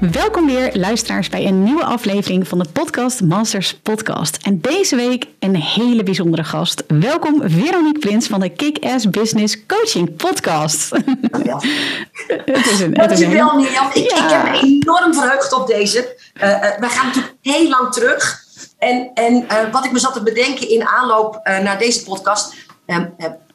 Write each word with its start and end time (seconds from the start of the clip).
Welkom 0.00 0.46
weer, 0.46 0.70
luisteraars, 0.76 1.28
bij 1.28 1.46
een 1.46 1.62
nieuwe 1.62 1.84
aflevering 1.84 2.48
van 2.48 2.58
de 2.58 2.64
Podcast 2.72 3.20
Masters 3.20 3.74
Podcast. 3.74 4.38
En 4.42 4.60
deze 4.60 4.96
week 4.96 5.26
een 5.38 5.56
hele 5.56 6.02
bijzondere 6.02 6.44
gast. 6.44 6.84
Welkom, 6.86 7.42
Veronique 7.44 7.98
Prins 7.98 8.26
van 8.26 8.40
de 8.40 8.48
Kick-Ass 8.48 9.10
Business 9.10 9.66
Coaching 9.66 10.16
Podcast. 10.16 10.90
Dankjewel. 10.90 11.62
het 12.56 12.66
is 12.66 12.80
een, 12.80 12.98
het 12.98 13.10
is 13.10 13.20
een... 13.20 13.30
Ik, 13.30 13.94
ik, 13.94 14.12
heb 14.12 14.42
me 14.42 14.58
enorm 14.60 15.14
verheugd 15.14 15.52
op 15.52 15.66
deze. 15.66 16.16
Uh, 16.34 16.42
uh, 16.42 16.60
wij 16.60 16.88
gaan 16.88 17.06
natuurlijk 17.06 17.34
heel 17.42 17.68
lang 17.68 17.92
terug. 17.92 18.44
En, 18.78 19.10
en 19.14 19.34
uh, 19.34 19.72
wat 19.72 19.84
ik 19.84 19.92
me 19.92 19.98
zat 19.98 20.12
te 20.12 20.22
bedenken 20.22 20.68
in 20.68 20.86
aanloop 20.86 21.40
naar 21.44 21.78
deze 21.78 22.04
podcast, 22.04 22.54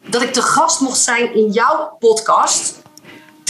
dat 0.08 0.22
ik 0.22 0.34
te 0.34 0.42
gast 0.42 0.80
mocht 0.80 1.00
zijn 1.00 1.36
in 1.36 1.52
jouw 1.52 1.96
podcast. 2.00 2.81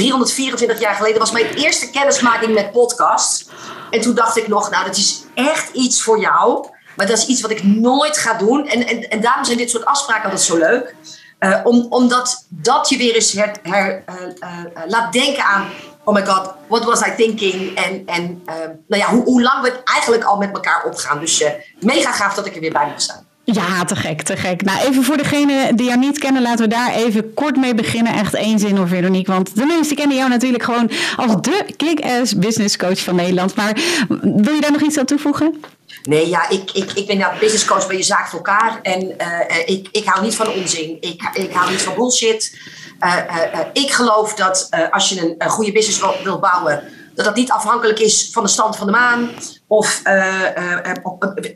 324 0.02 0.80
jaar 0.80 0.96
geleden 0.96 1.20
was 1.20 1.32
mijn 1.32 1.54
eerste 1.54 1.90
kennismaking 1.90 2.54
met 2.54 2.72
podcasts. 2.72 3.46
En 3.90 4.02
toen 4.02 4.16
dacht 4.16 4.38
ik 4.38 4.48
nog, 4.48 4.70
nou, 4.70 4.86
dat 4.86 4.98
is 4.98 5.24
echt 5.34 5.74
iets 5.74 6.02
voor 6.02 6.20
jou. 6.20 6.68
Maar 6.96 7.08
dat 7.08 7.18
is 7.18 7.26
iets 7.26 7.42
wat 7.42 7.52
ik 7.52 7.64
nooit 7.64 8.18
ga 8.18 8.34
doen. 8.34 8.68
En, 8.68 8.88
en, 8.88 9.10
en 9.10 9.22
daarom 9.22 9.46
zijn 9.46 9.58
dit 9.58 9.70
soort 9.70 9.86
afspraken 9.86 10.24
altijd 10.24 10.42
zo 10.42 10.58
leuk. 10.58 10.96
Uh, 11.40 11.60
om, 11.64 11.86
omdat 11.90 12.46
dat 12.50 12.90
je 12.90 12.98
weer 12.98 13.16
eens 13.16 13.32
her, 13.32 13.52
her, 13.64 14.04
uh, 14.10 14.16
uh, 14.40 14.82
laat 14.88 15.14
denken 15.14 15.44
aan... 15.44 15.70
Oh 16.04 16.14
my 16.14 16.26
god, 16.26 16.54
what 16.68 16.84
was 16.84 17.02
I 17.02 17.16
thinking? 17.16 17.78
En, 17.78 18.06
en 18.06 18.44
nou 18.88 19.02
ja, 19.02 19.08
hoe, 19.08 19.24
hoe 19.24 19.42
lang 19.42 19.62
we 19.62 19.84
eigenlijk 19.84 20.24
al 20.24 20.38
met 20.38 20.54
elkaar 20.54 20.84
opgaan. 20.84 21.20
Dus 21.20 21.44
mega 21.80 22.12
gaaf 22.12 22.34
dat 22.34 22.46
ik 22.46 22.56
er 22.56 22.62
weer 22.62 22.72
bij 22.72 22.88
mag 22.88 23.02
staan. 23.02 23.28
Ja, 23.44 23.86
te 23.86 23.96
gek, 23.96 24.22
te 24.22 24.38
gek. 24.38 24.62
Nou, 24.62 24.80
even 24.88 25.04
voor 25.04 25.18
degenen 25.18 25.76
die 25.76 25.86
jou 25.86 26.00
niet 26.00 26.20
kennen, 26.20 26.42
laten 26.42 26.64
we 26.64 26.76
daar 26.76 26.94
even 26.94 27.34
kort 27.34 27.56
mee 27.58 27.76
beginnen. 27.76 28.14
Echt 28.14 28.34
één 28.34 28.60
zin 28.60 28.78
hoor, 28.78 28.88
Veronique. 28.88 29.34
Want 29.34 29.56
de 29.56 29.66
mensen 29.66 29.96
kennen 29.96 30.18
jou 30.18 30.30
natuurlijk 30.30 30.64
gewoon 30.64 30.92
als 31.16 31.42
de 31.42 31.66
kick-ass 31.78 32.36
business 32.36 32.78
coach 32.78 33.00
van 33.00 33.16
Nederland. 33.16 33.56
Maar 33.56 33.74
wil 34.22 34.54
je 34.54 34.62
daar 34.62 34.72
nog 34.72 34.82
iets 34.82 34.98
aan 34.98 35.06
toevoegen? 35.06 35.64
Nee, 36.04 36.30
ja, 36.30 36.50
ik, 36.50 36.72
ik, 36.72 36.92
ik 36.92 37.08
ben 37.08 37.18
nou 37.18 37.40
business 37.40 37.66
coach 37.66 37.88
bij 37.88 37.98
je 37.98 38.04
zaak 38.04 38.28
voor 38.28 38.40
elkaar. 38.40 38.80
En 38.82 39.04
uh, 39.04 39.58
ik, 39.66 39.88
ik 39.92 40.06
hou 40.06 40.24
niet 40.24 40.36
van 40.36 40.48
onzin. 40.48 40.98
Ik, 41.00 41.30
ik 41.34 41.54
hou 41.54 41.72
niet 41.72 41.82
van 41.82 41.96
bullshit. 41.96 42.60
Uh, 43.00 43.60
ik 43.74 43.92
geloof 43.92 44.34
dat 44.34 44.70
als 44.92 45.10
je 45.10 45.36
een, 45.38 45.50
goede 45.50 45.72
business 45.72 46.02
wil 46.24 46.40
bouwen 46.40 46.84
dat 47.16 47.26
dat 47.26 47.36
niet 47.36 47.52
afhankelijk 47.52 48.00
is 48.00 48.30
van 48.32 48.44
de 48.44 48.50
stand 48.50 48.76
van 48.76 48.86
de 48.86 48.92
maan. 48.92 49.30
Of 49.68 50.02
uh, 50.04 50.14
uh, 50.58 50.78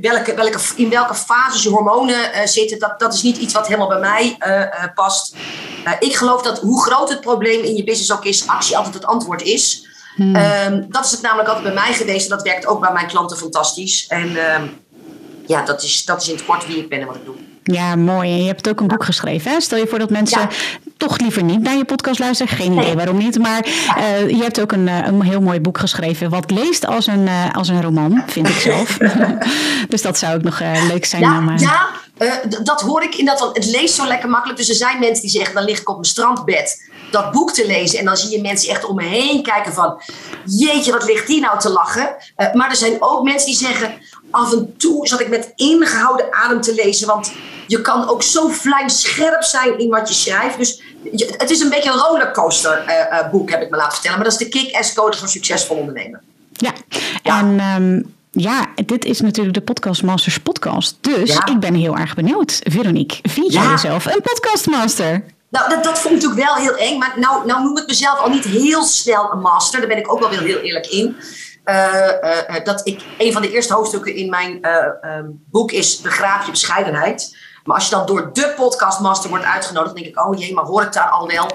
welke, 0.02 0.36
welke, 0.36 0.60
in 0.76 0.90
welke 0.90 1.16
fases 1.16 1.64
je 1.64 1.70
hormonen 1.70 2.16
uh, 2.16 2.46
zitten. 2.46 2.80
Dat, 2.80 3.00
dat 3.00 3.14
is 3.14 3.22
niet 3.22 3.38
iets 3.38 3.54
wat 3.54 3.68
helemaal 3.68 3.88
bij 3.88 4.00
mij 4.00 4.38
past. 4.96 5.36
ik 6.00 6.16
geloof 6.16 6.42
dat 6.42 6.60
hoe 6.60 6.84
groot 6.84 7.10
het 7.10 7.22
probleem 7.22 7.64
in 7.64 7.76
je 7.76 7.84
business 7.84 8.14
ook 8.14 8.26
is, 8.26 8.48
actie 8.48 8.78
altijd 8.78 8.94
het 8.94 9.06
antwoord 9.06 9.42
is. 9.42 9.88
Hmm. 10.16 10.36
Um, 10.36 10.86
dat 10.90 11.06
is 11.06 11.12
het 11.12 11.22
namelijk 11.22 11.48
altijd 11.48 11.74
bij 11.74 11.84
mij 11.84 11.94
geweest. 11.94 12.24
En 12.24 12.38
dat 12.38 12.46
werkt 12.46 12.66
ook 12.66 12.80
bij 12.80 12.92
mijn 12.92 13.08
klanten 13.08 13.38
fantastisch. 13.38 14.08
En 14.08 14.38
ehm, 14.38 14.68
ja, 15.46 15.66
dat 15.66 15.84
is, 15.84 16.06
dat 16.06 16.22
is 16.22 16.28
in 16.28 16.36
het 16.36 16.46
kort 16.46 16.68
wie 16.68 16.78
ik 16.78 16.90
ben 16.90 17.00
en 17.00 17.08
wat 17.08 17.16
ik 17.16 17.26
doe. 17.26 17.36
Ja, 17.64 17.96
mooi. 17.96 18.32
En 18.32 18.38
je 18.38 18.48
hebt 18.48 18.70
ook 18.70 18.80
een 18.80 18.88
boek 18.88 19.04
geschreven. 19.04 19.52
Hè? 19.52 19.62
Stel 19.62 19.78
je 19.78 19.88
voor 19.88 20.00
dat 20.00 20.10
mensen 20.10 20.40
ja. 20.40 20.50
Toch 20.98 21.20
liever 21.20 21.44
niet 21.44 21.62
naar 21.62 21.76
je 21.76 21.86
podcast 21.86 22.20
luisteren. 22.20 22.58
Geen 22.58 22.74
idee 22.74 22.96
waarom 22.96 23.18
niet. 23.18 23.40
Maar 23.40 23.66
uh, 23.98 24.30
je 24.30 24.42
hebt 24.42 24.62
ook 24.62 24.72
een, 24.72 24.88
een 24.88 25.22
heel 25.22 25.42
mooi 25.42 25.60
boek 25.60 25.78
geschreven. 25.78 26.30
Wat 26.30 26.52
leest 26.52 26.86
als 26.86 27.08
een, 27.08 27.28
uh, 27.28 27.56
als 27.56 27.68
een 27.68 27.82
roman, 27.82 28.24
vind 28.28 28.48
ik 28.48 28.60
zelf. 28.60 28.98
dus 29.90 30.02
dat 30.02 30.18
zou 30.18 30.36
ook 30.36 30.44
nog 30.44 30.60
uh, 30.60 30.88
leuk 30.88 31.06
zijn. 31.06 31.22
Ja, 31.22 31.38
om, 31.38 31.58
ja 31.58 31.90
dat 32.64 32.82
hoor 32.82 33.04
ik 33.04 33.16
in 33.16 33.26
dat. 33.26 33.40
van 33.40 33.50
Het 33.54 33.66
leest 33.66 33.96
zo 33.96 34.08
lekker 34.08 34.30
makkelijk. 34.30 34.60
Dus 34.60 34.70
er 34.70 34.76
zijn 34.76 35.00
mensen 35.00 35.22
die 35.22 35.32
zeggen: 35.32 35.56
dan 35.56 35.64
lig 35.64 35.80
ik 35.80 35.90
op 35.90 35.96
mijn 35.96 36.06
strandbed 36.06 36.94
dat 37.12 37.32
boek 37.32 37.52
te 37.52 37.68
lezen. 37.68 38.00
En 38.00 38.06
dan 38.06 38.18
zie 38.18 38.30
je 38.30 38.42
mensen 38.42 38.70
echt 38.70 38.86
om 38.86 38.96
me 38.96 39.04
heen 39.04 39.44
kijken 39.44 39.74
van... 39.74 40.02
Jeetje, 40.46 40.92
wat 40.92 41.06
ligt 41.06 41.28
die 41.28 41.42
nou 41.42 41.60
te 41.60 41.70
lachen? 41.70 42.16
maar 42.54 42.70
er 42.70 42.76
zijn 42.76 42.96
ook 43.00 43.24
mensen 43.24 43.48
die 43.48 43.58
zeggen 43.58 43.94
af 44.36 44.52
en 44.54 44.74
toe 44.78 45.08
zat 45.08 45.20
ik 45.20 45.30
met 45.30 45.52
ingehouden 45.56 46.34
adem 46.34 46.62
te 46.62 46.74
lezen. 46.74 47.08
Want 47.08 47.32
je 47.68 47.82
kan 47.82 48.10
ook 48.10 48.24
zo 48.24 48.48
vlijmscherp 48.48 49.44
zijn 49.44 49.80
in 49.80 49.90
wat 49.90 50.08
je 50.08 50.14
schrijft. 50.14 50.58
Dus 50.58 50.82
je, 51.12 51.34
het 51.38 51.50
is 51.50 51.60
een 51.60 51.70
beetje 51.70 51.92
een 51.92 51.98
rollercoaster 51.98 52.84
uh, 52.88 53.20
uh, 53.20 53.30
boek, 53.32 53.50
heb 53.50 53.62
ik 53.62 53.70
me 53.70 53.78
laten 53.78 53.94
vertellen. 53.94 54.18
Maar 54.18 54.30
dat 54.30 54.42
is 54.42 54.48
de 54.48 54.60
kick-ass 54.60 54.94
code 54.94 55.18
voor 55.18 55.28
succesvol 55.28 55.78
ondernemen. 55.78 56.22
Ja, 56.52 56.74
ja. 57.24 57.40
en... 57.40 57.60
Um... 57.84 58.14
Ja, 58.38 58.66
dit 58.86 59.06
is 59.06 59.22
natuurlijk 59.22 59.56
de 59.56 59.62
Podcast 59.62 60.04
Masters 60.04 60.40
podcast. 60.40 60.98
Dus 61.02 61.30
ja. 61.30 61.46
ik 61.46 61.60
ben 61.60 61.74
heel 61.74 61.98
erg 61.98 62.16
benieuwd. 62.16 62.60
Veronique, 62.64 63.20
vind 63.22 63.54
jij 63.54 63.64
ja. 63.64 63.72
jezelf 63.72 64.06
een 64.06 64.22
podcastmaster? 64.22 65.24
Nou, 65.50 65.70
dat, 65.70 65.84
dat 65.84 66.00
vond 66.00 66.16
ik 66.16 66.22
natuurlijk 66.22 66.48
wel 66.48 66.56
heel 66.56 66.76
eng. 66.76 66.98
Maar 66.98 67.14
nou, 67.16 67.46
nou 67.46 67.64
noem 67.64 67.78
ik 67.78 67.88
mezelf 67.88 68.20
al 68.20 68.30
niet 68.30 68.44
heel 68.44 68.84
snel 68.84 69.32
een 69.32 69.40
master. 69.40 69.80
Daar 69.80 69.88
ben 69.88 69.98
ik 69.98 70.12
ook 70.12 70.20
wel 70.20 70.30
weer 70.30 70.42
heel 70.42 70.60
eerlijk 70.60 70.88
in. 70.88 71.16
Uh, 71.66 72.12
uh, 72.50 72.64
dat 72.64 72.88
ik 72.88 73.02
een 73.18 73.34
van 73.34 73.42
de 73.42 73.52
eerste 73.52 73.74
hoofdstukken 73.74 74.16
in 74.16 74.30
mijn 74.30 74.60
uh, 74.62 75.16
um, 75.18 75.44
boek 75.50 75.72
is 75.72 76.02
Begraaf 76.02 76.46
je 76.46 76.52
bescheidenheid. 76.52 77.38
Maar 77.64 77.76
als 77.76 77.90
je 77.90 77.96
dan 77.96 78.06
door 78.06 78.34
de 78.34 78.54
podcastmaster 78.56 79.30
wordt 79.30 79.46
uitgenodigd, 79.46 79.96
denk 79.96 80.08
ik, 80.08 80.26
oh 80.26 80.40
jee, 80.40 80.54
maar 80.54 80.66
hoor 80.66 80.84
ik 80.84 80.94
daar 80.94 81.10
al 81.10 81.28
wel? 81.28 81.50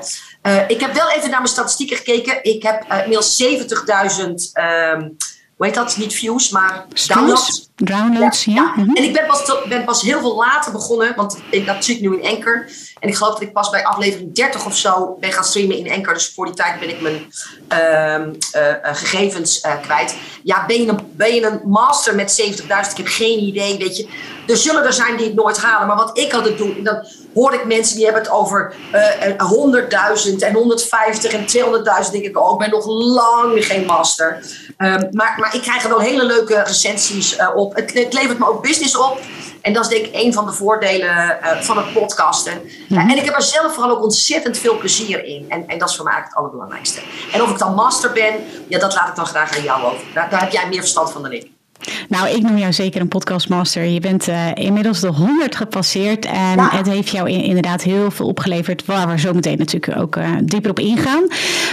ik 0.68 0.80
heb 0.80 0.94
wel 0.94 1.10
even 1.10 1.30
naar 1.30 1.38
mijn 1.38 1.52
statistieken 1.52 1.96
gekeken. 1.96 2.44
Ik 2.44 2.62
heb 2.62 2.84
inmiddels 2.92 3.42
70.000, 3.42 4.24
um, 4.26 5.16
hoe 5.56 5.66
heet 5.66 5.74
dat? 5.74 5.96
Niet 5.96 6.14
views, 6.14 6.50
maar 6.50 6.86
downloads. 7.06 7.69
Downloads, 7.84 8.44
ja. 8.44 8.52
ja. 8.54 8.72
Mm 8.76 8.84
-hmm. 8.84 8.96
En 8.96 9.04
ik 9.04 9.12
ben 9.12 9.26
pas, 9.26 9.52
ben 9.68 9.84
pas 9.84 10.02
heel 10.02 10.20
veel 10.20 10.36
later 10.36 10.72
begonnen, 10.72 11.12
want 11.16 11.38
ik, 11.50 11.66
dat 11.66 11.84
zit 11.84 12.00
nu 12.00 12.20
in 12.20 12.36
Anchor. 12.36 12.68
En 13.00 13.08
ik 13.08 13.16
geloof 13.16 13.32
dat 13.32 13.42
ik 13.42 13.52
pas 13.52 13.70
bij 13.70 13.84
aflevering 13.84 14.34
30 14.34 14.66
of 14.66 14.76
zo 14.76 15.16
ben 15.20 15.32
gaan 15.32 15.44
streamen 15.44 15.76
in 15.76 15.92
Anchor. 15.92 16.14
Dus 16.14 16.32
voor 16.34 16.46
die 16.46 16.54
tijd 16.54 16.80
ben 16.80 16.88
ik 16.88 17.00
mijn 17.00 17.32
uh, 17.72 18.26
uh, 18.62 18.74
gegevens 18.82 19.64
uh, 19.64 19.72
kwijt. 19.82 20.16
Ja, 20.42 20.66
ben 20.66 20.82
je, 20.82 20.88
een, 20.88 20.98
ben 21.12 21.34
je 21.34 21.46
een 21.46 21.60
master 21.64 22.14
met 22.14 22.42
70.000? 22.60 22.66
Ik 22.66 22.96
heb 22.96 23.06
geen 23.06 23.38
idee, 23.38 23.78
weet 23.78 23.96
je. 23.96 24.08
Er 24.46 24.56
zullen 24.56 24.84
er 24.84 24.92
zijn 24.92 25.16
die 25.16 25.26
het 25.26 25.34
nooit 25.34 25.62
halen. 25.62 25.86
Maar 25.86 25.96
wat 25.96 26.18
ik 26.18 26.32
altijd 26.32 26.58
doe, 26.58 26.82
dan 26.82 27.06
hoor 27.34 27.54
ik 27.54 27.64
mensen 27.64 27.96
die 27.96 28.04
hebben 28.04 28.22
het 28.22 28.30
over 28.30 28.74
100.000 28.92 30.36
en 30.38 30.54
150 30.54 31.32
en 31.32 31.44
200.000. 32.04 32.10
denk 32.12 32.24
ik, 32.24 32.38
oh, 32.38 32.52
ik 32.52 32.58
ben 32.58 32.70
nog 32.70 32.86
lang 32.86 33.64
geen 33.66 33.86
master. 33.86 34.44
Um, 34.78 35.08
maar, 35.10 35.34
maar 35.38 35.54
ik 35.54 35.62
krijg 35.62 35.82
er 35.82 35.88
wel 35.88 36.00
hele 36.00 36.24
leuke 36.24 36.62
recensies 36.62 37.36
op. 37.54 37.69
Het, 37.72 37.94
het 37.94 38.12
levert 38.12 38.38
me 38.38 38.48
ook 38.48 38.62
business 38.62 38.96
op. 38.96 39.20
En 39.60 39.72
dat 39.72 39.82
is 39.82 39.88
denk 39.88 40.06
ik 40.06 40.14
een 40.14 40.32
van 40.32 40.46
de 40.46 40.52
voordelen 40.52 41.38
uh, 41.42 41.60
van 41.60 41.76
het 41.76 41.92
podcasten. 41.92 42.54
Mm 42.62 42.68
-hmm. 42.88 42.96
uh, 42.96 43.12
en 43.12 43.18
ik 43.18 43.24
heb 43.24 43.34
er 43.34 43.42
zelf 43.42 43.74
vooral 43.74 43.90
ook 43.90 44.02
ontzettend 44.02 44.58
veel 44.58 44.78
plezier 44.78 45.24
in. 45.24 45.46
En, 45.48 45.68
en 45.68 45.78
dat 45.78 45.88
is 45.88 45.96
voor 45.96 46.04
mij 46.04 46.14
eigenlijk 46.14 46.26
het 46.26 46.36
allerbelangrijkste. 46.36 47.00
En 47.32 47.42
of 47.42 47.50
ik 47.50 47.58
dan 47.58 47.74
master 47.74 48.12
ben, 48.12 48.34
ja, 48.68 48.78
dat 48.78 48.94
laat 48.94 49.08
ik 49.08 49.14
dan 49.14 49.26
graag 49.26 49.56
aan 49.56 49.62
jou 49.62 49.84
over. 49.84 50.04
Daar, 50.14 50.30
daar 50.30 50.40
heb 50.40 50.52
jij 50.52 50.68
meer 50.68 50.80
verstand 50.80 51.12
van 51.12 51.22
dan 51.22 51.32
ik. 51.32 51.50
Nou, 52.08 52.28
ik 52.28 52.42
noem 52.42 52.58
jou 52.58 52.72
zeker 52.72 53.00
een 53.00 53.08
podcastmaster. 53.08 53.84
Je 53.84 54.00
bent 54.00 54.28
uh, 54.28 54.46
inmiddels 54.54 55.00
de 55.00 55.06
100 55.06 55.56
gepasseerd. 55.56 56.24
En 56.24 56.56
ja. 56.56 56.68
het 56.70 56.86
heeft 56.86 57.08
jou 57.08 57.30
in, 57.30 57.42
inderdaad 57.42 57.82
heel 57.82 58.10
veel 58.10 58.26
opgeleverd. 58.26 58.84
Waar 58.84 59.08
we 59.08 59.18
zo 59.18 59.32
meteen 59.32 59.58
natuurlijk 59.58 60.00
ook 60.00 60.16
uh, 60.16 60.28
dieper 60.42 60.70
op 60.70 60.78
ingaan. 60.78 61.22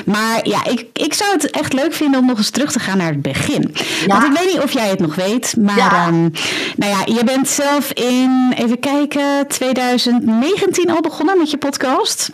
Maar 0.06 0.40
ja, 0.48 0.66
ik, 0.66 0.86
ik 0.94 1.14
zou 1.14 1.32
het 1.32 1.50
echt 1.50 1.74
leuk 1.74 1.94
vinden 1.94 2.20
om 2.20 2.26
nog 2.26 2.38
eens 2.38 2.50
terug 2.50 2.72
te 2.72 2.80
gaan 2.80 2.98
naar 2.98 3.12
het 3.12 3.22
begin. 3.22 3.74
Ja. 3.74 4.08
Want 4.08 4.24
ik 4.24 4.40
weet 4.40 4.54
niet 4.54 4.64
of 4.64 4.72
jij 4.72 4.90
het 4.90 5.00
nog 5.00 5.16
weet. 5.16 5.56
Maar 5.60 5.78
ja. 5.78 6.08
um, 6.08 6.32
nou 6.76 6.92
ja, 6.92 7.14
je 7.16 7.24
bent 7.24 7.48
zelf 7.48 7.92
in, 7.92 8.54
even 8.56 8.80
kijken, 8.80 9.48
2019 9.48 10.90
al 10.90 11.02
begonnen 11.02 11.38
met 11.38 11.52
je 11.52 11.58
podcast. 11.58 12.32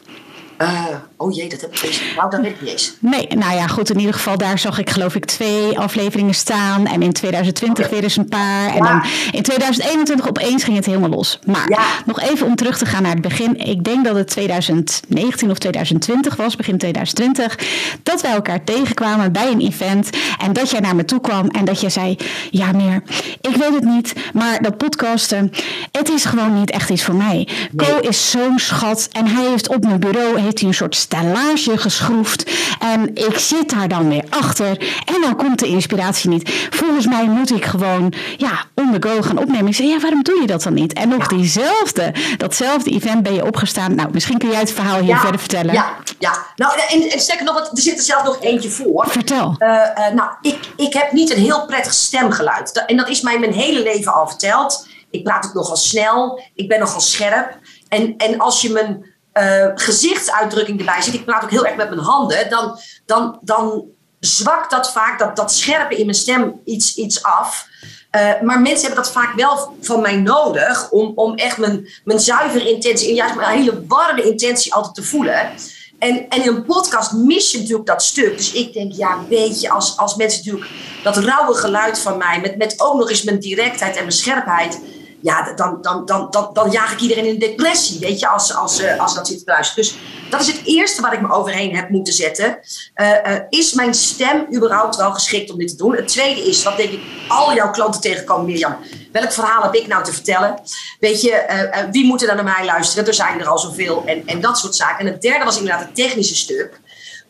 Uh, 0.63 0.85
oh 1.17 1.33
jee, 1.33 1.49
dat 1.49 1.61
heb 1.61 1.75
ik 1.75 1.81
eens. 1.81 2.01
Nou, 2.15 2.29
dat 2.29 2.41
weet 2.41 2.51
ik 2.51 2.61
niet 2.61 2.71
eens. 2.71 2.93
Nee, 2.99 3.27
nou 3.27 3.55
ja, 3.55 3.67
goed. 3.67 3.89
In 3.89 3.99
ieder 3.99 4.13
geval, 4.13 4.37
daar 4.37 4.59
zag 4.59 4.79
ik 4.79 4.89
geloof 4.89 5.15
ik 5.15 5.25
twee 5.25 5.79
afleveringen 5.79 6.33
staan. 6.33 6.85
En 6.85 7.01
in 7.01 7.13
2020 7.13 7.85
okay. 7.85 7.95
weer 7.95 8.03
eens 8.03 8.17
een 8.17 8.29
paar. 8.29 8.67
Ja. 8.67 8.75
En 8.75 8.83
dan 8.83 9.03
in 9.31 9.43
2021 9.43 10.27
opeens 10.27 10.63
ging 10.63 10.75
het 10.75 10.85
helemaal 10.85 11.09
los. 11.09 11.39
Maar 11.45 11.69
ja. 11.69 11.81
nog 12.05 12.19
even 12.19 12.45
om 12.45 12.55
terug 12.55 12.77
te 12.77 12.85
gaan 12.85 13.01
naar 13.01 13.11
het 13.11 13.21
begin. 13.21 13.57
Ik 13.57 13.83
denk 13.83 14.05
dat 14.05 14.15
het 14.15 14.27
2019 14.27 15.49
of 15.49 15.57
2020 15.57 16.35
was, 16.35 16.55
begin 16.55 16.77
2020. 16.77 17.57
Dat 18.03 18.21
wij 18.21 18.31
elkaar 18.31 18.63
tegenkwamen 18.63 19.31
bij 19.31 19.51
een 19.51 19.61
event. 19.61 20.09
En 20.39 20.53
dat 20.53 20.69
jij 20.69 20.79
naar 20.79 20.95
me 20.95 21.05
toe 21.05 21.21
kwam 21.21 21.47
en 21.47 21.65
dat 21.65 21.81
jij 21.81 21.89
zei... 21.89 22.17
Ja, 22.51 22.71
meer, 22.71 23.03
ik 23.41 23.55
weet 23.55 23.73
het 23.73 23.83
niet. 23.83 24.13
Maar 24.33 24.61
dat 24.61 24.77
podcasten, 24.77 25.51
het 25.91 26.09
is 26.09 26.25
gewoon 26.25 26.59
niet 26.59 26.71
echt 26.71 26.89
iets 26.89 27.03
voor 27.03 27.15
mij. 27.15 27.33
Nee. 27.33 27.47
Co 27.75 27.99
is 27.99 28.31
zo'n 28.31 28.59
schat. 28.59 29.09
En 29.11 29.27
hij 29.27 29.45
heeft 29.45 29.67
op 29.67 29.83
mijn 29.83 29.99
bureau... 29.99 30.39
Hij 30.59 30.67
een 30.67 30.73
soort 30.73 30.95
stellage 30.95 31.77
geschroefd. 31.77 32.51
En 32.79 33.15
ik 33.15 33.37
zit 33.37 33.69
daar 33.69 33.87
dan 33.87 34.09
weer 34.09 34.23
achter. 34.29 34.77
En 35.05 35.21
dan 35.21 35.35
komt 35.35 35.59
de 35.59 35.67
inspiratie 35.67 36.29
niet. 36.29 36.67
Volgens 36.69 37.07
mij 37.07 37.25
moet 37.25 37.51
ik 37.51 37.65
gewoon 37.65 38.13
ja, 38.37 38.65
on 38.75 38.99
the 38.99 39.07
go 39.07 39.21
gaan 39.21 39.37
opnemen. 39.37 39.67
Ik 39.67 39.75
zeg, 39.75 39.87
ja, 39.87 39.99
waarom 39.99 40.23
doe 40.23 40.41
je 40.41 40.47
dat 40.47 40.63
dan 40.63 40.73
niet? 40.73 40.93
En 40.93 41.09
nog 41.09 41.27
diezelfde, 41.27 42.13
datzelfde 42.37 42.91
event 42.91 43.23
ben 43.23 43.33
je 43.33 43.45
opgestaan. 43.45 43.95
Nou, 43.95 44.09
misschien 44.11 44.37
kun 44.37 44.49
jij 44.49 44.59
het 44.59 44.71
verhaal 44.71 44.99
hier 44.99 45.17
verder 45.17 45.39
vertellen. 45.39 45.73
Ja, 45.73 45.95
ja. 46.19 46.45
Nou, 46.55 46.79
en, 46.89 47.09
en 47.09 47.19
zeker 47.19 47.43
nog, 47.43 47.57
er 47.57 47.67
zit 47.73 47.97
er 47.97 48.03
zelf 48.03 48.23
nog 48.23 48.41
eentje 48.41 48.69
voor. 48.69 49.05
Vertel. 49.07 49.55
Uh, 49.59 49.69
uh, 49.69 50.13
nou, 50.13 50.29
ik, 50.41 50.59
ik 50.75 50.93
heb 50.93 51.11
niet 51.11 51.31
een 51.35 51.41
heel 51.41 51.65
prettig 51.65 51.93
stemgeluid. 51.93 52.83
En 52.85 52.97
dat 52.97 53.09
is 53.09 53.21
mij 53.21 53.39
mijn 53.39 53.53
hele 53.53 53.83
leven 53.83 54.13
al 54.13 54.27
verteld. 54.27 54.87
Ik 55.09 55.23
praat 55.23 55.45
ook 55.45 55.53
nogal 55.53 55.75
snel. 55.75 56.41
Ik 56.55 56.67
ben 56.67 56.79
nogal 56.79 57.01
scherp. 57.01 57.57
En, 57.89 58.17
en 58.17 58.39
als 58.39 58.61
je 58.61 58.71
mijn 58.71 59.12
uh, 59.33 59.71
gezichtsuitdrukking 59.75 60.79
erbij 60.79 61.01
zit, 61.01 61.13
ik 61.13 61.25
praat 61.25 61.43
ook 61.43 61.49
heel 61.49 61.65
erg 61.65 61.75
met 61.75 61.89
mijn 61.89 62.01
handen, 62.01 62.49
dan, 62.49 62.79
dan, 63.05 63.39
dan 63.41 63.85
zwakt 64.19 64.71
dat 64.71 64.91
vaak, 64.91 65.19
dat, 65.19 65.35
dat 65.35 65.53
scherpe 65.53 65.95
in 65.95 66.05
mijn 66.05 66.17
stem, 66.17 66.61
iets, 66.65 66.95
iets 66.95 67.23
af. 67.23 67.67
Uh, 68.15 68.41
maar 68.41 68.61
mensen 68.61 68.85
hebben 68.85 69.03
dat 69.03 69.11
vaak 69.11 69.35
wel 69.35 69.75
van 69.81 70.01
mij 70.01 70.15
nodig 70.15 70.89
om, 70.89 71.11
om 71.15 71.35
echt 71.35 71.57
mijn, 71.57 71.87
mijn 72.03 72.19
zuivere 72.19 72.69
intentie 72.69 73.09
en 73.09 73.15
juist 73.15 73.35
mijn 73.35 73.57
hele 73.57 73.83
warme 73.87 74.23
intentie 74.23 74.73
altijd 74.73 74.95
te 74.95 75.03
voelen. 75.03 75.51
En, 75.99 76.29
en 76.29 76.41
in 76.41 76.47
een 76.47 76.65
podcast 76.65 77.11
mis 77.11 77.51
je 77.51 77.57
natuurlijk 77.57 77.87
dat 77.87 78.03
stuk. 78.03 78.37
Dus 78.37 78.51
ik 78.51 78.73
denk, 78.73 78.93
ja, 78.93 79.17
weet 79.29 79.61
je, 79.61 79.69
als, 79.69 79.97
als 79.97 80.15
mensen 80.15 80.45
natuurlijk 80.45 80.71
dat 81.03 81.17
rauwe 81.17 81.53
geluid 81.53 81.99
van 81.99 82.17
mij, 82.17 82.39
met, 82.39 82.57
met 82.57 82.73
ook 82.77 82.97
nog 82.97 83.09
eens 83.09 83.23
mijn 83.23 83.39
directheid 83.39 83.95
en 83.95 84.01
mijn 84.01 84.11
scherpheid, 84.11 84.79
ja, 85.23 85.53
dan, 85.53 85.81
dan, 85.81 86.05
dan, 86.05 86.27
dan, 86.29 86.49
dan 86.53 86.71
jaag 86.71 86.91
ik 86.91 86.99
iedereen 86.99 87.25
in 87.25 87.33
een 87.33 87.39
depressie, 87.39 87.99
weet 87.99 88.19
je, 88.19 88.27
als, 88.27 88.55
als, 88.55 88.81
uh, 88.81 88.99
als 88.99 89.15
dat 89.15 89.27
zit 89.27 89.37
te 89.37 89.43
luisteren. 89.45 89.83
Dus 89.83 89.97
dat 90.29 90.41
is 90.41 90.47
het 90.47 90.61
eerste 90.65 91.01
waar 91.01 91.13
ik 91.13 91.21
me 91.21 91.31
overheen 91.31 91.75
heb 91.75 91.89
moeten 91.89 92.13
zetten. 92.13 92.59
Uh, 92.95 93.09
uh, 93.09 93.39
is 93.49 93.73
mijn 93.73 93.93
stem 93.93 94.47
überhaupt 94.55 94.95
wel 94.95 95.11
geschikt 95.11 95.51
om 95.51 95.57
dit 95.57 95.67
te 95.67 95.75
doen? 95.75 95.95
Het 95.95 96.07
tweede 96.07 96.41
is, 96.41 96.63
wat 96.63 96.77
denk 96.77 96.89
ik 96.89 97.01
al 97.27 97.53
jouw 97.53 97.71
klanten 97.71 98.01
tegenkomen, 98.01 98.45
Mirjam. 98.45 98.77
Welk 99.11 99.31
verhaal 99.31 99.63
heb 99.63 99.73
ik 99.73 99.87
nou 99.87 100.03
te 100.03 100.13
vertellen? 100.13 100.61
Weet 100.99 101.21
je, 101.21 101.87
wie 101.91 102.05
moet 102.05 102.21
er 102.21 102.27
dan 102.27 102.35
naar 102.35 102.55
mij 102.57 102.65
luisteren? 102.65 103.07
Er 103.07 103.13
zijn 103.13 103.39
er 103.39 103.47
al 103.47 103.57
zoveel 103.57 104.03
en, 104.05 104.27
en 104.27 104.41
dat 104.41 104.57
soort 104.57 104.75
zaken. 104.75 105.05
En 105.05 105.11
het 105.11 105.21
derde 105.21 105.45
was 105.45 105.57
inderdaad 105.57 105.85
het 105.85 105.95
technische 105.95 106.35
stuk 106.35 106.81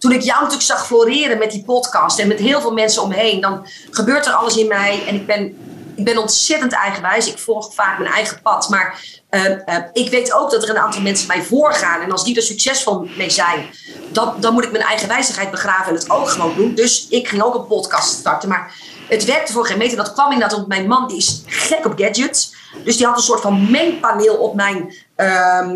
toen 0.04 0.12
ik 0.12 0.22
jou 0.22 0.42
natuurlijk 0.42 0.68
zag 0.68 0.86
floreren 0.86 1.38
met 1.38 1.52
die 1.52 1.64
podcast 1.64 2.20
en 2.20 2.28
met 2.28 2.40
heel 2.40 2.62
veel 2.62 2.74
mensen 2.74 3.02
omheen, 3.02 3.42
dan 3.42 3.68
gebeurt 3.92 4.26
er 4.26 4.34
alles 4.34 4.58
in 4.58 4.68
mij. 4.68 5.04
En 5.08 5.16
ik 5.16 5.26
ben 5.26 5.58
ik 5.96 6.04
ben 6.04 6.18
ontzettend 6.18 6.74
eigenwijs. 6.74 7.28
Ik 7.28 7.38
volg 7.38 7.74
vaak 7.74 8.00
mijn 8.00 8.14
eigen 8.14 8.42
pad. 8.42 8.70
Maar 8.70 9.00
uh, 9.30 9.50
uh, 9.50 9.58
ik 9.94 10.10
weet 10.10 10.34
ook 10.34 10.52
dat 10.52 10.64
er 10.64 10.70
een 10.70 10.78
aantal 10.78 11.02
mensen 11.02 11.28
mij 11.28 11.44
voorgaan. 11.44 12.02
En 12.02 12.12
als 12.12 12.24
die 12.24 12.36
er 12.36 12.42
succesvol 12.42 13.08
mee 13.18 13.30
zijn, 13.30 13.70
dan, 14.12 14.34
dan 14.40 14.54
moet 14.54 14.64
ik 14.64 14.72
mijn 14.72 14.84
eigen 14.84 15.08
wijzigheid 15.08 15.52
begraven 15.52 15.88
en 15.88 15.94
het 15.94 16.10
ook 16.10 16.30
gewoon 16.30 16.56
doen. 16.56 16.76
Dus 16.76 17.08
ik 17.10 17.28
ging 17.28 17.42
ook 17.42 17.56
een 17.56 17.68
podcast 17.68 18.14
starten. 18.14 18.50
Maar 18.50 18.76
het 19.08 19.26
werkte 19.26 19.54
voor 19.54 19.66
geen 19.66 19.78
meter. 19.78 19.98
Dat 19.98 20.14
kwam 20.14 20.32
inderdaad 20.32 20.54
omdat 20.54 20.70
mijn 20.70 20.88
man 20.88 21.08
die 21.08 21.18
is 21.18 21.44
gek 21.46 21.86
op 21.86 21.94
gadgets. 21.96 22.56
Dus 22.84 22.98
die 22.98 23.06
had 23.06 23.18
een 23.18 23.24
soort 23.24 23.42
van 23.42 23.72
mengpaneel 23.72 24.36
op 24.36 24.56
mijn 24.56 24.94
uh, 25.18 25.70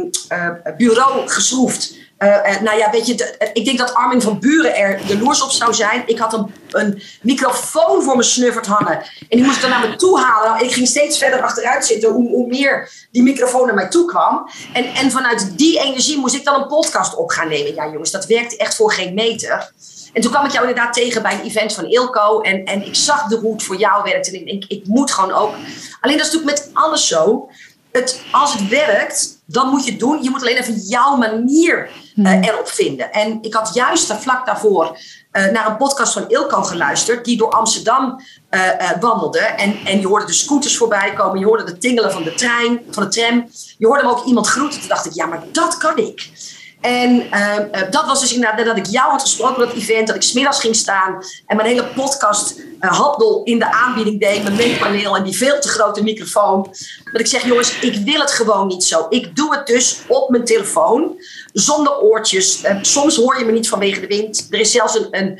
bureau 0.77 1.27
geschroefd. 1.29 1.95
Uh, 2.19 2.27
uh, 2.27 2.61
nou 2.61 2.77
ja, 2.77 2.89
weet 2.89 3.07
je, 3.07 3.15
de, 3.15 3.49
ik 3.53 3.65
denk 3.65 3.77
dat 3.77 3.93
Armin 3.93 4.21
van 4.21 4.39
Buren 4.39 4.75
er 4.75 5.01
jaloers 5.05 5.41
op 5.41 5.51
zou 5.51 5.73
zijn. 5.73 6.03
Ik 6.05 6.19
had 6.19 6.33
een, 6.33 6.51
een 6.71 7.01
microfoon 7.21 8.03
voor 8.03 8.15
me 8.15 8.23
snufferd 8.23 8.65
hangen. 8.65 8.97
En 9.29 9.37
die 9.37 9.43
moest 9.43 9.55
ik 9.55 9.61
dan 9.61 9.69
naar 9.69 9.89
me 9.89 9.95
toe 9.95 10.19
halen. 10.19 10.63
Ik 10.63 10.73
ging 10.73 10.87
steeds 10.87 11.17
verder 11.17 11.41
achteruit 11.41 11.85
zitten 11.85 12.11
hoe, 12.11 12.47
meer 12.47 12.89
die 13.11 13.23
microfoon 13.23 13.65
naar 13.65 13.75
mij 13.75 13.87
toe 13.87 14.05
kwam. 14.05 14.49
En, 14.73 14.85
en 14.85 15.11
vanuit 15.11 15.57
die 15.57 15.79
energie 15.79 16.17
moest 16.17 16.35
ik 16.35 16.45
dan 16.45 16.61
een 16.61 16.67
podcast 16.67 17.15
op 17.15 17.29
gaan 17.29 17.47
nemen. 17.47 17.73
Ja, 17.73 17.89
jongens, 17.91 18.11
dat 18.11 18.25
werkte 18.25 18.57
echt 18.57 18.75
voor 18.75 18.91
geen 18.91 19.13
meter. 19.13 19.71
En 20.13 20.21
toen 20.21 20.31
kwam 20.31 20.45
ik 20.45 20.51
jou 20.51 20.67
inderdaad 20.67 20.93
tegen 20.93 21.21
bij 21.21 21.33
een 21.33 21.45
event 21.45 21.73
van 21.73 21.85
Ilko. 21.85 22.41
En, 22.41 22.65
en 22.65 22.85
ik 22.85 22.95
zag 22.95 23.27
de 23.27 23.39
route 23.39 23.65
voor 23.65 23.75
jou 23.75 24.03
werkt. 24.03 24.27
En 24.27 24.47
ik 24.47 24.65
ik 24.67 24.87
moet 24.87 25.11
gewoon 25.11 25.31
ook. 25.31 25.53
Alleen 26.01 26.17
dat 26.17 26.27
is 26.27 26.33
natuurlijk 26.33 26.59
met 26.59 26.69
alles 26.73 27.07
zo. 27.07 27.49
Het, 27.91 28.21
als 28.31 28.53
het 28.53 28.67
werkt, 28.67 29.36
dan 29.47 29.69
moet 29.69 29.85
je 29.85 29.91
het 29.91 29.99
doen. 29.99 30.23
Je 30.23 30.29
moet 30.29 30.41
alleen 30.41 30.57
even 30.57 30.75
jouw 30.75 31.15
manier 31.15 31.89
uh, 32.15 32.45
erop 32.45 32.67
vinden. 32.67 33.11
En 33.11 33.37
ik 33.41 33.53
had 33.53 33.73
juist 33.73 34.13
vlak 34.13 34.45
daarvoor 34.45 34.97
uh, 35.31 35.51
naar 35.51 35.67
een 35.67 35.77
podcast 35.77 36.13
van 36.13 36.27
Ilko 36.27 36.61
geluisterd, 36.61 37.25
die 37.25 37.37
door 37.37 37.51
Amsterdam 37.51 38.21
uh, 38.51 38.91
wandelde. 38.99 39.39
En, 39.39 39.77
en 39.85 39.99
je 39.99 40.07
hoorde 40.07 40.25
de 40.25 40.33
scooters 40.33 40.77
voorbij 40.77 41.13
komen, 41.13 41.39
je 41.39 41.45
hoorde 41.45 41.63
de 41.63 41.77
tingelen 41.77 42.11
van 42.11 42.23
de 42.23 42.33
trein, 42.33 42.81
van 42.89 43.03
de 43.03 43.09
tram. 43.09 43.49
Je 43.77 43.85
hoorde 43.85 44.01
hem 44.01 44.11
ook 44.11 44.25
iemand 44.25 44.47
groeten. 44.47 44.79
Toen 44.79 44.89
dacht 44.89 45.05
ik, 45.05 45.13
ja, 45.13 45.25
maar 45.25 45.43
dat 45.51 45.77
kan 45.77 45.97
ik. 45.97 46.29
En 46.81 47.27
uh, 47.33 47.57
dat 47.89 48.05
was 48.05 48.21
dus 48.21 48.33
inderdaad 48.33 48.65
dat 48.65 48.77
ik 48.77 48.85
jou 48.85 49.11
had 49.11 49.21
gesproken 49.21 49.63
op 49.63 49.69
dat 49.69 49.77
event, 49.77 50.07
dat 50.07 50.15
ik 50.15 50.21
smiddags 50.21 50.59
ging 50.59 50.75
staan 50.75 51.23
en 51.45 51.55
mijn 51.55 51.67
hele 51.67 51.85
podcast 51.85 52.59
uh, 52.81 52.91
handel 52.91 53.43
in 53.43 53.59
de 53.59 53.71
aanbieding 53.71 54.19
deed, 54.19 54.43
mijn 54.43 54.55
mengpaneel 54.55 55.15
en 55.15 55.23
die 55.23 55.37
veel 55.37 55.59
te 55.59 55.67
grote 55.67 56.03
microfoon. 56.03 56.63
Dat 57.11 57.21
ik 57.21 57.27
zeg, 57.27 57.45
jongens, 57.45 57.79
ik 57.79 58.05
wil 58.05 58.19
het 58.19 58.31
gewoon 58.31 58.67
niet 58.67 58.83
zo. 58.83 59.05
Ik 59.09 59.35
doe 59.35 59.55
het 59.55 59.67
dus 59.67 60.01
op 60.07 60.29
mijn 60.29 60.45
telefoon, 60.45 61.21
zonder 61.53 61.99
oortjes. 61.99 62.63
Uh, 62.63 62.77
soms 62.81 63.15
hoor 63.15 63.39
je 63.39 63.45
me 63.45 63.51
niet 63.51 63.69
vanwege 63.69 63.99
de 63.99 64.07
wind. 64.07 64.47
Er 64.49 64.59
is 64.59 64.71
zelfs 64.71 64.95
een, 64.95 65.07
een 65.11 65.39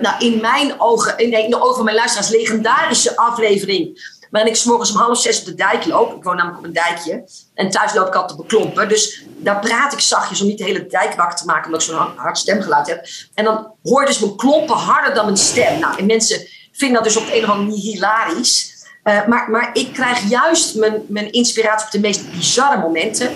nou, 0.00 0.24
in 0.24 0.40
mijn 0.40 0.80
ogen, 0.80 1.18
in 1.18 1.32
in 1.32 1.50
de 1.50 1.60
ogen 1.60 1.74
van 1.74 1.84
mijn 1.84 1.96
luisteraars, 1.96 2.30
legendarische 2.30 3.16
aflevering 3.16 3.98
waarin 4.32 4.50
ik 4.50 4.58
s'morgens 4.58 4.90
om 4.90 4.96
half 4.96 5.20
zes 5.20 5.38
op 5.38 5.44
de 5.44 5.54
dijk 5.54 5.86
loop. 5.86 6.16
Ik 6.16 6.22
woon 6.22 6.36
namelijk 6.36 6.58
op 6.58 6.64
een 6.64 6.72
dijkje. 6.72 7.24
En 7.54 7.70
thuis 7.70 7.94
loop 7.94 8.06
ik 8.06 8.14
altijd 8.14 8.38
op 8.38 8.46
beklompen. 8.46 8.88
Dus 8.88 9.24
daar 9.36 9.60
praat 9.60 9.92
ik 9.92 10.00
zachtjes 10.00 10.40
om 10.40 10.46
niet 10.46 10.58
de 10.58 10.64
hele 10.64 10.86
dijk 10.86 11.14
wakker 11.14 11.38
te 11.38 11.44
maken, 11.44 11.64
omdat 11.64 11.82
ik 11.82 11.88
zo'n 11.88 12.16
hard 12.16 12.38
stemgeluid 12.38 12.86
heb. 12.86 13.06
En 13.34 13.44
dan 13.44 13.72
hoor 13.82 14.00
je 14.00 14.06
dus 14.06 14.18
mijn 14.18 14.36
klompen 14.36 14.76
harder 14.76 15.14
dan 15.14 15.24
mijn 15.24 15.36
stem. 15.36 15.78
Nou, 15.78 15.98
en 15.98 16.06
mensen 16.06 16.46
vinden 16.72 17.02
dat 17.02 17.12
dus 17.12 17.16
op 17.16 17.26
de 17.26 17.36
een 17.36 17.44
of 17.44 17.50
andere 17.50 17.68
manier 17.68 17.82
hilarisch. 17.82 18.70
Uh, 19.04 19.26
maar, 19.26 19.50
maar 19.50 19.70
ik 19.72 19.92
krijg 19.92 20.28
juist 20.28 20.74
mijn, 20.74 21.02
mijn 21.08 21.32
inspiratie 21.32 21.86
op 21.86 21.92
de 21.92 22.00
meest 22.00 22.30
bizarre 22.30 22.78
momenten. 22.78 23.30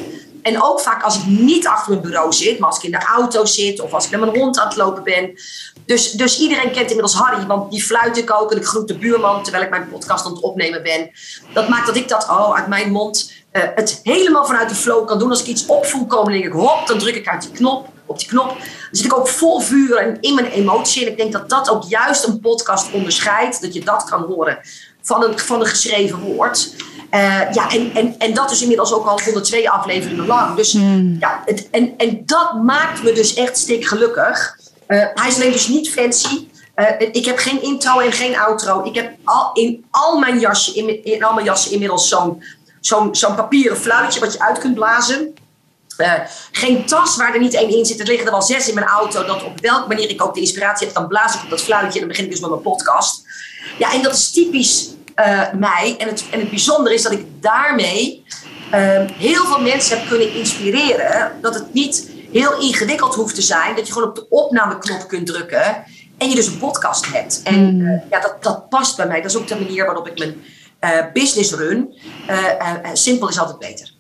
En 0.47 0.63
ook 0.63 0.81
vaak 0.81 1.03
als 1.03 1.17
ik 1.17 1.27
niet 1.27 1.67
achter 1.67 1.91
mijn 1.91 2.03
bureau 2.03 2.33
zit, 2.33 2.59
maar 2.59 2.69
als 2.69 2.79
ik 2.79 2.85
in 2.85 2.91
de 2.91 3.05
auto 3.15 3.45
zit 3.45 3.81
of 3.81 3.93
als 3.93 4.05
ik 4.05 4.11
met 4.11 4.21
mijn 4.21 4.37
hond 4.37 4.59
aan 4.59 4.69
het 4.69 4.77
lopen 4.77 5.03
ben. 5.03 5.41
Dus, 5.87 6.11
dus 6.11 6.39
iedereen 6.39 6.71
kent 6.71 6.89
inmiddels 6.89 7.15
Harry, 7.15 7.47
want 7.47 7.71
die 7.71 7.83
fluit 7.83 8.17
ik 8.17 8.33
ook 8.33 8.51
en 8.51 8.57
ik 8.57 8.67
groet 8.67 8.89
de 8.89 8.99
buurman 8.99 9.43
terwijl 9.43 9.65
ik 9.65 9.71
mijn 9.71 9.89
podcast 9.89 10.27
aan 10.27 10.33
het 10.33 10.43
opnemen 10.43 10.83
ben. 10.83 11.11
Dat 11.53 11.69
maakt 11.69 11.87
dat 11.87 11.97
ik 11.97 12.09
dat 12.09 12.29
oh, 12.29 12.55
uit 12.55 12.67
mijn 12.67 12.91
mond 12.91 13.33
uh, 13.53 13.63
het 13.75 14.01
helemaal 14.03 14.47
vanuit 14.47 14.69
de 14.69 14.75
flow 14.75 15.07
kan 15.07 15.19
doen. 15.19 15.31
Als 15.31 15.41
ik 15.41 15.47
iets 15.47 15.67
opvoel 15.67 16.07
komen, 16.07 16.35
ik 16.35 16.53
hop, 16.53 16.87
dan 16.87 16.99
druk 16.99 17.15
ik 17.15 17.29
uit 17.29 17.43
die 17.43 17.51
knop, 17.51 17.89
op 18.07 18.19
die 18.19 18.29
knop. 18.29 18.49
Dan 18.49 18.59
zit 18.91 19.05
ik 19.05 19.17
ook 19.17 19.29
vol 19.29 19.61
vuur 19.61 19.97
en 19.97 20.21
in 20.21 20.35
mijn 20.35 20.47
emotie. 20.47 21.05
En 21.05 21.11
ik 21.11 21.17
denk 21.17 21.33
dat 21.33 21.49
dat 21.49 21.71
ook 21.71 21.83
juist 21.83 22.25
een 22.25 22.41
podcast 22.41 22.93
onderscheidt, 22.93 23.61
dat 23.61 23.75
je 23.75 23.85
dat 23.85 24.05
kan 24.05 24.23
horen 24.23 24.59
van 25.03 25.25
een, 25.25 25.39
van 25.39 25.61
een 25.61 25.67
geschreven 25.67 26.19
woord. 26.19 26.75
Uh, 27.11 27.53
ja, 27.53 27.71
en, 27.71 27.95
en, 27.95 28.15
en 28.19 28.35
dat 28.35 28.51
is 28.51 28.63
inmiddels 28.63 28.93
ook 28.93 29.07
al 29.07 29.21
102 29.21 29.71
afleveringen 29.71 30.27
lang. 30.27 30.57
Dus 30.57 30.73
mm. 30.73 31.17
ja, 31.21 31.43
het, 31.45 31.69
en, 31.71 31.95
en 31.97 32.23
dat 32.25 32.63
maakt 32.63 33.03
me 33.03 33.13
dus 33.13 33.35
echt 33.35 33.59
stik 33.59 33.87
gelukkig. 33.87 34.59
Uh, 34.89 35.05
hij 35.15 35.29
is 35.29 35.35
alleen 35.35 35.53
dus 35.53 35.69
niet 35.69 35.91
fancy. 35.91 36.49
Uh, 36.77 36.87
ik 37.13 37.25
heb 37.25 37.39
geen 37.39 37.63
intro 37.63 37.99
en 37.99 38.13
geen 38.13 38.39
outro. 38.39 38.85
Ik 38.85 38.95
heb 38.95 39.15
al, 39.25 39.51
in 39.53 39.85
al 39.91 40.19
mijn 40.19 40.41
jassen, 40.41 40.75
in, 40.75 41.05
in 41.05 41.25
al 41.25 41.35
mijn 41.35 41.47
jassen 41.47 41.73
inmiddels 41.73 42.09
zo'n 42.09 42.43
zo'n 42.81 43.15
zo'n 43.15 43.35
papieren 43.35 43.77
fluitje 43.77 44.21
wat 44.21 44.33
je 44.33 44.41
uit 44.41 44.59
kunt 44.59 44.75
blazen. 44.75 45.35
Uh, 45.99 46.13
geen 46.53 46.87
tas 46.87 47.17
waar 47.17 47.35
er 47.35 47.41
niet 47.41 47.55
één 47.55 47.77
in 47.77 47.87
zit. 47.87 48.01
Er 48.01 48.07
liggen 48.07 48.27
er 48.27 48.33
wel 48.33 48.43
zes 48.43 48.69
in 48.69 48.75
mijn 48.75 48.87
auto. 48.87 49.25
Dat 49.25 49.45
op 49.45 49.61
welke 49.61 49.89
manier 49.89 50.11
ik 50.11 50.25
ook 50.25 50.35
de 50.35 50.41
inspiratie 50.41 50.87
heb, 50.87 50.97
dan 50.97 51.09
blaas 51.09 51.35
ik 51.35 51.43
op 51.43 51.51
dat 51.51 51.63
fluitje 51.63 51.93
en 51.93 51.99
dan 51.99 52.09
begin 52.09 52.25
ik 52.25 52.31
dus 52.31 52.41
met 52.41 52.51
mijn 52.51 52.63
podcast. 52.63 53.25
Ja, 53.79 53.93
en 53.93 54.03
dat 54.03 54.15
is 54.15 54.31
typisch 54.31 54.89
uh, 55.17 55.53
mij. 55.53 55.95
En 55.99 56.09
het, 56.09 56.25
en 56.31 56.41
het 56.41 56.51
bijzondere 56.51 56.95
is 56.95 57.03
dat 57.03 57.13
ik 57.13 57.27
daarmee 57.41 58.25
uh, 58.75 59.11
heel 59.13 59.45
veel 59.45 59.61
mensen 59.61 59.99
heb 59.99 60.09
kunnen 60.09 60.35
inspireren. 60.35 61.33
Dat 61.41 61.55
het 61.55 61.75
niet 61.75 62.11
heel 62.33 62.61
ingewikkeld 62.61 63.15
hoeft 63.15 63.35
te 63.35 63.43
zijn. 63.43 63.77
Dat 63.77 63.87
je 63.87 63.93
gewoon 63.93 64.09
op 64.09 64.15
de 64.15 64.29
opnameknop 64.29 65.09
kunt 65.09 65.27
drukken. 65.27 65.85
En 66.19 66.29
je 66.29 66.35
dus 66.35 66.47
een 66.47 66.59
podcast 66.59 67.13
hebt. 67.13 67.41
En 67.45 67.81
uh, 67.81 68.01
ja, 68.11 68.21
dat, 68.21 68.37
dat 68.41 68.69
past 68.69 68.97
bij 68.97 69.07
mij. 69.07 69.21
Dat 69.21 69.31
is 69.31 69.37
ook 69.37 69.49
de 69.49 69.55
manier 69.55 69.85
waarop 69.85 70.09
ik 70.09 70.19
mijn 70.19 70.43
business 71.13 71.53
run. 71.53 71.95
simpel 72.93 73.29
is 73.29 73.39
altijd 73.39 73.59
beter. 73.59 73.96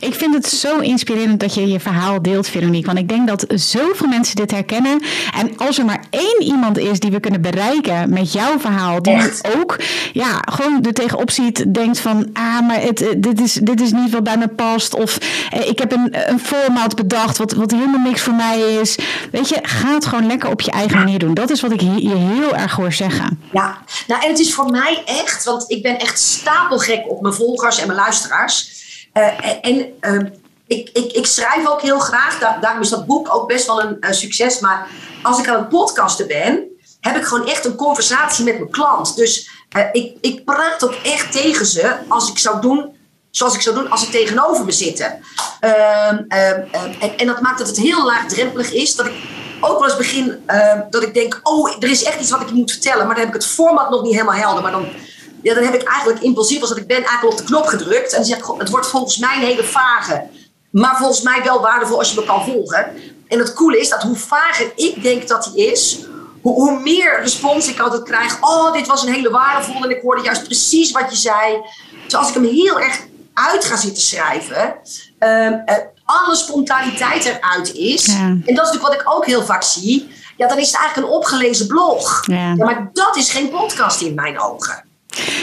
Ik 0.00 0.14
vind 0.14 0.34
het 0.34 0.46
zo 0.46 0.78
inspirerend 0.78 1.40
dat 1.40 1.54
je 1.54 1.68
je 1.68 1.80
verhaal 1.80 2.22
deelt, 2.22 2.48
Veronique. 2.48 2.86
Want 2.86 2.98
ik 2.98 3.08
denk 3.08 3.28
dat 3.28 3.44
zoveel 3.48 4.08
mensen 4.08 4.36
dit 4.36 4.50
herkennen. 4.50 5.02
En 5.34 5.56
als 5.56 5.78
er 5.78 5.84
maar 5.84 6.04
één 6.10 6.42
iemand 6.42 6.78
is 6.78 7.00
die 7.00 7.10
we 7.10 7.20
kunnen 7.20 7.40
bereiken 7.40 8.10
met 8.12 8.32
jouw 8.32 8.58
verhaal, 8.58 9.02
die 9.02 9.12
Echt? 9.12 9.48
ook 9.56 9.76
ja, 10.12 10.42
gewoon 10.52 10.82
er 10.82 10.92
tegenop 10.92 11.30
ziet, 11.30 11.74
denkt 11.74 11.98
van, 11.98 12.30
ah, 12.32 12.66
maar 12.66 12.80
het, 12.80 13.14
dit, 13.16 13.40
is, 13.40 13.52
dit 13.52 13.80
is 13.80 13.92
niet 13.92 14.10
wat 14.10 14.24
bij 14.24 14.36
me 14.36 14.48
past. 14.48 14.94
Of 14.94 15.18
eh, 15.50 15.68
ik 15.68 15.78
heb 15.78 15.92
een, 15.92 16.30
een 16.30 16.40
format 16.40 16.96
bedacht 16.96 17.38
wat, 17.38 17.52
wat 17.52 17.70
helemaal 17.70 18.00
niks 18.00 18.20
voor 18.20 18.34
mij 18.34 18.60
is. 18.60 18.98
Weet 19.32 19.48
je, 19.48 19.58
ga 19.62 19.94
het 19.94 20.06
gewoon 20.06 20.26
lekker 20.26 20.50
op 20.50 20.60
je 20.60 20.70
eigen 20.70 20.98
manier 20.98 21.18
doen. 21.18 21.34
Dat 21.34 21.50
is 21.50 21.60
wat 21.60 21.72
ik 21.72 21.80
je 21.80 22.16
heel 22.16 22.56
erg 22.56 22.72
hoor 22.72 22.92
zeggen. 22.92 23.40
Ja, 23.52 23.78
nou 24.06 24.22
en 24.22 24.28
het 24.28 24.38
is 24.38 24.54
voor 24.54 24.70
mij 24.70 25.02
echt, 25.04 25.44
want 25.44 25.64
ik 25.70 25.82
ben 25.82 25.98
echt 25.98 26.18
stapelgek 26.18 27.10
op 27.10 27.20
mijn 27.22 27.34
volgers 27.34 27.78
en 27.78 27.86
mijn 27.86 27.98
luisteraars. 27.98 28.79
Uh, 29.14 29.64
en 29.64 29.92
uh, 30.00 30.30
ik, 30.66 30.90
ik, 30.92 31.12
ik 31.12 31.26
schrijf 31.26 31.68
ook 31.68 31.82
heel 31.82 31.98
graag. 31.98 32.38
daarom 32.60 32.82
is 32.82 32.88
dat 32.88 33.06
boek 33.06 33.34
ook 33.34 33.48
best 33.48 33.66
wel 33.66 33.82
een 33.82 34.14
succes. 34.14 34.60
Maar 34.60 34.88
als 35.22 35.38
ik 35.38 35.48
aan 35.48 35.58
het 35.58 35.68
podcasten 35.68 36.26
ben, 36.26 36.68
heb 37.00 37.16
ik 37.16 37.24
gewoon 37.24 37.48
echt 37.48 37.64
een 37.64 37.74
conversatie 37.74 38.44
met 38.44 38.58
mijn 38.58 38.70
klant. 38.70 39.16
Dus 39.16 39.50
ik, 39.92 40.16
ik 40.20 40.44
praat 40.44 40.84
ook 40.84 40.94
echt 41.02 41.32
tegen 41.32 41.66
ze 41.66 41.96
als 42.08 42.30
ik 42.30 42.38
zou 42.38 42.60
doen 42.60 42.98
zoals 43.30 43.54
ik 43.54 43.60
zou 43.60 43.74
doen 43.74 43.90
als 43.90 44.04
ze 44.04 44.10
tegenover 44.10 44.64
me 44.64 44.72
zitten. 44.72 45.20
Ehm, 45.60 46.16
ehm, 46.28 46.60
ehm, 46.70 46.92
en, 47.00 47.18
en, 47.18 47.26
dat 47.26 47.40
maakt 47.40 47.58
dat 47.58 47.66
het 47.66 47.76
heel 47.76 48.04
laagdrempelig 48.04 48.72
is. 48.72 48.96
Dat 48.96 49.06
ik 49.06 49.12
ook 49.60 49.78
wel 49.78 49.88
eens 49.88 49.96
begin 49.96 50.44
dat 50.90 51.02
ik 51.02 51.14
denk: 51.14 51.40
oh, 51.42 51.76
er 51.78 51.90
is 51.90 52.02
echt 52.02 52.20
iets 52.20 52.30
wat 52.30 52.40
ik 52.40 52.50
moet 52.50 52.70
vertellen. 52.70 53.06
Maar 53.06 53.14
dan 53.14 53.24
heb 53.24 53.34
ik 53.34 53.40
het 53.40 53.50
format 53.50 53.90
nog 53.90 54.02
niet 54.02 54.12
helemaal 54.12 54.34
helder. 54.34 54.62
Maar 54.62 54.72
dan, 54.72 54.88
ja, 55.42 55.54
dan 55.54 55.64
heb 55.64 55.74
ik 55.74 55.82
eigenlijk 55.82 56.22
impulsief 56.22 56.60
als 56.60 56.68
dat 56.68 56.78
ik 56.78 56.86
ben 56.86 56.96
eigenlijk 56.96 57.32
op 57.32 57.38
de 57.38 57.44
knop 57.44 57.66
gedrukt. 57.66 58.10
En 58.10 58.16
dan 58.16 58.24
zeg 58.24 58.38
ik: 58.38 58.44
het 58.58 58.70
wordt 58.70 58.86
volgens 58.86 59.18
mij 59.18 59.36
een 59.36 59.46
hele 59.46 59.64
vage. 59.64 60.28
Maar 60.70 60.96
volgens 60.96 61.22
mij 61.22 61.42
wel 61.42 61.60
waardevol 61.60 61.98
als 61.98 62.12
je 62.12 62.20
me 62.20 62.26
kan 62.26 62.44
volgen. 62.44 62.86
En 63.28 63.38
het 63.38 63.54
coole 63.54 63.80
is 63.80 63.88
dat 63.88 64.02
hoe 64.02 64.16
vager 64.16 64.72
ik 64.76 65.02
denk 65.02 65.28
dat 65.28 65.44
hij 65.44 65.64
is, 65.64 65.98
hoe, 66.40 66.54
hoe, 66.54 66.80
meer 66.80 67.20
respons 67.20 67.68
ik 67.68 67.80
altijd 67.80 68.02
krijg. 68.02 68.36
Oh, 68.40 68.72
dit 68.72 68.86
was 68.86 69.02
een 69.02 69.12
hele 69.12 69.30
waardevolle 69.30 69.84
en 69.84 69.96
ik 69.96 70.02
hoorde 70.02 70.22
juist 70.22 70.44
precies 70.44 70.90
wat 70.90 71.10
je 71.10 71.16
zei. 71.16 71.56
Dus 72.04 72.14
als 72.14 72.28
ik 72.28 72.34
hem 72.34 72.44
heel 72.44 72.80
erg 72.80 73.00
uit 73.34 73.64
ga 73.64 73.76
zitten 73.76 74.02
schrijven, 74.02 74.76
uh, 75.20 75.50
alle 76.04 76.36
spontaniteit 76.36 77.24
eruit 77.24 77.74
is. 77.74 78.06
En 78.08 78.42
dat 78.44 78.48
is 78.48 78.54
natuurlijk 78.54 78.82
wat 78.82 79.00
ik 79.00 79.14
ook 79.14 79.26
heel 79.26 79.44
vaak 79.44 79.62
zie. 79.62 80.10
Ja, 80.36 80.48
dan 80.48 80.58
is 80.58 80.66
het 80.66 80.76
eigenlijk 80.76 81.08
een 81.08 81.14
opgelezen 81.16 81.66
blog. 81.66 82.26
Ja. 82.26 82.54
maar 82.54 82.90
dat 82.92 83.16
is 83.16 83.30
geen 83.30 83.50
podcast 83.50 84.00
in 84.00 84.14
mijn 84.14 84.40
ogen. 84.40 84.84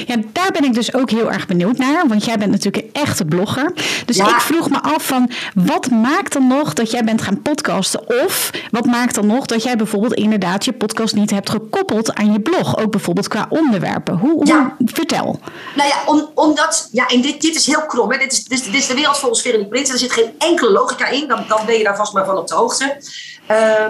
Ja, 0.05 0.15
daar 0.31 0.51
ben 0.51 0.63
ik 0.63 0.74
dus 0.74 0.93
ook 0.93 1.10
heel 1.10 1.31
erg 1.31 1.48
benieuwd 1.48 1.77
naar. 1.77 2.07
Want 2.07 2.25
jij 2.25 2.38
bent 2.38 2.51
natuurlijk 2.51 2.84
een 2.84 3.01
echte 3.01 3.25
blogger. 3.25 3.74
Dus 4.05 4.17
ik 4.17 4.39
vroeg 4.39 4.69
me 4.69 4.81
af 4.81 5.05
van 5.05 5.31
wat 5.53 5.89
maakt 5.89 6.34
dan 6.34 6.48
nog 6.48 6.74
dat 6.74 6.91
jij 6.91 7.03
bent 7.03 7.22
gaan 7.22 7.41
podcasten? 7.41 8.24
Of 8.25 8.51
wat 8.72 8.86
maakt 8.86 9.15
dan 9.15 9.27
nog 9.27 9.46
dat 9.46 9.63
jij 9.63 9.75
bijvoorbeeld 9.75 10.13
inderdaad 10.13 10.65
je 10.65 10.74
podcast 10.74 11.15
niet 11.15 11.31
hebt 11.31 11.50
gekoppeld 11.50 12.13
aan 12.13 12.31
je 12.31 12.39
blog? 12.39 12.77
Ook 12.77 12.91
bijvoorbeeld 12.91 13.27
qua 13.27 13.46
onderwerpen. 13.50 14.17
Hoe, 14.17 14.46
ja. 14.46 14.75
vertel. 14.86 15.39
Nou 15.75 15.89
ja, 15.89 15.96
om, 16.05 16.29
omdat, 16.34 16.89
ja, 16.91 17.07
en 17.07 17.22
dit, 17.22 17.41
dit 17.41 17.55
is 17.55 17.65
heel 17.65 17.86
krom. 17.86 18.12
Hè. 18.12 18.17
Dit, 18.17 18.31
is, 18.31 18.43
dit, 18.43 18.74
is 18.74 18.88
de 18.88 18.96
wereld 18.96 19.17
volgens 19.17 19.41
Veronique 19.41 19.69
Prins. 19.69 19.89
Er 19.89 19.98
zit 19.98 20.12
geen 20.12 20.31
enkele 20.38 20.72
logica 20.72 21.07
in. 21.07 21.27
Dan, 21.27 21.46
dan 21.48 21.60
ben 21.65 21.77
je 21.77 21.84
daar 21.84 21.96
vast 21.96 22.13
maar 22.13 22.25
van 22.25 22.38
op 22.38 22.48
de 22.48 22.55
hoogte. 22.55 22.98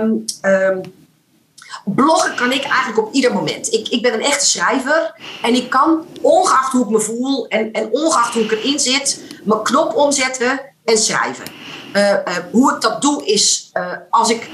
Um, 0.01 0.25
bloggen 1.85 2.35
kan 2.35 2.51
ik 2.51 2.63
eigenlijk 2.63 3.07
op 3.07 3.13
ieder 3.13 3.33
moment. 3.33 3.73
Ik, 3.73 3.87
ik 3.87 4.01
ben 4.01 4.13
een 4.13 4.23
echte 4.23 4.45
schrijver 4.45 5.15
en 5.41 5.53
ik 5.53 5.69
kan, 5.69 6.05
ongeacht 6.21 6.71
hoe 6.71 6.83
ik 6.83 6.89
me 6.89 6.99
voel 6.99 7.47
en, 7.47 7.71
en 7.71 7.89
ongeacht 7.91 8.33
hoe 8.33 8.43
ik 8.43 8.51
erin 8.51 8.79
zit, 8.79 9.21
mijn 9.43 9.63
knop 9.63 9.95
omzetten 9.95 10.61
en 10.85 10.97
schrijven. 10.97 11.45
Uh, 11.93 12.09
uh, 12.11 12.17
hoe 12.51 12.73
ik 12.73 12.81
dat 12.81 13.01
doe 13.01 13.25
is 13.25 13.69
uh, 13.73 13.91
als 14.09 14.29
ik 14.29 14.49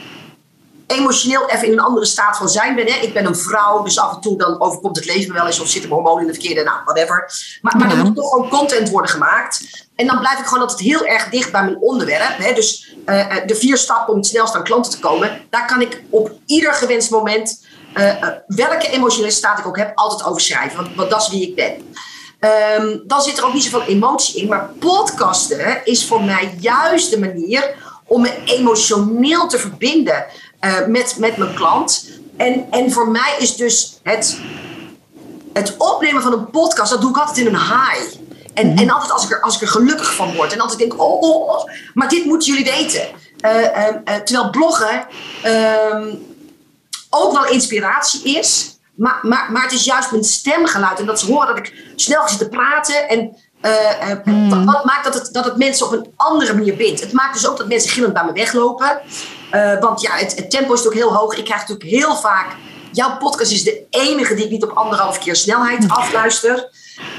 emotioneel 0.88 1.50
even 1.50 1.68
in 1.68 1.74
een 1.74 1.80
andere 1.80 2.06
staat 2.06 2.38
van 2.38 2.50
zijn 2.50 2.76
ben. 2.76 2.86
Hè. 2.86 3.00
Ik 3.00 3.14
ben 3.14 3.26
een 3.26 3.36
vrouw, 3.36 3.84
dus 3.84 4.00
af 4.00 4.16
en 4.16 4.22
toe 4.22 4.38
dan 4.38 4.62
overkomt 4.62 4.96
het 4.96 5.06
leven 5.06 5.28
me 5.28 5.38
wel 5.38 5.46
eens 5.46 5.60
of 5.60 5.68
zitten 5.68 5.90
mijn 5.90 6.02
hormonen 6.02 6.28
in 6.28 6.34
de 6.34 6.40
verkeerde, 6.40 6.64
nou, 6.64 6.78
whatever. 6.86 7.32
Maar, 7.62 7.78
maar 7.78 7.92
er 7.92 7.98
moet 7.98 8.16
toch 8.16 8.30
gewoon 8.30 8.50
content 8.50 8.90
worden 8.90 9.12
gemaakt. 9.12 9.86
En 9.96 10.08
dan 10.08 10.20
blijf 10.20 10.40
ik 10.40 10.46
gewoon 10.46 10.64
altijd 10.64 10.80
heel 10.80 11.06
erg 11.06 11.30
dicht 11.30 11.52
bij 11.52 11.64
mijn 11.64 11.80
onderwerp. 11.80 12.38
Hè. 12.38 12.54
Dus 12.54 12.96
uh, 13.06 13.36
de 13.46 13.56
vier 13.56 13.78
stappen 13.78 14.14
om 14.14 14.20
het 14.20 14.28
snelst 14.28 14.56
aan 14.56 14.64
klanten 14.64 14.92
te 14.92 15.00
komen, 15.00 15.42
daar 15.50 15.68
kan 15.68 15.82
ik 15.82 16.04
op 16.10 16.32
ieder 16.46 16.74
gewenst 16.74 17.10
moment, 17.10 17.66
uh, 17.96 18.28
welke 18.48 18.88
emotionele 18.88 19.32
staat 19.32 19.60
ik 19.60 19.68
ook 19.68 19.78
heb, 19.78 19.92
altijd 19.96 20.24
over 20.30 20.42
schrijven. 20.42 20.78
Want, 20.84 20.96
want 20.96 21.10
dat 21.10 21.22
is 21.22 21.30
wie 21.30 21.48
ik 21.50 21.56
ben. 21.56 21.96
Um, 22.80 23.04
dan 23.08 23.22
zit 23.22 23.38
er 23.38 23.46
ook 23.46 23.54
niet 23.54 23.64
zoveel 23.64 23.84
emotie 23.84 24.42
in. 24.42 24.48
Maar 24.48 24.70
podcasten 24.80 25.86
is 25.86 26.06
voor 26.06 26.24
mij 26.24 26.56
juist 26.60 27.10
de 27.10 27.20
manier 27.20 27.76
om 28.06 28.22
me 28.22 28.44
emotioneel 28.46 29.48
te 29.48 29.60
verbinden 29.60 30.26
uh, 30.64 30.86
met, 30.88 31.16
met 31.18 31.38
mijn 31.38 31.54
klant. 31.54 32.10
En, 32.38 32.66
en 32.72 32.92
voor 32.92 33.10
mij 33.10 33.36
is 33.40 33.56
dus 33.56 34.00
het, 34.04 34.40
het 35.54 35.78
opnemen 35.78 36.22
van 36.22 36.34
een 36.34 36.50
podcast, 36.50 36.92
dat 36.92 37.02
doe 37.02 37.10
ik 37.10 37.18
altijd 37.18 37.38
in 37.38 37.46
een 37.46 37.60
high. 37.60 38.22
En, 38.54 38.68
mhm. 38.68 38.78
en 38.78 38.90
altijd 38.90 39.12
als 39.12 39.24
ik, 39.24 39.32
er, 39.32 39.42
als 39.42 39.56
ik 39.56 39.62
er 39.62 39.68
gelukkig 39.68 40.16
van 40.16 40.36
word. 40.36 40.54
En 40.54 40.60
altijd 40.60 40.80
denk 40.80 41.02
oh, 41.02 41.22
oh, 41.22 41.48
oh 41.48 41.70
maar 41.94 42.10
dit 42.10 42.26
moeten 42.26 42.54
jullie 42.54 42.72
weten. 42.72 43.08
Uh, 43.46 43.62
uh, 43.62 44.16
terwijl 44.16 44.50
bloggen 44.50 45.08
ehm, 45.42 46.16
ook 47.10 47.34
wel 47.34 47.48
inspiratie 47.48 48.38
is. 48.38 48.78
Maar, 48.96 49.20
maar, 49.22 49.52
maar 49.52 49.64
het 49.64 49.72
is 49.72 49.84
juist 49.84 50.12
mijn 50.12 50.24
stemgeluid. 50.24 51.00
En 51.00 51.06
dat 51.06 51.20
ze 51.20 51.26
horen 51.26 51.48
dat 51.48 51.58
ik 51.58 51.74
snel 51.96 52.28
zit 52.28 52.38
te 52.38 52.50
praten. 52.50 53.10
En 53.10 53.38
mm. 54.24 54.66
wat 54.66 54.86
maakt 54.86 55.04
dat 55.04 55.14
het, 55.14 55.34
dat 55.34 55.46
het 55.46 55.58
mensen 55.58 55.86
op 55.86 55.92
een 55.92 56.14
andere 56.16 56.54
manier 56.54 56.76
bindt. 56.76 57.02
Het 57.02 57.12
maakt 57.12 57.34
dus 57.34 57.48
ook 57.48 57.58
dat 57.58 57.68
mensen 57.68 57.90
gillend 57.90 58.14
bij 58.14 58.26
me 58.26 58.32
weglopen. 58.32 59.02
Uh, 59.56 59.80
want 59.80 60.02
ja, 60.02 60.16
het, 60.16 60.36
het, 60.36 60.50
tempo 60.50 60.74
is 60.74 60.84
natuurlijk 60.84 61.12
heel 61.12 61.20
hoog. 61.20 61.38
Ik 61.38 61.46
krijg 61.46 61.60
natuurlijk 61.60 61.90
heel 61.90 62.16
vaak. 62.16 62.56
Jouw 62.92 63.18
podcast 63.18 63.52
is 63.52 63.64
de 63.64 63.86
enige 63.90 64.36
die 64.36 64.46
ik 64.46 64.52
niet 64.52 64.64
op 64.64 64.70
anderhalf 64.70 65.20
keer 65.20 65.36
snelheid 65.36 65.86
afluister. 65.88 66.70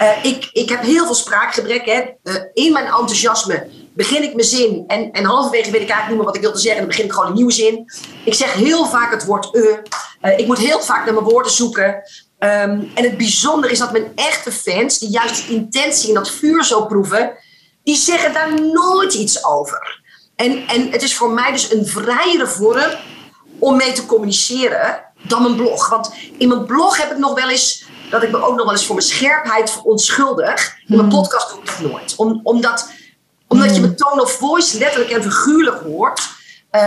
Uh, 0.00 0.24
ik, 0.24 0.48
ik 0.52 0.68
heb 0.68 0.82
heel 0.82 1.04
veel 1.04 1.14
spraakgebrek. 1.14 1.84
Hè. 1.84 2.00
Uh, 2.22 2.34
in 2.52 2.72
mijn 2.72 2.84
enthousiasme 2.84 3.68
begin 3.94 4.22
ik 4.22 4.34
mijn 4.34 4.46
zin. 4.46 4.84
En, 4.86 5.12
en 5.12 5.24
halverwege 5.24 5.70
weet 5.70 5.82
ik 5.82 5.88
eigenlijk 5.88 6.08
niet 6.08 6.16
meer 6.16 6.26
wat 6.26 6.36
ik 6.36 6.40
wilde 6.40 6.58
zeggen. 6.58 6.80
En 6.80 6.86
dan 6.86 6.88
begin 6.88 7.04
ik 7.04 7.12
gewoon 7.12 7.28
een 7.28 7.34
nieuwe 7.34 7.52
zin. 7.52 7.84
Ik 8.24 8.34
zeg 8.34 8.52
heel 8.52 8.86
vaak 8.86 9.10
het 9.10 9.24
woord 9.24 9.50
ik 10.36 10.46
moet 10.46 10.58
heel 10.58 10.80
vaak 10.80 11.04
naar 11.04 11.14
mijn 11.14 11.26
woorden 11.26 11.52
zoeken. 11.52 11.86
Um, 12.38 12.90
en 12.94 13.04
het 13.04 13.16
bijzondere 13.16 13.72
is 13.72 13.78
dat 13.78 13.92
mijn 13.92 14.12
echte 14.14 14.52
fans, 14.52 14.98
die 14.98 15.10
juist 15.10 15.46
de 15.46 15.54
intentie 15.54 16.08
en 16.08 16.14
dat 16.14 16.30
vuur 16.30 16.64
zo 16.64 16.86
proeven, 16.86 17.32
die 17.82 17.96
zeggen 17.96 18.32
daar 18.32 18.60
nooit 18.60 19.14
iets 19.14 19.44
over. 19.44 20.03
En, 20.36 20.66
en 20.66 20.90
het 20.90 21.02
is 21.02 21.16
voor 21.16 21.30
mij 21.30 21.52
dus 21.52 21.72
een 21.72 21.86
vrijere 21.86 22.46
vorm 22.46 22.90
om 23.58 23.76
mee 23.76 23.92
te 23.92 24.06
communiceren 24.06 25.04
dan 25.22 25.42
mijn 25.42 25.56
blog. 25.56 25.88
Want 25.88 26.14
in 26.38 26.48
mijn 26.48 26.64
blog 26.64 26.96
heb 26.96 27.10
ik 27.10 27.18
nog 27.18 27.34
wel 27.34 27.50
eens 27.50 27.84
dat 28.10 28.22
ik 28.22 28.30
me 28.30 28.42
ook 28.42 28.56
nog 28.56 28.64
wel 28.64 28.72
eens 28.72 28.86
voor 28.86 28.94
mijn 28.94 29.06
scherpheid 29.06 29.70
verontschuldig. 29.70 30.76
In 30.86 30.96
mijn 30.96 31.10
hmm. 31.10 31.20
podcast 31.20 31.50
doe 31.50 31.58
ik 31.58 31.66
dat 31.66 31.90
nooit. 31.90 32.14
Om, 32.16 32.40
omdat, 32.42 32.90
omdat 33.48 33.66
je 33.66 33.72
hmm. 33.72 33.80
mijn 33.80 33.96
tone 33.96 34.22
of 34.22 34.32
voice 34.32 34.78
letterlijk 34.78 35.10
en 35.10 35.22
figuurlijk 35.22 35.82
hoort, 35.82 36.20
uh, 36.72 36.80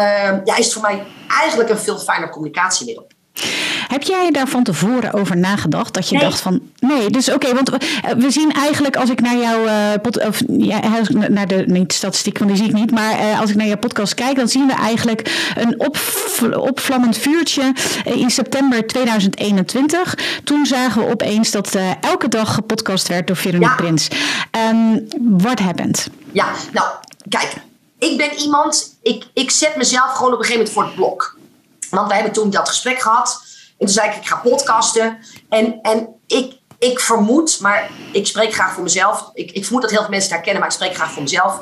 ja, 0.43 0.55
is 0.55 0.65
het 0.65 0.73
voor 0.73 0.81
mij 0.81 1.05
eigenlijk 1.27 1.69
een 1.69 1.77
veel 1.77 1.99
fijner 1.99 2.29
communicatiemiddel. 2.29 3.07
Heb 3.87 4.03
jij 4.03 4.31
daar 4.31 4.47
van 4.47 4.63
tevoren 4.63 5.13
over 5.13 5.37
nagedacht? 5.37 5.93
Dat 5.93 6.09
je 6.09 6.19
dacht 6.19 6.39
van. 6.39 6.61
Nee, 6.79 7.09
dus 7.09 7.31
oké, 7.31 7.53
want 7.53 7.69
we, 7.69 7.77
eh, 7.77 8.11
we, 8.13 8.31
zien 8.31 8.51
eigenlijk 8.51 8.95
als 8.95 9.09
ik 9.09 9.21
naar 9.21 9.37
jouw 9.37 9.65
uh, 9.65 10.27
of 10.27 10.41
ja, 10.47 10.79
naar 11.29 11.47
de 11.47 11.63
niet 11.67 11.93
statistiek, 11.93 12.37
want 12.37 12.49
die 12.49 12.59
zie 12.59 12.67
ik 12.67 12.73
niet, 12.73 12.91
maar 12.91 13.19
uh, 13.19 13.39
als 13.39 13.49
ik 13.49 13.55
naar 13.55 13.67
jouw 13.67 13.77
podcast 13.77 14.13
kijk, 14.13 14.35
dan 14.35 14.47
zien 14.47 14.67
we 14.67 14.73
eigenlijk 14.73 15.51
een 15.55 15.79
op, 15.79 15.97
opvlammend 16.57 17.17
vuurtje 17.17 17.73
in 18.03 18.29
september 18.29 18.87
2021. 18.87 20.17
Toen 20.43 20.65
zagen 20.65 21.01
we 21.01 21.11
opeens 21.11 21.51
dat 21.51 21.75
uh, 21.75 21.91
elke 22.01 22.27
dag 22.27 22.53
gepodcast 22.53 23.07
werd 23.07 23.27
door 23.27 23.35
Veronique 23.35 23.69
ja. 23.69 23.75
Prins. 23.75 24.07
Um, 24.71 25.07
what 25.19 25.59
happened? 25.59 26.09
Ja, 26.31 26.51
nou, 26.71 26.87
kijk, 27.29 27.53
ik 27.99 28.17
ben 28.17 28.33
iemand, 28.37 28.97
ik, 29.01 29.25
ik 29.33 29.51
zet 29.51 29.75
mezelf 29.75 30.13
gewoon 30.13 30.33
op 30.33 30.39
een 30.39 30.45
gegeven 30.45 30.57
moment 30.57 30.73
voor 30.73 30.83
het 30.83 30.95
blok. 30.95 31.37
Want 31.89 32.07
we 32.07 32.13
hebben 32.13 32.33
toen 32.33 32.49
dat 32.49 32.69
gesprek 32.69 32.99
gehad. 32.99 33.45
En 33.77 33.85
toen 33.85 33.95
zei 33.95 34.09
ik, 34.09 34.15
ik 34.15 34.27
ga 34.27 34.35
podcasten. 34.35 35.17
En, 35.49 35.79
en 35.81 36.07
ik, 36.27 36.53
ik 36.79 36.99
vermoed, 36.99 37.59
maar 37.59 37.89
ik 38.11 38.27
spreek 38.27 38.53
graag 38.53 38.73
voor 38.73 38.83
mezelf. 38.83 39.31
Ik, 39.33 39.51
ik 39.51 39.63
vermoed 39.63 39.81
dat 39.81 39.91
heel 39.91 40.01
veel 40.01 40.09
mensen 40.09 40.29
het 40.29 40.37
herkennen, 40.37 40.61
maar 40.61 40.71
ik 40.71 40.77
spreek 40.77 40.95
graag 40.95 41.11
voor 41.11 41.23
mezelf. 41.23 41.59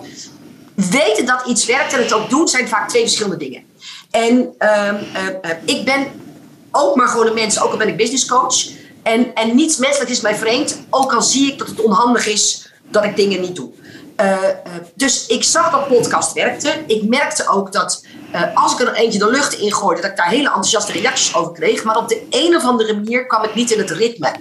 Weten 0.75 1.25
dat 1.25 1.45
iets 1.45 1.65
werkt 1.65 1.93
en 1.93 1.99
het 1.99 2.13
ook 2.13 2.29
doen, 2.29 2.47
zijn 2.47 2.67
vaak 2.67 2.89
twee 2.89 3.01
verschillende 3.01 3.37
dingen. 3.37 3.63
En 4.11 4.55
uh, 4.59 4.87
uh, 4.87 5.49
ik 5.65 5.85
ben 5.85 6.07
ook 6.71 6.95
maar 6.95 7.07
gewoon 7.07 7.27
een 7.27 7.33
mens, 7.33 7.59
ook 7.59 7.71
al 7.71 7.77
ben 7.77 7.87
ik 7.87 7.97
business 7.97 8.25
coach. 8.25 8.67
En, 9.03 9.33
en 9.33 9.55
niets 9.55 9.77
menselijk 9.77 10.11
is 10.11 10.21
mij 10.21 10.35
vreemd, 10.35 10.79
ook 10.89 11.13
al 11.13 11.21
zie 11.21 11.51
ik 11.51 11.57
dat 11.57 11.67
het 11.67 11.81
onhandig 11.81 12.27
is 12.27 12.71
dat 12.89 13.03
ik 13.03 13.15
dingen 13.15 13.41
niet 13.41 13.55
doe. 13.55 13.71
Uh, 14.21 14.37
dus 14.95 15.27
ik 15.27 15.43
zag 15.43 15.71
dat 15.71 15.87
podcast 15.87 16.33
werkte. 16.33 16.83
Ik 16.87 17.07
merkte 17.07 17.47
ook 17.47 17.71
dat 17.71 18.05
uh, 18.33 18.41
als 18.53 18.73
ik 18.73 18.79
er 18.79 18.93
eentje 18.93 19.19
de 19.19 19.29
lucht 19.29 19.53
in 19.53 19.73
gooide, 19.73 20.01
dat 20.01 20.11
ik 20.11 20.17
daar 20.17 20.29
hele 20.29 20.47
enthousiaste 20.47 20.91
reacties 20.91 21.35
over 21.35 21.53
kreeg. 21.53 21.83
Maar 21.83 21.97
op 21.97 22.09
de 22.09 22.27
een 22.29 22.55
of 22.55 22.63
andere 22.63 22.93
manier 22.93 23.25
kwam 23.25 23.43
ik 23.43 23.55
niet 23.55 23.71
in 23.71 23.79
het 23.79 23.91
ritme. 23.91 24.31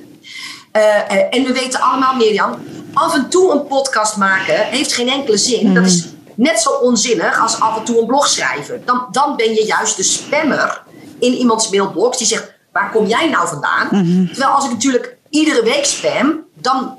en 1.30 1.44
we 1.44 1.52
weten 1.52 1.80
allemaal, 1.80 2.16
Mirjam, 2.16 2.62
af 2.94 3.14
en 3.14 3.28
toe 3.28 3.52
een 3.52 3.66
podcast 3.66 4.16
maken 4.16 4.54
heeft 4.54 4.92
geen 4.92 5.08
enkele 5.08 5.36
zin. 5.36 5.74
Dat 5.74 5.84
is 5.84 6.06
net 6.34 6.60
zo 6.60 6.70
onzinnig 6.70 7.40
als 7.40 7.60
af 7.60 7.76
en 7.76 7.84
toe 7.84 8.00
een 8.00 8.06
blog 8.06 8.28
schrijven. 8.28 8.82
Dan, 8.84 9.06
dan 9.10 9.36
ben 9.36 9.54
je 9.54 9.64
juist 9.64 9.96
de 9.96 10.02
spammer 10.02 10.82
in 11.18 11.32
iemands 11.32 11.70
mailbox 11.70 12.18
die 12.18 12.26
zegt: 12.26 12.52
waar 12.72 12.90
kom 12.90 13.06
jij 13.06 13.28
nou 13.28 13.48
vandaan? 13.48 13.88
Mhm. 13.90 14.26
Terwijl 14.26 14.50
als 14.50 14.64
ik 14.64 14.70
natuurlijk 14.70 15.16
iedere 15.30 15.62
week 15.62 15.84
spam, 15.84 16.44
dan 16.54 16.98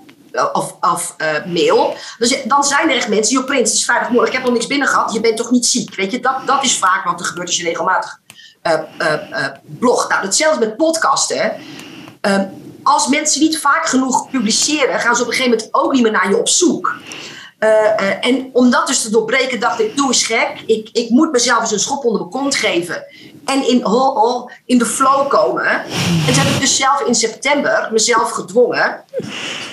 of, 0.53 0.75
of 0.81 1.15
uh, 1.17 1.53
mail. 1.53 1.95
Dus 2.17 2.43
dan 2.43 2.63
zijn 2.63 2.89
er 2.89 2.95
echt 2.95 3.07
mensen 3.07 3.29
die 3.29 3.39
op 3.39 3.45
prins, 3.45 3.69
het 3.69 3.79
is 3.79 3.85
vrijdagmorgen, 3.85 4.27
ik 4.27 4.33
heb 4.33 4.43
nog 4.43 4.53
niks 4.53 4.67
binnen 4.67 4.87
gehad, 4.87 5.13
je 5.13 5.19
bent 5.19 5.37
toch 5.37 5.51
niet 5.51 5.65
ziek? 5.65 5.95
Weet 5.95 6.11
je, 6.11 6.19
dat, 6.19 6.35
dat 6.45 6.63
is 6.63 6.77
vaak 6.77 7.05
wat 7.05 7.19
er 7.19 7.25
gebeurt 7.25 7.47
als 7.47 7.57
je 7.57 7.63
regelmatig 7.63 8.19
uh, 8.63 8.73
uh, 9.01 9.45
blogt. 9.79 10.09
Nou, 10.09 10.21
hetzelfde 10.21 10.65
met 10.65 10.77
podcasten. 10.77 11.53
Ehm, 12.21 12.45
als 12.83 13.07
mensen 13.07 13.41
niet 13.41 13.59
vaak 13.59 13.85
genoeg 13.85 14.29
publiceren, 14.29 14.99
gaan 14.99 15.15
ze 15.15 15.21
op 15.21 15.27
een 15.27 15.33
gegeven 15.33 15.57
moment 15.57 15.73
ook 15.73 15.93
niet 15.93 16.01
meer 16.01 16.11
naar 16.11 16.29
je 16.29 16.37
op 16.37 16.49
zoek. 16.49 16.95
en 18.19 18.49
om 18.53 18.69
dat 18.69 18.87
dus 18.87 19.01
te 19.01 19.09
doorbreken, 19.09 19.59
dacht 19.59 19.79
ik: 19.79 19.95
doe 19.95 20.07
eens 20.07 20.25
gek. 20.25 20.63
Ik, 20.65 20.89
ik 20.91 21.09
moet 21.09 21.31
mezelf 21.31 21.61
eens 21.61 21.71
een 21.71 21.79
schop 21.79 22.05
onder 22.05 22.19
mijn 22.19 22.31
kont 22.31 22.55
geven. 22.55 23.05
En 23.45 23.67
in, 23.67 23.85
oh, 23.85 24.23
oh, 24.23 24.51
in 24.65 24.77
de 24.77 24.85
flow 24.85 25.29
komen. 25.29 25.65
En 25.67 26.25
toen 26.25 26.43
heb 26.43 26.53
ik 26.53 26.59
dus 26.59 26.75
zelf 26.75 27.01
in 27.01 27.15
september 27.15 27.89
mezelf 27.91 28.31
gedwongen 28.31 29.03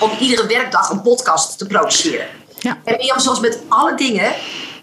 om 0.01 0.11
iedere 0.19 0.47
werkdag 0.47 0.91
een 0.91 1.03
podcast 1.03 1.59
te 1.59 1.67
produceren. 1.67 2.27
Ja. 2.59 2.79
En 2.85 2.97
Mirjam, 2.97 3.21
zoals 3.21 3.41
met 3.41 3.59
alle 3.69 3.95
dingen 3.95 4.33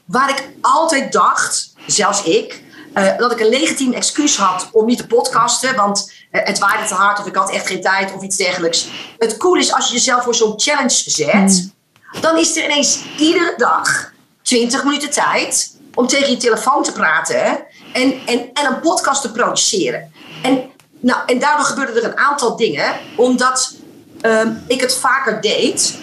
waar 0.05 0.29
ik 0.29 0.49
altijd 0.61 1.11
dacht, 1.11 1.73
zelfs 1.85 2.23
ik, 2.23 2.63
uh, 2.93 3.17
dat 3.17 3.31
ik 3.31 3.39
een 3.39 3.49
legitiem 3.49 3.93
excuus 3.93 4.37
had 4.37 4.69
om 4.71 4.85
niet 4.85 4.97
te 4.97 5.07
podcasten. 5.07 5.75
Want 5.75 6.11
uh, 6.31 6.41
het 6.43 6.59
waaide 6.59 6.87
te 6.87 6.93
hard 6.93 7.19
of 7.19 7.25
ik 7.25 7.35
had 7.35 7.51
echt 7.51 7.67
geen 7.67 7.81
tijd 7.81 8.13
of 8.13 8.23
iets 8.23 8.37
dergelijks. 8.37 8.87
Het 9.17 9.37
cool 9.37 9.55
is 9.55 9.73
als 9.73 9.87
je 9.87 9.93
jezelf 9.93 10.23
voor 10.23 10.35
zo'n 10.35 10.53
challenge 10.55 11.03
zet. 11.05 11.31
Hmm. 11.31 12.21
Dan 12.21 12.37
is 12.37 12.57
er 12.57 12.63
ineens 12.63 12.99
iedere 13.17 13.53
dag 13.57 14.11
20 14.41 14.83
minuten 14.83 15.09
tijd 15.09 15.77
om 15.93 16.07
tegen 16.07 16.29
je 16.29 16.37
telefoon 16.37 16.83
te 16.83 16.91
praten. 16.91 17.65
En, 17.93 18.13
en, 18.25 18.49
en 18.53 18.65
een 18.65 18.79
podcast 18.79 19.21
te 19.21 19.31
produceren. 19.31 20.11
En, 20.43 20.69
nou, 20.99 21.19
en 21.25 21.39
daardoor 21.39 21.65
gebeurden 21.65 21.95
er 21.95 22.09
een 22.09 22.17
aantal 22.17 22.55
dingen. 22.55 22.95
Omdat 23.15 23.73
um, 24.21 24.63
ik 24.67 24.81
het 24.81 24.95
vaker 24.95 25.41
deed, 25.41 25.97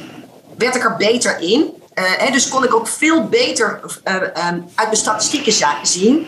werd 0.59 0.75
ik 0.75 0.85
er 0.85 0.97
beter 0.97 1.41
in. 1.41 1.75
Uh, 1.95 2.33
dus 2.33 2.49
kon 2.49 2.65
ik 2.65 2.75
ook 2.75 2.89
veel 2.89 3.25
beter 3.25 3.81
uh, 4.05 4.15
um, 4.15 4.31
uit 4.75 4.75
mijn 4.75 4.97
statistieken 4.97 5.53
zien. 5.83 6.27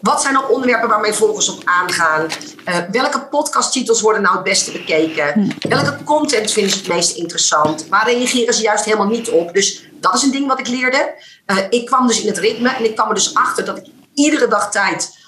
Wat 0.00 0.22
zijn 0.22 0.34
nou 0.34 0.52
onderwerpen 0.52 0.88
waar 0.88 1.00
mijn 1.00 1.14
volgers 1.14 1.48
op 1.48 1.62
aangaan? 1.64 2.26
Uh, 2.68 2.76
welke 2.90 3.20
podcasttitels 3.20 4.00
worden 4.00 4.22
nou 4.22 4.34
het 4.34 4.44
beste 4.44 4.72
bekeken? 4.72 5.32
Hmm. 5.32 5.48
Welke 5.68 6.04
content 6.04 6.52
vinden 6.52 6.72
ze 6.72 6.78
het 6.78 6.88
meest 6.88 7.16
interessant? 7.16 7.88
Waar 7.88 8.10
reageren 8.10 8.54
ze 8.54 8.62
juist 8.62 8.84
helemaal 8.84 9.06
niet 9.06 9.30
op? 9.30 9.54
Dus 9.54 9.84
dat 10.00 10.14
is 10.14 10.22
een 10.22 10.30
ding 10.30 10.46
wat 10.46 10.58
ik 10.58 10.68
leerde. 10.68 11.14
ik 11.70 11.86
kwam 11.86 12.06
dus 12.06 12.20
in 12.20 12.26
het 12.26 12.38
ritme 12.38 12.68
en 12.68 12.84
ik 12.84 12.94
kwam 12.94 13.08
er 13.08 13.14
dus 13.14 13.34
achter 13.34 13.64
dat 13.64 13.76
ik 13.76 13.84
iedere 14.14 14.48
dag 14.48 14.70
tijd, 14.70 15.18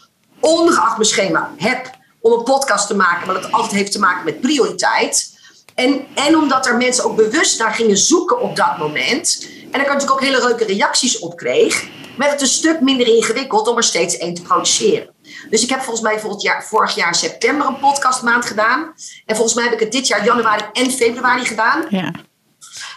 ongeacht 0.41 0.97
mijn 0.97 1.09
schema, 1.09 1.51
heb 1.57 1.91
om 2.21 2.33
een 2.33 2.43
podcast 2.43 2.87
te 2.87 2.97
maken. 2.97 3.27
Maar 3.27 3.41
dat 3.41 3.53
altijd 3.53 3.73
heeft 3.73 3.93
te 3.93 3.99
maken 3.99 4.25
met 4.25 4.41
prioriteit. 4.41 5.33
En, 5.75 6.07
en 6.15 6.37
omdat 6.37 6.67
er 6.67 6.77
mensen 6.77 7.05
ook 7.05 7.17
bewust 7.17 7.59
naar 7.59 7.73
gingen 7.73 7.97
zoeken 7.97 8.41
op 8.41 8.57
dat 8.57 8.79
moment. 8.79 9.49
En 9.71 9.81
ik 9.81 9.87
natuurlijk 9.87 10.11
ook 10.11 10.21
hele 10.21 10.47
leuke 10.47 10.65
reacties 10.65 11.19
op 11.19 11.37
kreeg. 11.37 11.85
Werd 12.17 12.33
het 12.33 12.41
een 12.41 12.47
stuk 12.47 12.81
minder 12.81 13.07
ingewikkeld 13.07 13.69
om 13.69 13.77
er 13.77 13.83
steeds 13.83 14.17
één 14.17 14.35
te 14.35 14.43
produceren. 14.43 15.15
Dus 15.51 15.63
ik 15.63 15.69
heb 15.69 15.81
volgens 15.81 16.01
mij 16.01 16.21
vorig 16.21 16.43
jaar, 16.43 16.65
vorig 16.65 16.95
jaar 16.95 17.15
september 17.15 17.67
een 17.67 17.79
podcastmaand 17.79 18.45
gedaan. 18.45 18.95
En 19.27 19.37
volgens 19.37 19.55
mij 19.55 19.65
heb 19.65 19.73
ik 19.73 19.81
het 19.81 19.93
dit 19.93 20.07
jaar 20.07 20.25
januari 20.25 20.65
en 20.73 20.91
februari 20.91 21.45
gedaan. 21.45 21.85
Ja. 21.89 22.13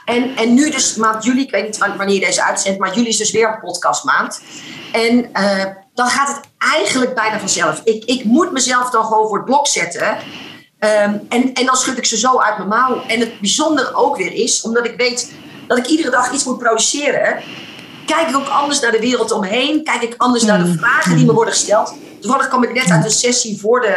En, 0.08 0.36
en 0.36 0.54
nu 0.54 0.70
dus 0.70 0.96
maand 0.96 1.24
juli, 1.24 1.42
ik 1.42 1.52
weet 1.52 1.66
niet 1.66 1.78
wanneer 1.78 2.14
je 2.14 2.26
deze 2.26 2.44
uitzendt, 2.44 2.80
maar 2.80 2.96
juli 2.96 3.08
is 3.08 3.18
dus 3.18 3.32
weer 3.32 3.48
een 3.48 3.60
podcastmaand. 3.60 4.42
En 4.92 5.30
uh, 5.34 5.66
dan 5.94 6.08
gaat 6.08 6.28
het 6.28 6.40
eigenlijk 6.58 7.16
bijna 7.16 7.40
vanzelf. 7.40 7.82
Ik, 7.84 8.04
ik 8.06 8.24
moet 8.24 8.52
mezelf 8.52 8.90
dan 8.90 9.06
gewoon 9.06 9.28
voor 9.28 9.38
het 9.38 9.46
blok 9.46 9.68
zetten. 9.68 10.08
Um, 10.80 11.26
en, 11.30 11.54
en 11.54 11.66
dan 11.66 11.76
schud 11.76 11.98
ik 11.98 12.06
ze 12.06 12.18
zo 12.18 12.40
uit 12.40 12.58
mijn 12.58 12.70
mouw. 12.70 13.04
En 13.08 13.20
het 13.20 13.40
bijzondere 13.40 13.94
ook 13.94 14.18
weer 14.18 14.34
is, 14.34 14.62
omdat 14.62 14.86
ik 14.86 14.98
weet 14.98 15.32
dat 15.68 15.78
ik 15.78 15.88
iedere 15.88 16.10
dag 16.10 16.32
iets 16.32 16.44
moet 16.44 16.58
produceren, 16.58 17.44
kijk 18.06 18.30
ik 18.30 18.36
ook 18.36 18.48
anders 18.48 18.80
naar 18.80 18.92
de 18.92 19.00
wereld 19.00 19.32
omheen. 19.32 19.84
Kijk 19.84 20.02
ik 20.02 20.14
anders 20.18 20.44
naar 20.44 20.58
de 20.58 20.70
mm. 20.70 20.78
vragen 20.78 21.16
die 21.16 21.26
me 21.26 21.34
worden 21.34 21.54
gesteld. 21.54 21.94
Toevallig 22.22 22.48
kwam 22.48 22.64
ik 22.64 22.74
net 22.74 22.92
uit 22.92 23.06
een 23.06 23.12
sessie 23.12 23.60
voor, 23.60 23.82
de, 23.82 23.96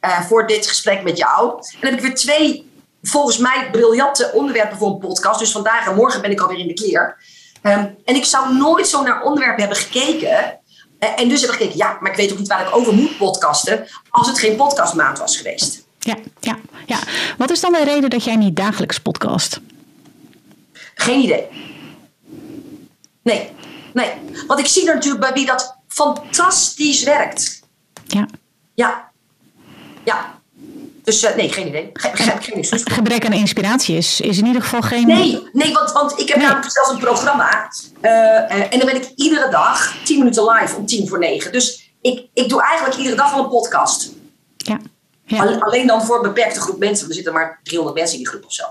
uh, 0.00 0.20
voor 0.20 0.46
dit 0.46 0.66
gesprek 0.66 1.02
met 1.02 1.18
jou. 1.18 1.50
En 1.50 1.78
dan 1.80 1.90
heb 1.90 1.98
ik 1.98 2.06
weer 2.06 2.14
twee, 2.14 2.67
volgens 3.02 3.38
mij, 3.38 3.68
briljante 3.70 4.30
onderwerpen 4.34 4.78
voor 4.78 4.90
een 4.90 4.98
podcast. 4.98 5.38
Dus 5.38 5.52
vandaag 5.52 5.88
en 5.88 5.94
morgen 5.94 6.20
ben 6.20 6.30
ik 6.30 6.40
alweer 6.40 6.58
in 6.58 6.66
de 6.66 6.74
kleer. 6.74 7.16
Um, 7.62 7.96
en 8.04 8.14
ik 8.14 8.24
zou 8.24 8.54
nooit 8.56 8.88
zo 8.88 9.02
naar 9.02 9.22
onderwerpen 9.22 9.60
hebben 9.60 9.78
gekeken. 9.78 10.58
Uh, 11.00 11.08
en 11.20 11.28
dus 11.28 11.40
heb 11.40 11.50
ik 11.50 11.56
gekeken, 11.56 11.76
ja, 11.76 11.98
maar 12.00 12.10
ik 12.10 12.16
weet 12.16 12.32
ook 12.32 12.38
niet 12.38 12.48
waar 12.48 12.66
ik 12.66 12.76
over 12.76 12.94
moet 12.94 13.18
podcasten. 13.18 13.86
als 14.10 14.26
het 14.26 14.38
geen 14.38 14.56
podcastmaand 14.56 15.18
was 15.18 15.36
geweest. 15.36 15.86
Ja, 15.98 16.16
ja, 16.40 16.58
ja. 16.86 16.98
Wat 17.38 17.50
is 17.50 17.60
dan 17.60 17.72
de 17.72 17.84
reden 17.84 18.10
dat 18.10 18.24
jij 18.24 18.36
niet 18.36 18.56
dagelijks 18.56 18.98
podcast? 18.98 19.60
Geen 20.94 21.20
idee. 21.20 21.46
Nee, 23.22 23.50
nee. 23.92 24.10
Want 24.46 24.60
ik 24.60 24.66
zie 24.66 24.88
er 24.88 24.94
natuurlijk 24.94 25.20
bij 25.20 25.32
wie 25.32 25.46
dat 25.46 25.76
fantastisch 25.88 27.02
werkt. 27.02 27.62
Ja. 28.06 28.28
Ja. 28.74 29.10
Ja. 30.04 30.37
Dus 31.08 31.24
uh, 31.24 31.34
nee, 31.34 31.52
geen 31.52 31.66
idee. 31.66 31.90
Ge 31.92 32.10
ge 32.12 32.22
geen 32.22 32.54
excuus. 32.54 32.82
Gebrek 32.84 33.26
aan 33.26 33.32
inspiratie 33.32 33.96
is, 33.96 34.20
is 34.20 34.38
in 34.38 34.46
ieder 34.46 34.62
geval 34.62 34.82
geen. 34.82 35.06
Nee, 35.06 35.48
nee 35.52 35.72
want, 35.72 35.92
want 35.92 36.20
ik 36.20 36.28
heb 36.28 36.36
nee. 36.36 36.46
namelijk 36.46 36.72
zelfs 36.72 36.90
een 36.90 36.98
programma. 36.98 37.70
Uh, 38.02 38.10
uh, 38.10 38.72
en 38.72 38.78
dan 38.78 38.86
ben 38.86 38.96
ik 38.96 39.12
iedere 39.16 39.50
dag 39.50 39.96
10 40.04 40.18
minuten 40.18 40.44
live 40.50 40.76
om 40.76 40.86
tien 40.86 41.08
voor 41.08 41.18
negen. 41.18 41.52
Dus 41.52 41.92
ik, 42.00 42.26
ik 42.34 42.48
doe 42.48 42.62
eigenlijk 42.62 42.98
iedere 42.98 43.16
dag 43.16 43.32
al 43.32 43.42
een 43.42 43.48
podcast. 43.48 44.10
Ja. 44.56 44.78
Ja. 45.28 45.58
Alleen 45.58 45.86
dan 45.86 46.02
voor 46.02 46.16
een 46.16 46.22
beperkte 46.22 46.60
groep 46.60 46.78
mensen. 46.78 47.08
Er 47.08 47.14
zitten 47.14 47.32
maar 47.32 47.60
300 47.62 47.98
mensen 47.98 48.16
in 48.16 48.22
die 48.22 48.32
groep 48.32 48.44
of 48.44 48.52
zo. 48.52 48.64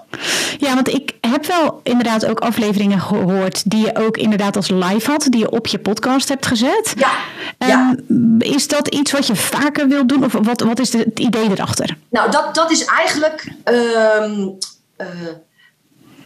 Ja, 0.57 0.73
want 0.73 0.87
ik 0.87 1.13
heb 1.21 1.45
wel 1.45 1.79
inderdaad 1.83 2.25
ook 2.25 2.39
afleveringen 2.39 2.99
gehoord 2.99 3.69
die 3.69 3.85
je 3.85 3.95
ook 3.95 4.17
inderdaad 4.17 4.55
als 4.55 4.69
live 4.69 5.11
had, 5.11 5.25
die 5.29 5.39
je 5.39 5.51
op 5.51 5.67
je 5.67 5.79
podcast 5.79 6.29
hebt 6.29 6.45
gezet. 6.45 6.93
Ja. 6.95 7.11
ja. 7.57 7.95
Is 8.39 8.67
dat 8.67 8.87
iets 8.87 9.11
wat 9.11 9.27
je 9.27 9.35
vaker 9.35 9.87
wilt 9.87 10.09
doen 10.09 10.23
of 10.23 10.33
wat, 10.41 10.61
wat 10.61 10.79
is 10.79 10.93
het 10.93 11.19
idee 11.19 11.49
erachter? 11.49 11.97
Nou, 12.09 12.31
dat, 12.31 12.55
dat 12.55 12.71
is 12.71 12.85
eigenlijk. 12.85 13.51
Um, 13.65 14.57
uh, 14.97 15.07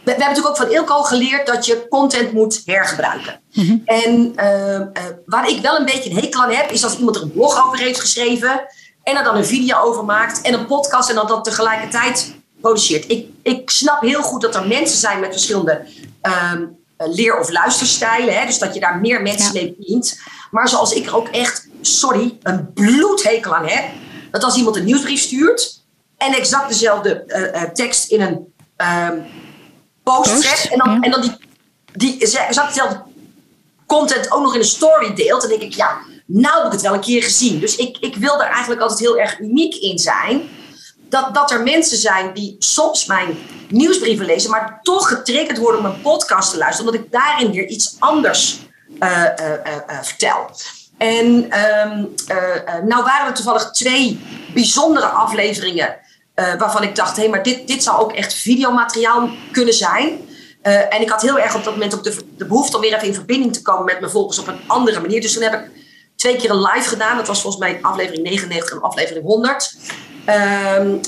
we, 0.04 0.10
hebben 0.10 0.26
natuurlijk 0.26 0.48
ook 0.48 0.56
van 0.56 0.70
Ilko 0.70 1.02
geleerd 1.02 1.46
dat 1.46 1.66
je 1.66 1.86
content 1.88 2.32
moet 2.32 2.62
hergebruiken. 2.64 3.40
Mm 3.52 3.66
-hmm. 3.66 3.82
En 3.84 4.32
uh, 4.36 4.78
uh, 4.78 4.86
waar 5.26 5.48
ik 5.48 5.60
wel 5.60 5.78
een 5.78 5.84
beetje 5.84 6.10
een 6.10 6.16
hekel 6.16 6.42
aan 6.42 6.50
heb, 6.50 6.70
is 6.70 6.84
als 6.84 6.98
iemand 6.98 7.16
er 7.16 7.22
een 7.22 7.32
blog 7.32 7.66
over 7.66 7.78
heeft 7.78 8.00
geschreven 8.00 8.60
en 9.02 9.16
er 9.16 9.24
dan 9.24 9.36
een 9.36 9.44
video 9.44 9.78
over 9.78 10.04
maakt 10.04 10.40
en 10.40 10.54
een 10.54 10.66
podcast 10.66 11.08
en 11.08 11.14
dan 11.14 11.26
dat 11.26 11.44
tegelijkertijd 11.44 12.34
produceert. 12.60 13.10
Ik, 13.10 13.28
ik 13.42 13.70
snap 13.70 14.00
heel 14.00 14.22
goed 14.22 14.40
dat 14.40 14.54
er 14.54 14.68
mensen 14.68 14.98
zijn 14.98 15.20
met 15.20 15.32
verschillende 15.32 15.86
um, 16.52 16.76
leer- 16.96 17.38
of 17.38 17.50
luisterstijlen. 17.50 18.38
Hè, 18.38 18.46
dus 18.46 18.58
dat 18.58 18.74
je 18.74 18.80
daar 18.80 19.00
meer 19.00 19.22
mensen 19.22 19.54
ja. 19.54 19.60
mee 19.60 19.76
dient. 19.78 20.20
Maar 20.50 20.68
zoals 20.68 20.92
ik 20.92 21.06
er 21.06 21.16
ook 21.16 21.28
echt, 21.28 21.68
sorry, 21.80 22.38
een 22.42 22.72
bloedhekel 22.72 23.54
aan 23.54 23.66
heb. 23.66 23.84
Dat 24.30 24.44
als 24.44 24.56
iemand 24.56 24.76
een 24.76 24.84
nieuwsbrief 24.84 25.20
stuurt 25.20 25.80
en 26.16 26.34
exact 26.34 26.68
dezelfde 26.68 27.24
uh, 27.26 27.62
uh, 27.62 27.68
tekst 27.68 28.10
in 28.10 28.20
een 28.20 28.52
um, 29.10 29.24
post, 30.02 30.30
post 30.30 30.42
zet. 30.42 30.72
En 30.72 30.78
dan, 30.78 30.90
ja. 30.90 31.00
en 31.00 31.10
dan 31.10 31.20
die, 31.20 31.36
die 31.92 32.20
exact 32.20 32.68
dezelfde 32.68 33.02
content 33.86 34.30
ook 34.30 34.42
nog 34.42 34.54
in 34.54 34.60
een 34.60 34.66
story 34.66 35.14
deelt. 35.14 35.40
Dan 35.40 35.50
denk 35.50 35.62
ik, 35.62 35.74
ja, 35.74 35.98
nou 36.32 36.56
heb 36.56 36.66
ik 36.66 36.72
het 36.72 36.80
wel 36.80 36.94
een 36.94 37.00
keer 37.00 37.22
gezien. 37.22 37.60
Dus 37.60 37.76
ik, 37.76 37.96
ik 38.00 38.16
wil 38.16 38.38
daar 38.38 38.50
eigenlijk 38.50 38.80
altijd 38.80 39.00
heel 39.00 39.18
erg 39.18 39.38
uniek 39.38 39.74
in 39.74 39.98
zijn. 39.98 40.42
Dat, 41.08 41.34
dat 41.34 41.50
er 41.50 41.62
mensen 41.62 41.96
zijn 41.96 42.34
die 42.34 42.56
soms 42.58 43.06
mijn 43.06 43.38
nieuwsbrieven 43.68 44.26
lezen, 44.26 44.50
maar 44.50 44.80
toch 44.82 45.08
getriggerd 45.08 45.58
worden 45.58 45.80
om 45.80 45.86
een 45.86 46.00
podcast 46.00 46.50
te 46.50 46.58
luisteren, 46.58 46.90
omdat 46.90 47.04
ik 47.04 47.12
daarin 47.12 47.50
weer 47.50 47.66
iets 47.66 47.96
anders 47.98 48.58
uh, 49.00 49.10
uh, 49.10 49.24
uh, 49.48 50.02
vertel. 50.02 50.50
En 50.98 51.26
um, 51.26 52.14
nou 52.88 53.04
waren 53.04 53.26
er 53.26 53.34
toevallig 53.34 53.70
twee 53.70 54.20
bijzondere 54.54 55.06
afleveringen 55.06 55.96
waarvan 56.34 56.82
ik 56.82 56.96
dacht, 56.96 57.16
hé, 57.16 57.28
maar 57.28 57.42
dit, 57.42 57.66
dit 57.66 57.82
zou 57.82 58.00
ook 58.00 58.12
echt 58.12 58.34
videomateriaal 58.34 59.30
kunnen 59.52 59.74
zijn. 59.74 60.20
en 60.62 61.00
ik 61.00 61.08
had 61.08 61.22
heel 61.22 61.38
erg 61.38 61.54
op 61.54 61.64
dat 61.64 61.72
moment 61.72 61.94
ook 61.94 62.04
de, 62.04 62.16
de 62.36 62.46
behoefte 62.46 62.76
om 62.76 62.82
weer 62.82 62.94
even 62.94 63.06
in 63.06 63.14
verbinding 63.14 63.52
te 63.52 63.62
komen 63.62 63.84
met 63.84 64.00
mijn 64.00 64.12
volgers 64.12 64.38
op 64.38 64.46
een 64.46 64.60
andere 64.66 65.00
manier. 65.00 65.20
Dus 65.20 65.32
toen 65.32 65.42
heb 65.42 65.54
ik 65.54 65.81
twee 66.22 66.36
keer 66.36 66.50
een 66.50 66.60
live 66.60 66.88
gedaan. 66.88 67.16
Dat 67.16 67.26
was 67.26 67.40
volgens 67.40 67.62
mij 67.62 67.78
aflevering 67.82 68.22
99 68.22 68.72
en 68.72 68.80
aflevering 68.80 69.24
100. 69.24 69.76
Um, 70.26 70.34
uh, 70.34 71.00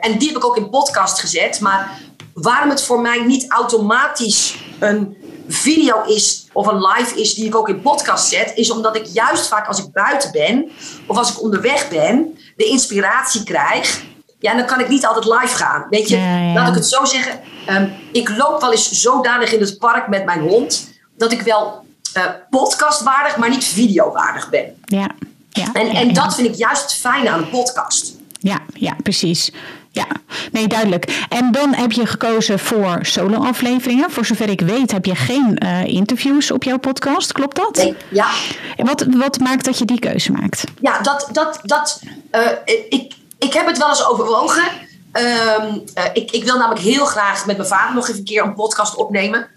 en 0.00 0.18
die 0.18 0.28
heb 0.28 0.36
ik 0.36 0.44
ook 0.44 0.56
in 0.56 0.70
podcast 0.70 1.20
gezet. 1.20 1.60
Maar 1.60 2.00
waarom 2.34 2.70
het 2.70 2.82
voor 2.82 3.00
mij 3.00 3.24
niet 3.24 3.50
automatisch 3.50 4.56
een 4.78 5.16
video 5.48 6.02
is 6.04 6.46
of 6.52 6.66
een 6.66 6.86
live 6.86 7.20
is 7.20 7.34
die 7.34 7.46
ik 7.46 7.54
ook 7.54 7.68
in 7.68 7.80
podcast 7.80 8.28
zet, 8.28 8.52
is 8.54 8.70
omdat 8.70 8.96
ik 8.96 9.06
juist 9.06 9.48
vaak 9.48 9.66
als 9.66 9.78
ik 9.78 9.92
buiten 9.92 10.32
ben 10.32 10.70
of 11.06 11.16
als 11.16 11.30
ik 11.30 11.42
onderweg 11.42 11.88
ben, 11.88 12.38
de 12.56 12.64
inspiratie 12.64 13.42
krijg. 13.42 14.02
Ja, 14.38 14.54
dan 14.54 14.66
kan 14.66 14.80
ik 14.80 14.88
niet 14.88 15.06
altijd 15.06 15.24
live 15.24 15.56
gaan. 15.56 15.86
Weet 15.90 16.08
je, 16.08 16.16
ja, 16.16 16.38
ja. 16.38 16.52
laat 16.52 16.68
ik 16.68 16.74
het 16.74 16.86
zo 16.86 17.04
zeggen. 17.04 17.40
Um, 17.68 17.92
ik 18.12 18.28
loop 18.36 18.60
wel 18.60 18.70
eens 18.70 18.90
zodanig 18.90 19.52
in 19.52 19.60
het 19.60 19.78
park 19.78 20.08
met 20.08 20.24
mijn 20.24 20.40
hond 20.40 20.88
dat 21.16 21.32
ik 21.32 21.42
wel 21.42 21.84
uh, 22.16 22.24
podcastwaardig, 22.50 23.36
maar 23.36 23.50
niet 23.50 23.64
videowaardig 23.64 24.48
ben. 24.50 24.80
Ja. 24.84 25.10
Ja, 25.50 25.72
en, 25.72 25.86
ja, 25.86 25.92
en 25.92 26.12
dat 26.12 26.34
vind 26.34 26.48
ik 26.48 26.54
juist 26.54 26.82
het 26.82 26.94
fijne 26.94 27.30
aan 27.30 27.38
een 27.38 27.50
podcast. 27.50 28.12
Ja, 28.40 28.58
ja, 28.74 28.96
precies. 29.02 29.52
Ja, 29.92 30.06
nee, 30.52 30.66
duidelijk. 30.66 31.24
En 31.28 31.52
dan 31.52 31.74
heb 31.74 31.92
je 31.92 32.06
gekozen 32.06 32.58
voor 32.58 32.98
solo-afleveringen. 33.02 34.10
Voor 34.10 34.24
zover 34.24 34.48
ik 34.48 34.60
weet 34.60 34.92
heb 34.92 35.04
je 35.04 35.14
geen 35.14 35.62
uh, 35.64 35.84
interviews 35.84 36.50
op 36.50 36.62
jouw 36.62 36.78
podcast. 36.78 37.32
Klopt 37.32 37.56
dat? 37.56 37.76
Nee, 37.76 37.96
ja. 38.10 38.28
Wat, 38.76 39.06
wat 39.08 39.38
maakt 39.38 39.64
dat 39.64 39.78
je 39.78 39.84
die 39.84 39.98
keuze 39.98 40.32
maakt? 40.32 40.64
Ja, 40.80 41.00
dat, 41.00 41.28
dat, 41.32 41.60
dat, 41.62 42.02
uh, 42.32 42.40
ik, 42.88 43.14
ik 43.38 43.52
heb 43.52 43.66
het 43.66 43.78
wel 43.78 43.88
eens 43.88 44.06
overwogen. 44.06 44.64
Um, 45.12 45.82
uh, 45.94 46.04
ik, 46.12 46.30
ik 46.30 46.44
wil 46.44 46.56
namelijk 46.56 46.84
heel 46.84 47.04
graag 47.04 47.46
met 47.46 47.56
mijn 47.56 47.68
vader 47.68 47.94
nog 47.94 48.08
even 48.08 48.18
een 48.18 48.24
keer 48.24 48.42
een 48.42 48.54
podcast 48.54 48.94
opnemen. 48.94 49.48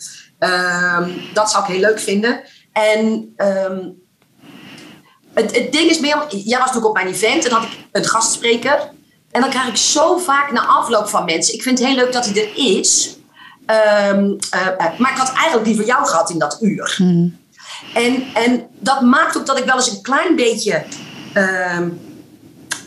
Ehm, 0.44 1.10
dat 1.34 1.52
zou 1.52 1.64
ik 1.64 1.70
heel 1.70 1.80
leuk 1.80 2.00
vinden. 2.00 2.42
En 2.72 3.34
ehm, 3.36 3.90
het, 5.34 5.56
het 5.56 5.72
ding 5.72 5.90
is 5.90 6.00
meer, 6.00 6.26
jij 6.30 6.60
was 6.60 6.68
natuurlijk 6.68 6.86
op 6.86 6.94
mijn 6.94 7.08
event 7.08 7.46
en 7.46 7.52
had 7.52 7.64
ik 7.64 7.78
een 7.92 8.06
gastspreker. 8.06 8.92
En 9.32 9.42
dan 9.42 9.50
krijg 9.50 9.68
ik 9.68 9.76
zo 9.76 10.18
vaak 10.18 10.52
na 10.52 10.66
afloop 10.66 11.08
van 11.08 11.26
mensen. 11.26 11.54
Ik 11.54 11.64
vind 11.64 11.80
het 11.80 11.88
heel 11.88 11.96
leuk 11.96 12.14
dat 12.14 12.26
hij 12.26 12.44
er 12.44 12.78
is. 12.78 13.18
Ehm, 13.66 14.34
eh, 14.50 14.68
eh, 14.68 15.00
maar 15.00 15.12
ik 15.12 15.18
had 15.18 15.34
eigenlijk 15.34 15.66
liever 15.66 15.86
jou 15.86 16.06
gehad 16.06 16.30
in 16.30 16.40
dat 16.40 16.58
uur. 16.62 16.96
En, 17.94 18.24
en 18.34 18.68
dat 18.80 19.02
maakt 19.02 19.38
ook 19.38 19.46
dat 19.46 19.58
ik 19.58 19.66
wel 19.66 19.76
eens 19.76 19.92
een 19.92 20.02
klein 20.02 20.36
beetje 20.36 20.84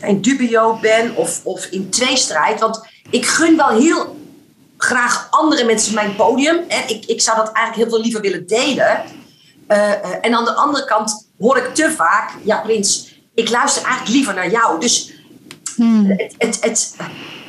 in 0.01 0.21
dubio 0.21 0.77
ben 0.81 1.15
of, 1.15 1.41
of 1.43 1.65
in 1.65 1.89
tweestrijd. 1.89 2.59
Want 2.59 2.87
ik 3.09 3.25
gun 3.25 3.57
wel 3.57 3.69
heel 3.69 4.16
graag 4.77 5.27
andere 5.29 5.63
mensen 5.63 5.93
mijn 5.93 6.15
podium. 6.15 6.63
En 6.67 6.89
ik, 6.89 7.05
ik 7.05 7.21
zou 7.21 7.37
dat 7.37 7.51
eigenlijk 7.51 7.75
heel 7.75 7.95
veel 7.95 8.03
liever 8.03 8.21
willen 8.21 8.47
delen. 8.47 9.03
Uh, 9.67 10.25
en 10.25 10.33
aan 10.33 10.45
de 10.45 10.53
andere 10.53 10.85
kant 10.85 11.27
hoor 11.39 11.57
ik 11.57 11.75
te 11.75 11.91
vaak, 11.91 12.31
ja 12.43 12.57
Prins, 12.57 13.15
ik 13.33 13.49
luister 13.49 13.83
eigenlijk 13.83 14.15
liever 14.15 14.33
naar 14.33 14.49
jou. 14.49 14.79
Dus 14.79 15.13
hmm. 15.75 16.05
het, 16.09 16.35
het, 16.37 16.57
het, 16.61 16.95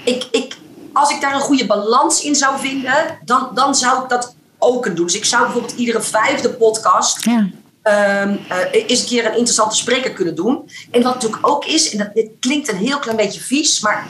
ik, 0.04 0.28
ik, 0.30 0.56
als 0.92 1.10
ik 1.10 1.20
daar 1.20 1.34
een 1.34 1.40
goede 1.40 1.66
balans 1.66 2.22
in 2.22 2.34
zou 2.34 2.58
vinden, 2.58 3.18
dan, 3.24 3.50
dan 3.54 3.74
zou 3.74 4.02
ik 4.02 4.08
dat 4.08 4.34
ook 4.58 4.80
kunnen 4.82 4.96
doen. 4.96 5.06
Dus 5.06 5.16
ik 5.16 5.24
zou 5.24 5.42
bijvoorbeeld 5.42 5.78
iedere 5.78 6.02
vijfde 6.02 6.50
podcast 6.50 7.24
ja. 7.24 7.48
Um, 8.22 8.40
uh, 8.50 8.88
eens 8.88 9.00
een 9.00 9.06
keer 9.06 9.24
een 9.24 9.36
interessante 9.36 9.76
spreker 9.76 10.12
kunnen 10.12 10.34
doen. 10.34 10.70
En 10.90 11.02
wat 11.02 11.14
natuurlijk 11.14 11.46
ook 11.46 11.64
is, 11.64 11.90
en 11.90 11.98
dat, 11.98 12.14
dit 12.14 12.30
klinkt 12.40 12.68
een 12.68 12.76
heel 12.76 12.98
klein 12.98 13.16
beetje 13.16 13.40
vies, 13.40 13.80
maar 13.80 14.06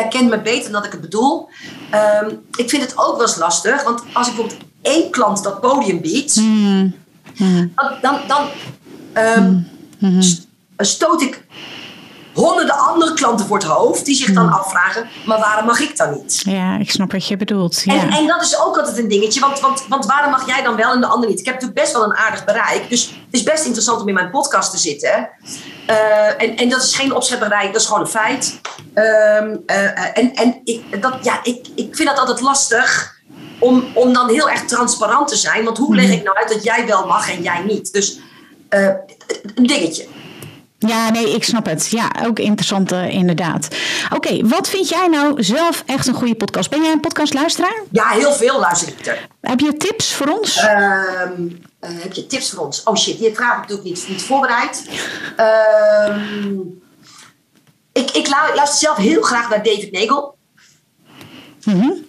jij 0.00 0.08
kent 0.08 0.30
me 0.30 0.40
beter 0.40 0.62
dan 0.62 0.72
dat 0.72 0.84
ik 0.84 0.92
het 0.92 1.00
bedoel. 1.00 1.48
Um, 2.22 2.40
ik 2.56 2.68
vind 2.68 2.82
het 2.82 2.98
ook 2.98 3.16
wel 3.16 3.26
eens 3.26 3.36
lastig, 3.36 3.82
want 3.82 4.02
als 4.12 4.28
ik 4.28 4.34
bijvoorbeeld 4.34 4.68
één 4.82 5.10
klant 5.10 5.42
dat 5.42 5.60
podium 5.60 6.00
biedt, 6.00 6.36
mm. 6.36 6.94
dan, 7.74 7.92
dan, 8.00 8.20
dan 8.26 8.48
um, 9.14 9.68
mm. 9.98 10.22
stoot 10.78 11.22
ik 11.22 11.44
honderden 12.38 12.78
andere 12.78 13.14
klanten 13.14 13.46
voor 13.46 13.56
het 13.56 13.66
hoofd 13.66 14.04
die 14.04 14.16
zich 14.16 14.32
dan 14.32 14.46
hmm. 14.46 14.52
afvragen, 14.52 15.08
maar 15.26 15.38
waarom 15.38 15.66
mag 15.66 15.80
ik 15.80 15.96
dan 15.96 16.10
niet? 16.12 16.42
Ja, 16.44 16.78
ik 16.78 16.90
snap 16.90 17.12
wat 17.12 17.26
je 17.26 17.36
bedoelt. 17.36 17.82
Ja. 17.84 17.94
En, 17.94 18.10
en 18.10 18.26
dat 18.26 18.42
is 18.42 18.60
ook 18.60 18.78
altijd 18.78 18.98
een 18.98 19.08
dingetje, 19.08 19.40
want, 19.40 19.60
want, 19.60 19.84
want 19.88 20.06
waarom 20.06 20.30
mag 20.30 20.46
jij 20.46 20.62
dan 20.62 20.76
wel 20.76 20.92
en 20.92 21.00
de 21.00 21.06
ander 21.06 21.28
niet? 21.28 21.38
Ik 21.38 21.44
heb 21.44 21.54
natuurlijk 21.54 21.80
best 21.80 21.92
wel 21.92 22.04
een 22.04 22.16
aardig 22.16 22.44
bereik, 22.44 22.90
dus 22.90 23.06
het 23.06 23.16
is 23.30 23.42
best 23.42 23.64
interessant 23.64 24.00
om 24.00 24.08
in 24.08 24.14
mijn 24.14 24.30
podcast 24.30 24.70
te 24.70 24.78
zitten. 24.78 25.28
Uh, 25.90 26.42
en, 26.42 26.56
en 26.56 26.68
dat 26.68 26.82
is 26.82 26.94
geen 26.94 27.14
opschepperij, 27.14 27.66
dat 27.66 27.80
is 27.80 27.86
gewoon 27.86 28.00
een 28.00 28.06
feit. 28.06 28.60
Uh, 28.94 29.04
uh, 29.04 30.18
en 30.18 30.34
en 30.34 30.60
ik, 30.64 31.02
dat, 31.02 31.14
ja, 31.22 31.40
ik, 31.42 31.66
ik 31.74 31.96
vind 31.96 32.08
dat 32.08 32.18
altijd 32.18 32.40
lastig 32.40 33.16
om, 33.58 33.84
om 33.94 34.12
dan 34.12 34.28
heel 34.28 34.50
erg 34.50 34.64
transparant 34.64 35.28
te 35.28 35.36
zijn. 35.36 35.64
Want 35.64 35.78
hoe 35.78 35.94
leg 35.94 36.04
hmm. 36.04 36.14
ik 36.14 36.22
nou 36.22 36.36
uit 36.36 36.48
dat 36.48 36.64
jij 36.64 36.86
wel 36.86 37.06
mag 37.06 37.30
en 37.30 37.42
jij 37.42 37.62
niet? 37.62 37.92
Dus 37.92 38.18
een 39.54 39.66
dingetje. 39.66 40.06
Ja, 40.78 41.10
nee, 41.10 41.34
ik 41.34 41.44
snap 41.44 41.66
het. 41.66 41.88
Ja, 41.90 42.10
ook 42.24 42.38
interessant 42.38 42.92
uh, 42.92 43.14
inderdaad. 43.14 43.68
Oké, 44.14 44.48
wat 44.48 44.68
vind 44.68 44.88
jij 44.88 45.06
nou 45.06 45.42
zelf 45.42 45.82
echt 45.86 46.06
een 46.06 46.14
goede 46.14 46.34
podcast? 46.34 46.70
Ben 46.70 46.82
jij 46.82 46.92
een 46.92 47.00
podcastluisteraar? 47.00 47.82
Ja, 47.90 48.08
heel 48.08 48.32
veel 48.32 48.58
luister 48.58 48.88
ik 48.88 49.06
er. 49.06 49.28
Heb 49.40 49.60
je 49.60 49.76
tips 49.76 50.12
voor 50.14 50.26
ons? 50.26 50.56
Ehm, 50.56 51.48
eh, 51.80 51.90
heb 51.92 52.12
je 52.12 52.26
tips 52.26 52.50
voor 52.50 52.64
ons? 52.64 52.82
Oh 52.82 52.96
shit, 52.96 53.18
die 53.18 53.34
vraag 53.34 53.54
heb 53.54 53.62
ik 53.62 53.68
natuurlijk 53.68 53.98
niet, 53.98 54.08
niet 54.08 54.22
voorbereid. 54.22 54.88
Ehm, 55.36 56.56
ik, 57.92 58.10
ik 58.10 58.28
luister 58.28 58.78
zelf 58.78 58.96
heel 58.96 59.22
graag 59.22 59.48
naar 59.48 59.62
David 59.62 59.92
Nagel. 59.92 60.36
Mm 61.64 62.06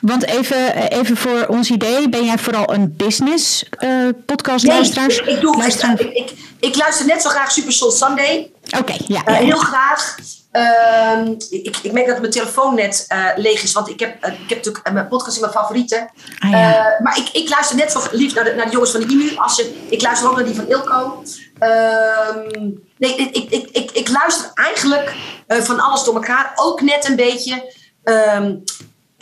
want 0.00 0.26
even, 0.26 0.74
eh, 0.74 0.98
even 0.98 1.16
voor 1.16 1.46
ons 1.46 1.70
idee, 1.70 2.08
ben 2.08 2.24
jij 2.24 2.38
vooral 2.38 2.72
een 2.74 2.94
business 2.96 3.64
uh, 3.84 4.08
podcast 4.26 4.64
nee, 4.64 4.74
luisteraar? 4.74 5.10
Ik, 5.10 5.26
ik, 5.26 5.40
doe, 5.40 5.64
ik, 5.64 6.00
ik, 6.00 6.32
ik, 6.60 6.76
luister 6.76 7.06
net 7.06 7.22
zo 7.22 7.28
graag 7.28 7.52
Super 7.52 7.72
Soul 7.72 7.90
Sunday. 7.90 8.52
Oké, 8.78 8.94
ja, 9.06 9.28
uh, 9.28 9.36
Heel 9.36 9.58
graag. 9.58 10.16
Uh, 10.52 11.28
ik, 11.50 11.76
ik 11.82 11.92
merk 11.92 12.06
dat 12.06 12.20
mijn 12.20 12.32
telefoon 12.32 12.74
net 12.74 13.06
uh, 13.12 13.26
leeg 13.36 13.62
is, 13.62 13.72
want 13.72 13.88
ik 13.88 14.00
heb, 14.00 14.14
ik 14.14 14.48
heb 14.48 14.48
natuurlijk 14.48 14.92
mijn 14.92 15.08
podcast 15.08 15.34
in 15.36 15.40
mijn 15.40 15.52
favorieten. 15.52 16.10
Ah, 16.38 16.50
ja. 16.50 16.98
maar 17.02 17.18
ik, 17.18 17.28
ik 17.28 17.48
luister 17.48 17.76
net 17.76 17.92
zo 17.92 18.02
lief 18.10 18.34
naar 18.34 18.44
de, 18.44 18.54
naar 18.54 18.66
de 18.66 18.72
jongens 18.72 18.90
van 18.90 19.00
de 19.00 19.06
IMU. 19.06 19.36
Als 19.36 19.56
je, 19.56 19.86
ik 19.88 20.02
luister 20.02 20.28
ook 20.28 20.36
naar 20.36 20.44
die 20.44 20.54
van 20.54 20.68
Ilko. 20.68 21.22
Ehm, 21.58 22.70
nee, 22.98 23.16
ik, 23.16 23.36
ik, 23.36 23.50
ik, 23.50 23.68
ik, 23.70 23.90
ik 23.90 24.08
luister 24.08 24.50
eigenlijk 24.54 25.14
van 25.48 25.80
alles 25.80 26.04
door 26.04 26.14
elkaar. 26.14 26.52
Ook 26.54 26.80
net 26.80 27.08
een 27.08 27.16
beetje. 27.16 27.74
Um, 28.04 28.64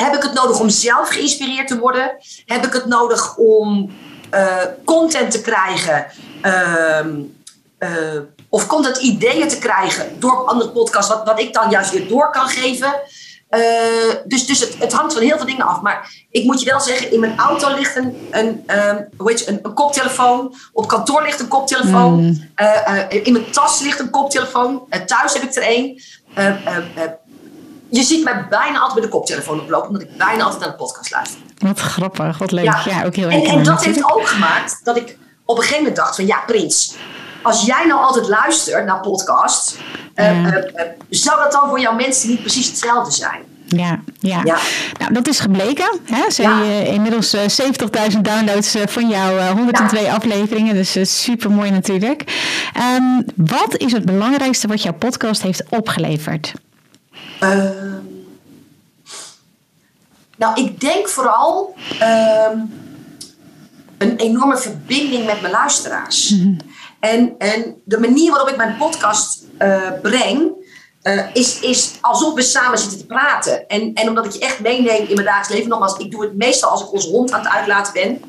heb 0.02 0.14
ik 0.14 0.22
het 0.22 0.32
nodig 0.32 0.60
om 0.60 0.68
zelf 0.68 1.08
geïnspireerd 1.08 1.68
te 1.68 1.78
worden? 1.78 2.16
Heb 2.46 2.66
ik 2.66 2.72
het 2.72 2.86
nodig 2.86 3.36
om 3.36 3.90
uh, 4.34 4.56
content 4.84 5.30
te 5.30 5.40
krijgen? 5.40 6.06
Uh, 6.42 7.06
uh, 7.78 8.20
of 8.48 8.66
content 8.66 8.96
ideeën 8.96 9.48
te 9.48 9.58
krijgen 9.58 10.20
door 10.20 10.44
andere 10.44 10.70
podcasts, 10.70 11.14
wat, 11.14 11.24
wat 11.24 11.40
ik 11.40 11.52
dan 11.52 11.70
juist 11.70 11.90
weer 11.90 12.08
door 12.08 12.30
kan 12.30 12.48
geven? 12.48 12.94
Uh, 13.50 13.60
dus 14.24 14.46
dus 14.46 14.60
het, 14.60 14.78
het, 14.78 14.92
hangt 14.92 15.12
van 15.12 15.22
heel 15.22 15.36
veel 15.36 15.46
dingen 15.46 15.66
af. 15.66 15.80
Maar 15.80 16.26
ik 16.30 16.44
moet 16.44 16.60
je 16.60 16.70
wel 16.70 16.80
zeggen, 16.80 17.12
in 17.12 17.20
mijn 17.20 17.38
auto 17.38 17.74
ligt 17.74 17.96
een, 17.96 18.28
een, 18.30 18.46
um, 18.46 19.08
hoe 19.16 19.30
heet 19.30 19.40
je, 19.40 19.48
een, 19.48 19.58
een, 19.62 19.74
koptelefoon. 19.74 20.54
Op 20.72 20.88
kantoor 20.88 21.22
ligt 21.22 21.40
een 21.40 21.48
koptelefoon. 21.48 22.20
Mm. 22.20 22.50
in 23.08 23.32
mijn 23.32 23.50
tas 23.50 23.80
ligt 23.80 23.98
een 23.98 24.10
koptelefoon. 24.10 24.86
thuis 25.06 25.32
heb 25.32 25.42
ik 25.42 25.54
er 25.54 25.62
één 25.62 26.00
je 27.90 28.02
ziet 28.02 28.24
mij 28.24 28.46
bijna 28.48 28.78
altijd 28.78 28.94
met 28.94 29.02
de 29.02 29.18
koptelefoon 29.18 29.60
oplopen, 29.60 29.88
omdat 29.88 30.02
ik 30.02 30.16
bijna 30.16 30.42
altijd 30.42 30.60
naar 30.60 30.70
de 30.70 30.76
podcast 30.76 31.10
luister. 31.10 31.40
Wat 31.58 31.78
grappig, 31.78 32.38
wat 32.38 32.50
leuk. 32.50 32.64
Ja, 32.64 33.04
ook 33.04 33.14
heel 33.14 33.28
En, 33.28 33.44
en 33.44 33.62
dat 33.62 33.84
heeft 33.84 34.14
ook 34.14 34.26
gemaakt 34.26 34.80
dat 34.84 34.96
ik 34.96 35.16
op 35.44 35.56
een 35.56 35.62
gegeven 35.62 35.82
moment 35.82 35.96
dacht 35.96 36.14
van 36.16 36.26
ja, 36.26 36.42
Prins, 36.46 36.94
als 37.42 37.64
jij 37.64 37.84
nou 37.86 38.00
altijd 38.00 38.28
luistert 38.28 38.84
naar 38.84 39.00
podcasts, 39.00 39.76
uh, 40.14 40.44
uh, 40.44 40.54
zou 41.10 41.42
dat 41.42 41.52
dan 41.52 41.68
voor 41.68 41.80
jouw 41.80 41.94
mensen 41.94 42.28
niet 42.28 42.40
precies 42.40 42.66
hetzelfde 42.66 43.12
zijn? 43.12 43.40
Ja, 43.66 44.00
ja, 44.20 44.40
ja. 44.44 44.58
Nou, 44.98 45.12
dat 45.12 45.28
is 45.28 45.40
gebleken. 45.40 45.98
Hè? 46.04 46.30
Ze 46.30 46.42
ja. 46.42 46.62
inmiddels 46.84 47.36
70.000 47.36 48.20
downloads 48.20 48.76
van 48.86 49.08
jouw 49.08 49.54
102 49.54 50.12
afleveringen. 50.12 50.74
Dus 50.74 51.22
super 51.22 51.50
mooi 51.50 51.70
natuurlijk. 51.70 52.24
Um, 52.96 53.24
wat 53.34 53.76
is 53.76 53.92
het 53.92 54.04
belangrijkste 54.04 54.66
wat 54.66 54.82
jouw 54.82 54.92
podcast 54.92 55.42
heeft 55.42 55.62
opgeleverd? 55.68 56.52
Ehm, 57.40 57.64
nou, 60.38 60.62
ik 60.62 60.80
denk 60.80 61.08
vooral 61.08 61.74
uh, 62.02 62.50
een 63.98 64.16
enorme 64.16 64.56
verbinding 64.56 65.26
met 65.26 65.40
mijn 65.40 65.52
luisteraars. 65.52 66.30
Mhm. 66.30 66.58
En, 67.00 67.34
en 67.38 67.74
de 67.84 68.00
manier 68.00 68.30
waarop 68.30 68.48
ik 68.48 68.56
mijn 68.56 68.76
podcast 68.76 69.42
uh, 69.58 69.90
breng, 70.02 70.50
uh, 71.02 71.24
is, 71.32 71.60
is 71.60 71.92
alsof 72.00 72.34
we 72.34 72.42
samen 72.42 72.78
zitten 72.78 72.98
te 72.98 73.06
praten. 73.06 73.68
En, 73.68 73.94
en 73.94 74.08
omdat 74.08 74.24
ik 74.24 74.32
je 74.32 74.38
echt 74.38 74.60
meeneem 74.60 75.06
in 75.06 75.14
mijn 75.14 75.26
dagelijks 75.26 75.48
leven, 75.48 75.68
nogmaals, 75.68 75.96
ik 75.96 76.10
doe 76.10 76.22
het 76.22 76.36
meestal 76.36 76.70
als 76.70 76.82
ik 76.82 76.92
onze 76.92 77.08
hond 77.08 77.32
aan 77.32 77.40
het 77.40 77.48
uitlaten 77.48 77.92
ben. 77.92 78.20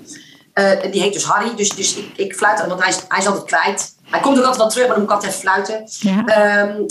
Uh, 0.54 0.92
die 0.92 1.02
heet 1.02 1.14
dus 1.14 1.24
Harry, 1.24 1.56
dus, 1.56 1.70
dus 1.70 1.96
ik, 1.96 2.12
ik 2.16 2.36
fluit 2.36 2.68
want 2.68 2.82
hij 2.82 2.90
is, 2.90 3.00
hij 3.08 3.20
is 3.20 3.28
altijd 3.28 3.46
kwijt. 3.46 3.96
Hij 4.04 4.20
komt 4.20 4.38
ook 4.38 4.44
altijd 4.44 4.62
wel 4.62 4.70
terug, 4.70 4.88
maar 4.88 4.96
dan 4.96 5.06
moet 5.06 5.16
ik 5.16 5.16
altijd 5.16 5.34
even 5.34 5.50
fluiten. 5.50 5.88
Ja. 5.88 6.62
Um, 6.62 6.86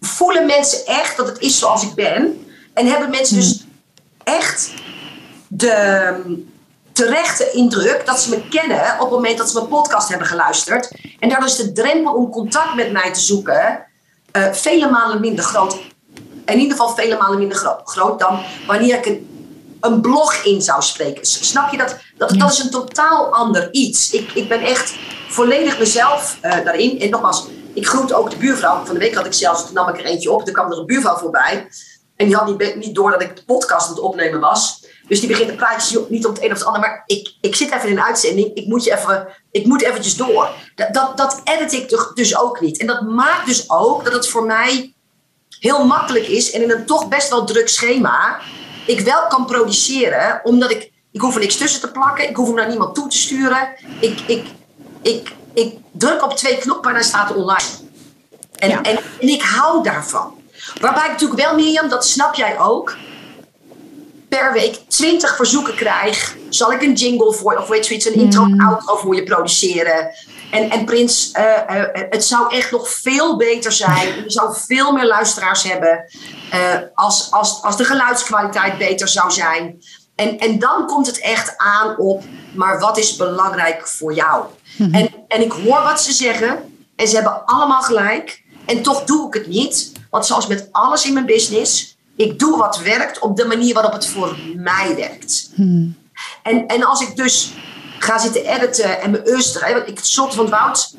voelen 0.00 0.46
mensen 0.46 0.86
echt 0.86 1.16
dat 1.16 1.26
het 1.26 1.38
is 1.38 1.58
zoals 1.58 1.82
ik 1.82 1.94
ben. 1.94 2.44
En 2.72 2.86
hebben 2.86 3.10
mensen 3.10 3.36
dus 3.36 3.60
hmm. 3.60 3.70
echt 4.24 4.72
de 5.48 6.14
terechte 6.92 7.50
indruk 7.50 8.06
dat 8.06 8.20
ze 8.20 8.30
me 8.30 8.48
kennen 8.48 8.92
op 8.94 9.00
het 9.00 9.10
moment 9.10 9.38
dat 9.38 9.50
ze 9.50 9.54
mijn 9.54 9.68
podcast 9.68 10.08
hebben 10.08 10.26
geluisterd. 10.26 10.90
En 11.18 11.28
daardoor 11.28 11.48
is 11.48 11.56
de 11.56 11.72
drempel 11.72 12.14
om 12.14 12.30
contact 12.30 12.74
met 12.74 12.92
mij 12.92 13.12
te 13.12 13.20
zoeken 13.20 13.86
uh, 14.32 14.52
vele 14.52 14.90
malen 14.90 15.20
minder 15.20 15.44
groot. 15.44 15.78
In 16.44 16.58
ieder 16.58 16.76
geval 16.76 16.94
vele 16.94 17.16
malen 17.16 17.38
minder 17.38 17.58
groot, 17.58 17.80
groot 17.84 18.18
dan 18.18 18.40
wanneer 18.66 18.96
ik 18.96 19.06
een, 19.06 19.28
een 19.80 20.00
blog 20.00 20.34
in 20.34 20.62
zou 20.62 20.82
spreken. 20.82 21.26
Snap 21.26 21.70
je 21.70 21.76
dat? 21.76 21.96
Dat, 22.18 22.30
dat 22.38 22.52
is 22.52 22.58
een 22.58 22.70
totaal 22.70 23.34
ander 23.34 23.72
iets. 23.72 24.10
Ik, 24.10 24.30
ik 24.32 24.48
ben 24.48 24.60
echt 24.60 24.94
volledig 25.28 25.78
mezelf 25.78 26.38
uh, 26.42 26.50
daarin. 26.64 27.00
En 27.00 27.10
nogmaals, 27.10 27.46
ik 27.74 27.86
groet 27.86 28.12
ook 28.12 28.30
de 28.30 28.36
buurvrouw. 28.36 28.84
Van 28.84 28.94
de 28.94 29.00
week 29.00 29.14
had 29.14 29.26
ik 29.26 29.32
zelfs, 29.32 29.64
toen 29.64 29.74
nam 29.74 29.88
ik 29.88 29.98
er 29.98 30.04
eentje 30.04 30.32
op. 30.32 30.44
Toen 30.44 30.54
kwam 30.54 30.72
er 30.72 30.78
een 30.78 30.86
buurvrouw 30.86 31.16
voorbij. 31.16 31.68
En 32.20 32.26
die 32.26 32.36
had 32.36 32.46
niet, 32.46 32.76
niet 32.76 32.94
door 32.94 33.10
dat 33.10 33.22
ik 33.22 33.36
de 33.36 33.44
podcast 33.44 33.88
aan 33.88 33.94
het 33.94 34.02
opnemen 34.02 34.40
was. 34.40 34.86
Dus 35.08 35.20
die 35.20 35.28
begint 35.28 35.48
te 35.48 35.54
praten, 35.54 36.06
niet 36.08 36.26
om 36.26 36.32
het 36.32 36.42
een 36.42 36.52
of 36.52 36.58
het 36.58 36.66
ander. 36.66 36.80
Maar 36.80 37.02
ik, 37.06 37.34
ik 37.40 37.56
zit 37.56 37.72
even 37.72 37.88
in 37.88 37.96
een 37.96 38.02
uitzending. 38.02 38.54
Ik 38.54 38.66
moet, 38.66 38.84
je 38.84 38.92
even, 38.92 39.28
ik 39.50 39.66
moet 39.66 39.82
eventjes 39.82 40.16
door. 40.16 40.48
Dat, 40.74 40.94
dat, 40.94 41.16
dat 41.16 41.40
edit 41.44 41.72
ik 41.72 42.12
dus 42.14 42.38
ook 42.38 42.60
niet. 42.60 42.78
En 42.78 42.86
dat 42.86 43.02
maakt 43.02 43.46
dus 43.46 43.70
ook 43.70 44.04
dat 44.04 44.12
het 44.12 44.28
voor 44.28 44.44
mij 44.44 44.94
heel 45.60 45.86
makkelijk 45.86 46.26
is. 46.26 46.50
En 46.50 46.62
in 46.62 46.70
een 46.70 46.86
toch 46.86 47.08
best 47.08 47.30
wel 47.30 47.44
druk 47.44 47.68
schema. 47.68 48.38
Ik 48.86 49.00
wel 49.00 49.26
kan 49.26 49.46
produceren. 49.46 50.40
Omdat 50.42 50.70
ik, 50.70 50.92
ik 51.12 51.20
hoef 51.20 51.34
er 51.34 51.40
niks 51.40 51.56
tussen 51.56 51.80
te 51.80 51.90
plakken. 51.90 52.28
Ik 52.28 52.36
hoef 52.36 52.46
hem 52.46 52.56
naar 52.56 52.68
niemand 52.68 52.94
toe 52.94 53.08
te 53.08 53.18
sturen. 53.18 53.68
Ik, 54.00 54.20
ik, 54.26 54.46
ik, 55.02 55.32
ik 55.54 55.78
druk 55.92 56.22
op 56.22 56.36
twee 56.36 56.58
knoppen 56.58 56.90
en 56.90 56.96
dan 56.96 57.04
staat 57.04 57.34
online. 57.34 57.68
En, 58.56 58.70
en, 58.70 58.98
en, 59.20 59.28
ik 59.28 59.42
hou 59.42 59.82
daarvan. 59.82 60.39
Waarbij 60.80 61.04
ik 61.04 61.10
natuurlijk 61.10 61.40
wel, 61.40 61.54
Mirjam, 61.54 61.88
dat 61.88 62.06
snap 62.06 62.34
jij 62.34 62.58
ook. 62.58 62.96
per 64.28 64.52
week 64.52 64.74
20 64.88 65.36
verzoeken 65.36 65.74
krijg, 65.74 66.36
zal 66.48 66.72
ik 66.72 66.82
een 66.82 66.92
jingle 66.92 67.32
voor 67.32 67.56
of 67.56 67.68
weet 67.68 67.78
je 67.78 67.84
zoiets, 67.84 68.06
een 68.06 68.22
intro 68.24 68.44
en 68.44 68.60
outro 68.60 68.96
voor 68.96 69.14
je 69.14 69.22
produceren. 69.22 70.10
En, 70.50 70.70
en 70.70 70.84
Prins, 70.84 71.30
eh, 71.32 71.80
eh, 71.80 72.06
het 72.10 72.24
zou 72.24 72.54
echt 72.54 72.70
nog 72.70 72.90
veel 72.90 73.36
beter 73.36 73.72
zijn. 73.72 74.06
Je 74.24 74.30
zou 74.30 74.54
veel 74.56 74.92
meer 74.92 75.06
luisteraars 75.06 75.62
hebben 75.62 76.04
eh, 76.50 76.76
als, 76.94 77.30
als, 77.30 77.62
als 77.62 77.76
de 77.76 77.84
geluidskwaliteit 77.84 78.78
beter 78.78 79.08
zou 79.08 79.30
zijn. 79.30 79.82
En, 80.14 80.38
en 80.38 80.58
dan 80.58 80.86
komt 80.86 81.06
het 81.06 81.20
echt 81.20 81.54
aan 81.56 81.98
op, 81.98 82.24
maar 82.54 82.78
wat 82.78 82.98
is 82.98 83.16
belangrijk 83.16 83.88
voor 83.88 84.14
jou? 84.14 84.44
en, 84.78 85.10
en 85.28 85.42
ik 85.42 85.52
hoor 85.52 85.82
wat 85.82 86.00
ze 86.00 86.12
zeggen 86.12 86.74
en 86.96 87.08
ze 87.08 87.14
hebben 87.14 87.46
allemaal 87.46 87.82
gelijk. 87.82 88.42
En 88.70 88.82
toch 88.82 89.04
doe 89.04 89.26
ik 89.26 89.34
het 89.34 89.46
niet. 89.46 89.92
Want 90.10 90.26
zoals 90.26 90.46
met 90.46 90.68
alles 90.72 91.04
in 91.04 91.12
mijn 91.12 91.26
business, 91.26 91.96
ik 92.16 92.38
doe 92.38 92.56
wat 92.56 92.78
werkt 92.78 93.18
op 93.18 93.36
de 93.36 93.44
manier 93.44 93.74
waarop 93.74 93.92
het 93.92 94.06
voor 94.06 94.38
mij 94.56 94.94
werkt. 94.96 95.50
En, 96.42 96.66
en 96.66 96.84
als 96.84 97.00
ik 97.00 97.16
dus 97.16 97.52
ga 97.98 98.18
zitten 98.18 98.44
editen 98.44 99.00
en 99.00 99.10
mijn 99.10 99.26
Euster, 99.26 99.74
want 99.74 99.88
ik 99.88 99.98
soort 100.02 100.34
van 100.34 100.48
Wout, 100.48 100.94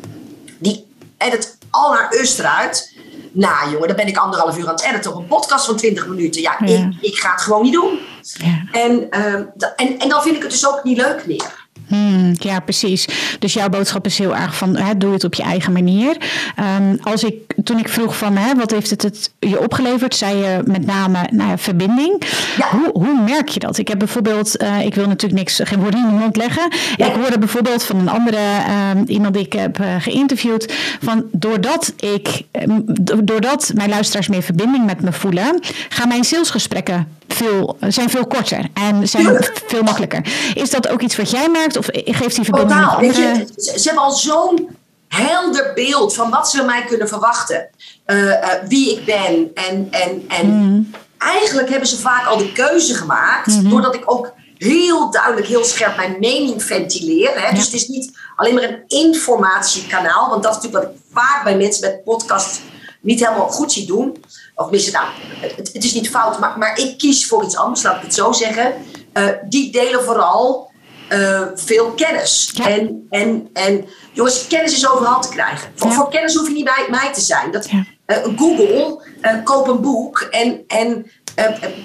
die 0.59 0.85
edit 1.17 1.57
al 1.69 1.93
haar 1.93 2.13
Euster 2.13 2.45
uit. 2.45 2.99
Nou 3.31 3.71
jongen, 3.71 3.87
dan 3.87 3.97
ben 3.97 4.07
ik 4.07 4.17
anderhalf 4.17 4.57
uur 4.57 4.67
aan 4.67 4.73
het 4.73 4.83
editen 4.83 5.13
op 5.13 5.17
een 5.17 5.27
podcast 5.27 5.65
van 5.65 5.75
20 5.75 6.07
minuten. 6.07 6.41
Ja, 6.41 6.55
Ja. 6.65 6.67
Ik, 6.67 7.01
ik 7.01 7.17
ga 7.17 7.31
het 7.31 7.41
gewoon 7.41 7.63
niet 7.63 7.73
doen. 7.73 7.99
Ja. 8.21 8.63
En, 8.71 9.09
ehm, 9.09 9.43
en, 9.75 9.99
en 9.99 10.09
dan 10.09 10.21
vind 10.21 10.35
ik 10.35 10.41
het 10.41 10.51
dus 10.51 10.67
ook 10.67 10.83
niet 10.83 10.97
leuk 10.97 11.27
meer. 11.27 11.60
Hmm, 11.87 12.31
ja, 12.33 12.59
precies. 12.59 13.07
Dus 13.39 13.53
jouw 13.53 13.69
boodschap 13.69 14.05
is 14.05 14.17
heel 14.17 14.35
erg 14.35 14.55
van 14.55 14.75
hè, 14.75 14.97
doe 14.97 15.13
het 15.13 15.23
op 15.23 15.33
je 15.33 15.43
eigen 15.43 15.73
manier. 15.73 16.17
Ehm, 16.55 16.95
als 17.01 17.23
ik, 17.23 17.33
toen 17.63 17.79
ik 17.79 17.89
vroeg 17.89 18.17
van 18.17 18.37
hè, 18.37 18.55
wat 18.55 18.71
heeft 18.71 18.89
het, 18.89 19.01
het 19.01 19.33
je 19.39 19.59
opgeleverd, 19.63 20.15
zei 20.15 20.37
je 20.37 20.61
met 20.65 20.85
name 20.85 21.27
nou 21.31 21.49
ja, 21.49 21.57
verbinding. 21.57 22.21
Ja. 22.57 22.67
Hoe, 22.69 22.89
hoe 22.93 23.21
merk 23.25 23.49
je 23.49 23.59
dat? 23.59 23.77
Ik 23.77 23.87
heb 23.87 23.99
bijvoorbeeld, 23.99 24.57
eh, 24.57 24.85
ik 24.85 24.95
wil 24.95 25.07
natuurlijk 25.07 25.39
niks, 25.41 25.59
geen 25.63 25.79
woorden 25.79 25.99
in 25.99 26.05
de 26.05 26.11
mond 26.11 26.35
leggen. 26.35 26.71
Ja. 26.95 27.05
Ik 27.07 27.13
hoorde 27.13 27.39
bijvoorbeeld 27.39 27.83
van 27.83 27.99
een 27.99 28.09
andere 28.09 28.37
ehm, 28.67 29.03
iemand 29.05 29.33
die 29.33 29.45
ik 29.45 29.53
heb 29.53 29.79
eh, 29.79 29.95
geïnterviewd 29.99 30.73
van 31.01 31.23
doordat 31.31 31.93
ik, 31.99 32.41
ehm, 32.51 32.79
do- 32.85 33.23
doordat 33.23 33.71
mijn 33.75 33.89
luisteraars 33.89 34.27
meer 34.27 34.41
verbinding 34.43 34.85
met 34.85 35.01
me 35.01 35.11
voelen, 35.13 35.59
gaan 35.89 36.07
mijn 36.07 36.23
salesgesprekken 36.23 37.07
veel, 37.31 37.77
zijn 37.87 38.09
veel 38.09 38.27
korter 38.27 38.65
en 38.73 39.07
zijn 39.07 39.37
veel 39.67 39.83
makkelijker. 39.83 40.51
Is 40.53 40.69
dat 40.69 40.87
ook 40.87 41.01
iets 41.01 41.15
wat 41.15 41.31
jij 41.31 41.49
merkt 41.49 41.77
of 41.77 41.87
geeft 41.91 42.35
die 42.35 42.45
verbinding 42.45 42.79
Totaal. 42.79 42.99
Weet 42.99 43.15
andere... 43.15 43.45
je, 43.55 43.61
ze, 43.61 43.81
hebben 43.83 44.03
al 44.03 44.11
zo'n 44.11 44.69
helder 45.07 45.71
beeld 45.75 46.15
van 46.15 46.29
wat 46.29 46.49
ze 46.49 46.57
van 46.57 46.65
mij 46.65 46.85
kunnen 46.85 47.07
verwachten. 47.07 47.69
Eh, 48.05 48.33
eh, 48.33 48.67
wie 48.67 48.91
ik 48.91 49.05
ben. 49.05 49.51
En, 49.53 49.87
en, 49.91 50.25
en 50.27 50.47
Mm. 50.47 50.91
eigenlijk 51.17 51.69
hebben 51.69 51.87
ze 51.87 51.97
vaak 51.97 52.25
al 52.25 52.37
de 52.37 52.51
keuze 52.51 52.93
gemaakt. 52.93 53.47
Mhm. 53.47 53.69
Doordat 53.69 53.95
ik 53.95 54.03
ook 54.05 54.33
heel 54.57 55.11
duidelijk, 55.11 55.47
heel 55.47 55.63
scherp 55.63 55.95
mijn 55.95 56.15
mening 56.19 56.63
ventileer. 56.63 57.31
Hè? 57.35 57.55
Dus 57.55 57.65
het 57.65 57.73
is 57.73 57.87
niet 57.87 58.11
alleen 58.35 58.53
maar 58.53 58.63
een 58.63 58.83
informatiekanaal. 58.87 60.29
Want 60.29 60.43
dat 60.43 60.51
is 60.51 60.61
natuurlijk 60.61 60.83
wat 60.83 60.93
ik 60.95 61.01
vaak 61.13 61.43
bij 61.43 61.57
mensen 61.57 61.89
met 61.89 62.03
podcast 62.03 62.61
niet 63.01 63.19
helemaal 63.25 63.49
goed 63.49 63.71
zie 63.71 63.85
doen. 63.87 64.23
Of 64.55 64.69
missen, 64.69 64.93
nou, 64.93 65.05
het, 65.39 65.69
het 65.73 65.83
is 65.83 65.93
niet 65.93 66.09
fout, 66.09 66.39
maar, 66.39 66.57
maar 66.57 66.77
ik 66.79 66.97
kies 66.97 67.27
voor 67.27 67.43
iets 67.43 67.55
anders, 67.55 67.83
laat 67.83 67.95
ik 67.95 68.01
het 68.01 68.13
zo 68.13 68.31
zeggen. 68.31 68.73
Eh, 69.13 69.27
die 69.49 69.71
delen 69.71 70.03
vooral 70.03 70.71
eh, 71.09 71.41
veel 71.55 71.91
kennis. 71.91 72.51
Ja. 72.53 72.67
En, 72.69 73.07
en, 73.09 73.49
en 73.53 73.85
jongens, 74.11 74.47
kennis 74.47 74.73
is 74.73 74.89
overal 74.89 75.21
te 75.21 75.29
krijgen. 75.29 75.71
Voor, 75.75 75.89
Ja. 75.89 75.95
voor 75.95 76.09
kennis 76.09 76.35
hoef 76.35 76.47
je 76.47 76.53
niet 76.53 76.63
bij 76.63 76.87
mij 76.89 77.13
te 77.13 77.21
zijn. 77.21 77.51
Dat, 77.51 77.69
Ja. 77.69 77.83
eh, 78.05 78.17
Google, 78.37 79.03
eh, 79.21 79.43
koop 79.43 79.67
een 79.67 79.81
boek 79.81 80.19
en, 80.31 80.63
en 80.67 81.05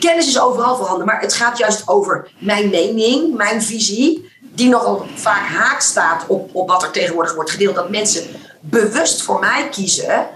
kennis 0.01 0.27
is 0.27 0.41
overal 0.41 0.77
voorhanden. 0.77 1.07
Maar 1.07 1.21
het 1.21 1.33
gaat 1.33 1.59
juist 1.59 1.89
over 1.89 2.31
mijn 2.39 2.71
mening, 2.71 3.35
mijn 3.37 3.63
visie, 3.63 4.31
die 4.41 4.69
nogal 4.69 5.07
vaak 5.15 5.47
haak 5.49 5.81
staat 5.81 6.25
op, 6.27 6.51
op 6.55 6.69
wat 6.69 6.83
er 6.83 6.91
tegenwoordig 6.91 7.35
wordt 7.35 7.51
gedeeld. 7.51 7.75
Dat 7.75 7.91
mensen 7.91 8.25
bewust 8.61 9.23
voor 9.23 9.39
mij 9.41 9.69
kiezen. 9.69 10.27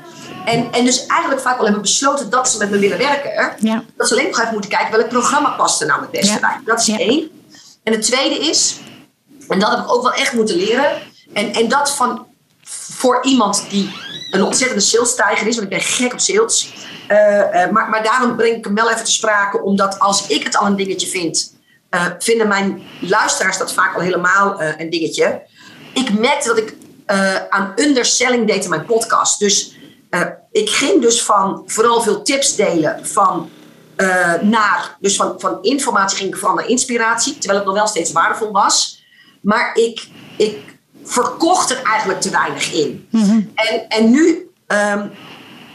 En, 0.44 0.72
en 0.72 0.84
dus 0.84 1.06
eigenlijk 1.06 1.40
vaak 1.40 1.58
al 1.58 1.64
hebben 1.64 1.82
besloten 1.82 2.30
dat 2.30 2.48
ze 2.50 2.58
met 2.58 2.70
me 2.70 2.78
willen 2.78 2.98
werken. 2.98 3.52
Ja. 3.60 3.84
Dat 3.96 4.08
ze 4.08 4.14
alleen 4.14 4.26
nog 4.26 4.40
even 4.40 4.52
moeten 4.52 4.70
kijken 4.70 4.96
welk 4.96 5.08
programma 5.08 5.48
past 5.48 5.80
er 5.80 5.86
nou 5.86 6.00
het 6.00 6.10
beste 6.10 6.32
Ja. 6.32 6.40
bij. 6.40 6.60
Dat 6.64 6.80
is 6.80 6.86
Ja. 6.86 6.98
één. 6.98 7.30
En 7.82 7.92
het 7.92 8.02
tweede 8.02 8.38
is, 8.38 8.76
en 9.48 9.58
dat 9.58 9.70
heb 9.70 9.78
ik 9.78 9.92
ook 9.92 10.02
wel 10.02 10.12
echt 10.12 10.32
moeten 10.32 10.56
leren. 10.56 10.92
En, 11.32 11.52
en 11.52 11.68
dat 11.68 11.90
van 11.94 12.26
voor 12.64 13.18
iemand 13.22 13.64
die 13.68 13.90
een 14.30 14.42
ontzettende 14.42 14.82
salestijger 14.82 15.46
is, 15.46 15.56
want 15.56 15.70
ik 15.70 15.78
ben 15.78 15.86
gek 15.86 16.12
op 16.12 16.20
sales. 16.20 16.72
Eh, 17.08 17.62
eh, 17.62 17.70
maar, 17.70 17.88
maar 17.88 18.02
daarom 18.02 18.36
breng 18.36 18.56
ik 18.56 18.64
hem 18.64 18.74
wel 18.74 18.90
even 18.90 19.04
te 19.04 19.10
sprake, 19.12 19.62
omdat 19.62 19.98
als 19.98 20.26
ik 20.26 20.44
het 20.44 20.56
al 20.56 20.66
een 20.66 20.76
dingetje 20.76 21.06
vind, 21.06 21.54
eh, 21.90 22.06
vinden 22.18 22.48
mijn 22.48 22.82
luisteraars 23.00 23.58
dat 23.58 23.72
vaak 23.72 23.94
al 23.94 24.00
helemaal 24.00 24.62
een 24.62 24.90
dingetje. 24.90 25.42
Ik 25.94 26.18
merkte 26.18 26.48
dat 26.48 26.58
ik 26.58 26.74
aan 27.50 27.72
underselling 27.76 28.46
deed 28.46 28.64
in 28.64 28.70
mijn 28.70 28.84
podcast. 28.84 29.38
Dus 29.38 29.74
eh, 30.10 30.26
ik 30.50 30.70
ging 30.70 31.02
dus 31.02 31.22
van 31.22 31.62
vooral 31.66 32.02
veel 32.02 32.22
tips 32.22 32.56
delen 32.56 33.06
van 33.06 33.50
eh, 33.96 34.34
naar, 34.40 34.96
dus 35.00 35.16
van, 35.16 35.34
van 35.38 35.58
informatie 35.62 36.18
ging 36.18 36.30
ik 36.30 36.36
vooral 36.36 36.56
naar 36.56 36.68
inspiratie, 36.68 37.38
terwijl 37.38 37.58
het 37.58 37.68
nog 37.68 37.76
wel 37.76 37.86
steeds 37.86 38.12
waardevol 38.12 38.52
was. 38.52 39.04
Maar 39.40 39.74
ik, 39.74 40.08
ik 40.36 40.78
verkocht 41.04 41.70
er 41.70 41.82
eigenlijk 41.82 42.20
te 42.20 42.30
weinig 42.30 42.72
in. 42.72 43.08
en, 43.54 43.88
en 43.88 44.10
nu 44.10 44.50
ehm, 44.66 45.08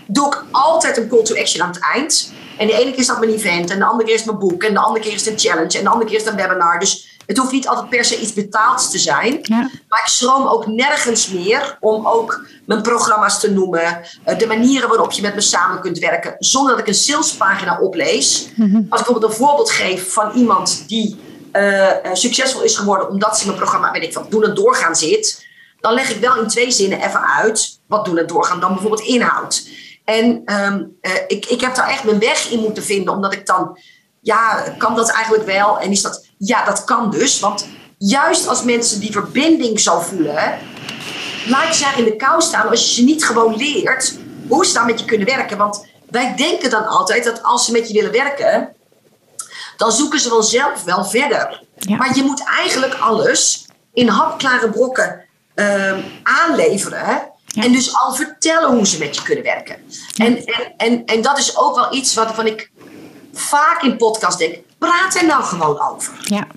doe 0.08 0.28
ik 0.28 0.44
altijd 0.52 0.98
een 0.98 1.08
call 1.08 1.24
to 1.24 1.36
action 1.36 1.64
aan 1.64 1.72
het 1.72 1.84
eind. 1.94 2.32
En 2.58 2.68
de 2.68 2.74
ene 2.74 2.90
keer 2.90 3.00
is 3.00 3.08
dat 3.08 3.20
mijn 3.20 3.32
event, 3.32 3.70
en 3.70 3.80
de 3.80 3.86
andere 3.86 4.08
keer 4.08 4.18
is 4.18 4.24
mijn 4.24 4.40
boek, 4.40 4.64
en 4.64 4.74
de 4.74 4.80
andere 4.80 5.06
keer 5.06 5.14
is 5.14 5.26
het 5.26 5.34
een 5.34 5.50
challenge, 5.50 5.78
en 5.78 5.84
de 5.84 5.90
andere 5.90 6.10
keer 6.10 6.20
is 6.20 6.26
het 6.26 6.34
een 6.34 6.48
webinar. 6.48 6.80
Dus 6.80 7.15
het 7.26 7.38
hoeft 7.38 7.52
niet 7.52 7.68
altijd 7.68 7.90
per 7.90 8.06
se 8.06 8.20
iets 8.20 8.34
betaalds 8.34 8.92
te 8.92 8.98
zijn. 8.98 9.40
Ja. 9.42 9.58
Maar 9.90 10.00
ik 10.00 10.08
schroom 10.10 10.48
ook 10.48 10.68
nergens 10.68 11.30
meer 11.30 11.78
om 11.80 12.08
ook 12.08 12.46
mijn 12.66 12.82
programma's 12.82 13.40
te 13.40 13.52
noemen. 13.52 14.02
eh, 14.24 14.38
De 14.38 14.48
manieren 14.48 14.90
waarop 14.90 15.12
je 15.12 15.22
met 15.22 15.36
me 15.36 15.42
samen 15.42 15.82
kunt 15.82 16.00
werken. 16.00 16.36
Zonder 16.40 16.72
dat 16.72 16.80
ik 16.80 16.88
een 16.88 16.94
salespagina 16.94 17.80
oplees. 17.80 18.48
Als 18.90 19.00
ik 19.02 19.06
bijvoorbeeld 19.06 19.24
een 19.32 19.38
voorbeeld 19.38 19.72
geef 19.72 20.14
van 20.14 20.32
iemand 20.32 20.84
die 20.88 21.20
eh, 21.52 22.06
eh, 22.06 22.14
succesvol 22.14 22.62
is 22.62 22.78
geworden. 22.78 23.10
omdat 23.10 23.38
ze 23.38 23.46
mijn 23.46 23.58
programma, 23.58 23.92
weet 23.92 24.04
ik 24.04 24.14
wat, 24.14 24.32
doen 24.32 24.44
en 24.44 24.56
doorgaan 24.56 24.96
zit. 24.96 25.46
Dan 25.80 25.94
leg 25.94 26.10
ik 26.10 26.20
wel 26.20 26.38
in 26.38 26.48
twee 26.48 26.72
zinnen 26.72 27.02
even 27.02 27.22
uit 27.22 27.80
wat 27.88 28.06
doen 28.06 28.18
en 28.18 28.28
doorgaan 28.28 28.60
dan 28.60 28.74
bijvoorbeeld 28.74 29.02
inhoudt. 29.08 29.68
En 30.06 30.42
ehm, 30.46 30.84
eh, 31.02 31.12
ik, 31.28 31.46
ik 31.46 31.62
heb 31.62 31.76
daar 31.76 31.90
echt 31.90 32.04
mijn 32.04 32.20
weg 32.20 32.50
in 32.50 32.60
moeten 32.60 32.84
vinden. 32.84 33.14
Omdat 33.14 33.34
ik 33.34 33.46
dan, 33.46 33.78
ja, 34.22 34.64
kan 34.78 34.96
dat 34.96 35.10
eigenlijk 35.10 35.46
wel? 35.46 35.80
En 35.80 35.92
is 35.92 36.02
dat, 36.02 36.25
ja, 36.38 36.66
dat 36.66 36.84
kan 36.84 37.12
dus. 37.12 37.40
Want 37.40 37.68
juist 37.98 38.48
als 38.48 38.64
mensen 38.64 39.00
die 39.00 39.12
verbinding 39.12 39.80
zo 39.80 40.00
voelen, 40.00 40.58
laat 41.48 41.68
je 41.68 41.74
ze 41.74 41.98
in 41.98 42.04
de 42.04 42.16
kou 42.16 42.42
staan 42.42 42.70
als 42.70 42.88
je 42.88 42.94
ze 42.94 43.04
niet 43.04 43.26
gewoon 43.26 43.56
leert 43.56 44.18
hoe 44.48 44.66
ze 44.66 44.74
dan 44.74 44.86
met 44.86 45.00
je 45.00 45.06
kunnen 45.06 45.28
werken. 45.28 45.58
Want 45.58 45.86
wij 46.10 46.36
denken 46.36 46.70
dan 46.70 46.88
altijd 46.88 47.24
dat 47.24 47.44
als 47.44 47.66
ze 47.66 47.72
met 47.72 47.88
je 47.88 47.94
willen 47.94 48.12
werken, 48.12 48.76
dan 49.78 49.92
zoeken 49.92 50.20
ze 50.20 50.30
vanzelf 50.30 50.84
wel 50.84 51.06
verder. 51.06 51.64
Ja. 51.76 51.98
Maar 51.98 52.16
je 52.16 52.24
moet 52.24 52.44
eigenlijk 52.44 52.94
alles 52.94 53.66
in 53.94 54.08
hapklare 54.08 54.70
brokken 54.70 55.26
ehm, 55.56 56.02
aanleveren. 56.24 57.34
Ja. 57.46 57.64
En 57.64 57.72
dus 57.72 57.96
al 57.96 58.14
vertellen 58.14 58.70
hoe 58.70 58.88
ze 58.88 58.98
met 58.98 59.16
je 59.16 59.22
kunnen 59.22 59.44
werken. 59.44 59.76
En, 60.18 60.46
en, 60.46 60.74
en, 60.78 61.06
en 61.06 61.22
dat 61.22 61.38
is 61.38 61.58
ook 61.58 61.76
wel 61.76 61.94
iets 61.94 62.14
waarvan 62.14 62.48
ik 62.48 62.72
vaak 63.40 63.82
in 63.84 63.98
podcast 63.98 64.38
denk. 64.38 64.56
Praat 64.78 65.16
er 65.16 65.26
nou 65.26 65.44
gewoon 65.44 65.82
over. 65.92 66.14
ja. 66.22 66.48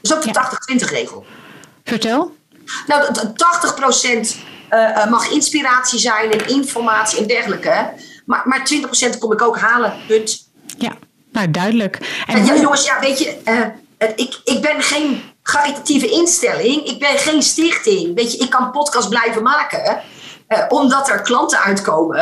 Dat 0.00 0.12
is 0.12 0.14
ook 0.14 0.22
de 0.22 0.28
Ja. 0.32 0.84
80-20 0.86 0.90
regel. 0.90 1.26
Vertel. 1.84 2.36
Nou, 2.86 3.12
d- 3.12 3.14
d- 3.14 3.38
80% 3.38 4.36
eh, 4.68 5.02
eh, 5.02 5.10
mag 5.10 5.30
inspiratie 5.30 5.98
zijn 5.98 6.30
en 6.32 6.48
informatie 6.48 7.18
en 7.18 7.26
dergelijke. 7.26 7.92
Maar, 8.26 8.42
maar 8.44 8.64
20% 8.64 9.18
kom 9.18 9.32
ik 9.32 9.42
ook 9.42 9.58
halen. 9.58 9.94
Punt. 10.06 10.48
Ja, 10.78 10.92
nou 11.32 11.50
duidelijk. 11.50 12.22
En 12.26 12.44
ja, 12.44 12.52
hoe- 12.52 12.60
jongens, 12.60 12.84
ja, 12.84 13.00
weet 13.00 13.18
je, 13.18 13.36
eh, 13.44 14.08
ik, 14.16 14.40
ik 14.44 14.60
ben 14.62 14.82
geen 14.82 15.22
caritatieve 15.42 16.10
instelling. 16.10 16.84
Ik 16.86 16.98
ben 16.98 17.18
geen 17.18 17.42
stichting. 17.42 18.14
Weet 18.14 18.32
je, 18.32 18.38
ik 18.38 18.50
kan 18.50 18.70
podcast 18.70 19.08
blijven 19.08 19.42
maken. 19.42 20.02
Eh, 20.54 20.64
omdat 20.68 21.08
er 21.08 21.22
klanten 21.22 21.58
uitkomen 21.58 22.16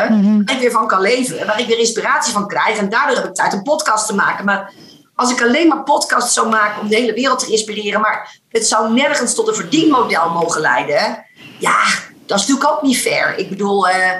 waar 0.44 0.54
ik 0.54 0.60
weer 0.60 0.70
van 0.70 0.86
kan 0.86 1.00
leven. 1.00 1.46
Waar 1.46 1.60
ik 1.60 1.66
weer 1.66 1.78
inspiratie 1.78 2.32
van 2.32 2.48
krijg. 2.48 2.78
En 2.78 2.88
daardoor 2.88 3.16
heb 3.16 3.26
ik 3.26 3.34
tijd 3.34 3.52
om 3.52 3.62
podcast 3.62 4.06
te 4.06 4.14
maken. 4.14 4.44
Maar 4.44 4.72
als 5.14 5.30
ik 5.30 5.42
alleen 5.42 5.68
maar 5.68 5.82
podcasts 5.82 6.34
zou 6.34 6.48
maken 6.48 6.80
om 6.80 6.88
de 6.88 6.96
hele 6.96 7.12
wereld 7.12 7.38
te 7.38 7.50
inspireren. 7.50 8.00
Maar 8.00 8.40
het 8.48 8.66
zou 8.66 8.92
nergens 8.92 9.34
tot 9.34 9.48
een 9.48 9.54
verdienmodel 9.54 10.30
mogen 10.30 10.60
leiden. 10.60 11.24
Ja, 11.58 11.84
dat 12.26 12.38
is 12.38 12.46
natuurlijk 12.46 12.70
ook 12.70 12.82
niet 12.82 12.98
fair. 12.98 13.38
Ik 13.38 13.48
bedoel, 13.48 13.88
eh, 13.88 14.10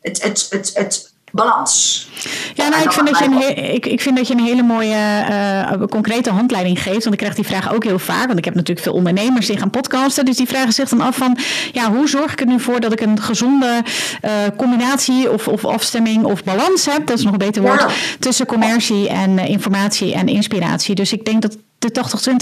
het, 0.00 0.22
het, 0.22 0.46
het, 0.50 0.70
het, 0.74 1.09
balans. 1.32 2.08
Ja, 2.54 2.68
nou, 2.68 2.82
ik, 2.82 2.92
vind 2.92 3.06
dat 3.06 3.18
je 3.18 3.24
een 3.24 3.74
ik, 3.74 3.86
ik 3.86 4.00
vind 4.00 4.16
dat 4.16 4.28
je 4.28 4.34
een 4.34 4.44
hele 4.44 4.62
mooie 4.62 5.26
uh, 5.30 5.86
concrete 5.88 6.30
handleiding 6.30 6.82
geeft. 6.82 7.02
Want 7.02 7.12
ik 7.12 7.18
krijg 7.18 7.34
die 7.34 7.46
vraag 7.46 7.74
ook 7.74 7.84
heel 7.84 7.98
vaak. 7.98 8.26
Want 8.26 8.38
ik 8.38 8.44
heb 8.44 8.54
natuurlijk 8.54 8.86
veel 8.86 8.96
ondernemers 8.96 9.46
die 9.46 9.58
gaan 9.58 9.70
podcasten. 9.70 10.24
Dus 10.24 10.36
die 10.36 10.46
vragen 10.46 10.72
zich 10.72 10.88
dan 10.88 11.00
af 11.00 11.16
van... 11.16 11.38
Ja, 11.72 11.92
hoe 11.92 12.08
zorg 12.08 12.32
ik 12.32 12.40
er 12.40 12.46
nu 12.46 12.60
voor 12.60 12.80
dat 12.80 12.92
ik 12.92 13.00
een 13.00 13.20
gezonde 13.20 13.82
uh, 14.22 14.30
combinatie 14.56 15.30
of, 15.30 15.48
of 15.48 15.64
afstemming 15.64 16.24
of 16.24 16.44
balans 16.44 16.86
heb? 16.86 17.06
Dat 17.06 17.18
is 17.18 17.24
nog 17.24 17.32
een 17.32 17.38
beter 17.38 17.62
woord. 17.62 17.86
Tussen 18.18 18.46
commercie 18.46 19.08
en 19.08 19.38
informatie 19.38 20.14
en 20.14 20.28
inspiratie. 20.28 20.94
Dus 20.94 21.12
ik 21.12 21.24
denk 21.24 21.42
dat 21.42 21.56
de 21.78 21.90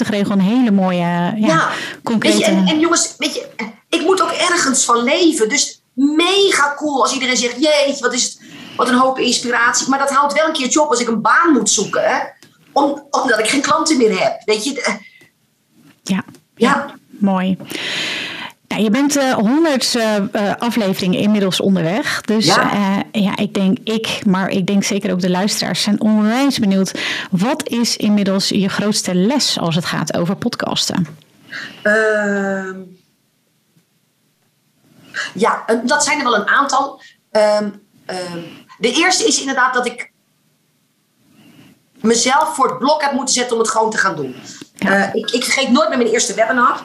80-20 0.04 0.08
regel 0.08 0.32
een 0.32 0.40
hele 0.40 0.70
mooie 0.70 0.98
ja, 0.98 1.34
ja 1.36 1.68
concrete... 2.02 2.44
en, 2.44 2.66
en 2.66 2.80
jongens, 2.80 3.14
weet 3.18 3.34
je, 3.34 3.46
ik 3.88 4.00
moet 4.00 4.22
ook 4.22 4.30
ergens 4.30 4.84
van 4.84 5.02
leven. 5.02 5.48
Dus 5.48 5.82
mega 5.92 6.74
cool 6.76 7.02
als 7.02 7.12
iedereen 7.12 7.36
zegt... 7.36 7.54
Jeetje, 7.60 8.02
wat 8.02 8.12
is 8.12 8.22
het 8.22 8.40
wat 8.78 8.88
een 8.88 8.98
hoop 8.98 9.18
inspiratie. 9.18 9.88
Maar 9.88 9.98
dat 9.98 10.10
houdt 10.10 10.32
wel 10.32 10.46
een 10.46 10.52
keertje 10.52 10.82
op 10.82 10.90
als 10.90 11.00
ik 11.00 11.08
een 11.08 11.20
baan 11.20 11.52
moet 11.52 11.70
zoeken. 11.70 12.02
Hè? 12.02 12.18
Om, 12.72 13.06
omdat 13.10 13.38
ik 13.38 13.48
geen 13.48 13.60
klanten 13.60 13.96
meer 13.96 14.22
heb. 14.22 14.42
Weet 14.44 14.64
je? 14.64 14.98
Ja, 16.02 16.24
ja. 16.54 16.94
mooi. 17.08 17.58
Ja, 18.66 18.76
je 18.76 18.90
bent 18.90 19.16
uh, 19.16 19.32
honderd 19.32 19.94
uh, 19.94 20.54
afleveringen 20.58 21.20
inmiddels 21.20 21.60
onderweg. 21.60 22.20
Dus 22.20 22.46
ja. 22.46 22.72
Uh, 22.74 23.22
ja, 23.22 23.36
ik 23.36 23.54
denk 23.54 23.78
ik, 23.84 24.20
maar 24.26 24.48
ik 24.48 24.66
denk 24.66 24.84
zeker 24.84 25.12
ook 25.12 25.20
de 25.20 25.30
luisteraars 25.30 25.82
zijn 25.82 26.00
onwijs 26.00 26.58
benieuwd. 26.58 27.00
Wat 27.30 27.68
is 27.68 27.96
inmiddels 27.96 28.48
je 28.48 28.68
grootste 28.68 29.14
les 29.14 29.58
als 29.58 29.74
het 29.74 29.84
gaat 29.84 30.16
over 30.16 30.36
podcasten? 30.36 31.06
Ehm, 31.82 32.80
ja, 35.34 35.64
dat 35.84 36.04
zijn 36.04 36.18
er 36.18 36.24
wel 36.24 36.36
een 36.36 36.48
aantal. 36.48 37.02
Ehm, 37.30 37.70
ehm, 38.06 38.38
de 38.78 38.92
eerste 38.92 39.24
is 39.24 39.40
inderdaad 39.40 39.74
dat 39.74 39.86
ik 39.86 40.10
mezelf 42.00 42.54
voor 42.54 42.68
het 42.68 42.78
blok 42.78 43.02
heb 43.02 43.12
moeten 43.12 43.34
zetten 43.34 43.56
om 43.56 43.62
het 43.62 43.70
gewoon 43.70 43.90
te 43.90 43.98
gaan 43.98 44.16
doen. 44.16 44.36
Uh, 44.78 45.14
ik, 45.14 45.30
ik, 45.30 45.44
vergeet 45.44 45.70
nooit 45.70 45.88
meer 45.88 45.98
mijn 45.98 46.10
eerste 46.10 46.34
webinar. 46.34 46.80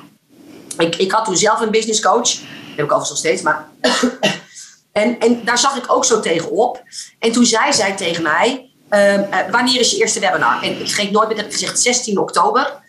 Ik, 0.77 0.95
ik 0.95 1.11
had 1.11 1.25
toen 1.25 1.37
zelf 1.37 1.61
een 1.61 1.71
business 1.71 2.01
coach. 2.01 2.29
Dat 2.29 2.41
heb 2.75 2.85
ik 2.85 2.91
overigens 2.91 3.09
nog 3.09 3.17
steeds. 3.17 3.41
Maar 3.41 3.67
en, 5.03 5.19
en 5.19 5.45
daar 5.45 5.57
zag 5.57 5.75
ik 5.77 5.91
ook 5.91 6.05
zo 6.05 6.19
tegenop. 6.19 6.83
En 7.19 7.31
toen 7.31 7.45
zei 7.45 7.73
zij 7.73 7.95
tegen 7.95 8.23
mij: 8.23 8.71
uh, 8.89 9.13
uh, 9.13 9.23
Wanneer 9.51 9.79
is 9.79 9.91
je 9.91 9.97
eerste 9.97 10.19
webinar? 10.19 10.63
En 10.63 10.71
ik 10.71 10.77
vergeet 10.77 11.11
nooit 11.11 11.27
meer, 11.27 11.37
heb 11.37 11.45
ik 11.45 11.51
gezegd 11.51 11.81
16 11.81 12.17
oktober. 12.17 12.81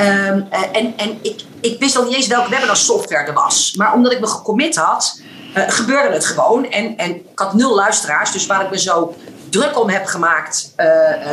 Um, 0.00 0.46
en 0.72 0.96
en 0.96 1.18
ik, 1.22 1.40
ik 1.60 1.78
wist 1.78 1.96
al 1.96 2.04
niet 2.04 2.14
eens 2.14 2.26
welke 2.26 2.50
webinar 2.50 2.76
software 2.76 3.26
er 3.26 3.32
was. 3.32 3.74
Maar 3.76 3.92
omdat 3.94 4.12
ik 4.12 4.20
me 4.20 4.26
gecommit 4.26 4.76
had, 4.76 5.20
uh, 5.56 5.62
gebeurde 5.68 6.14
het 6.14 6.26
gewoon. 6.26 6.70
En, 6.70 6.96
en 6.96 7.14
ik 7.14 7.38
had 7.38 7.54
nul 7.54 7.74
luisteraars, 7.74 8.32
dus 8.32 8.46
waar 8.46 8.64
ik 8.64 8.70
me 8.70 8.78
zo 8.78 9.14
druk 9.50 9.80
om 9.80 9.88
heb 9.88 10.06
gemaakt 10.06 10.72
uh, 10.76 10.86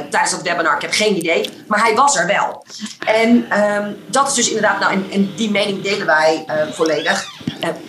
tijdens 0.10 0.32
dat 0.32 0.42
webinar, 0.42 0.76
ik 0.76 0.82
heb 0.82 0.92
geen 0.92 1.16
idee. 1.16 1.50
Maar 1.68 1.80
hij 1.80 1.96
was 1.96 2.18
er 2.18 2.28
wel. 2.28 2.66
En 3.06 3.60
um, 3.62 3.98
dat 4.10 4.28
is 4.28 4.34
dus 4.34 4.48
inderdaad, 4.48 4.80
nou, 4.80 4.94
en, 4.94 5.06
en 5.12 5.34
die 5.36 5.52
mening 5.52 5.82
delen 5.82 6.06
wij 6.06 6.46
volledig. 6.72 7.26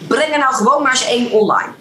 breng 0.08 0.32
er 0.32 0.38
nou 0.38 0.54
gewoon 0.54 0.82
maar 0.82 0.92
eens 0.92 1.06
één 1.06 1.30
online. 1.30 1.72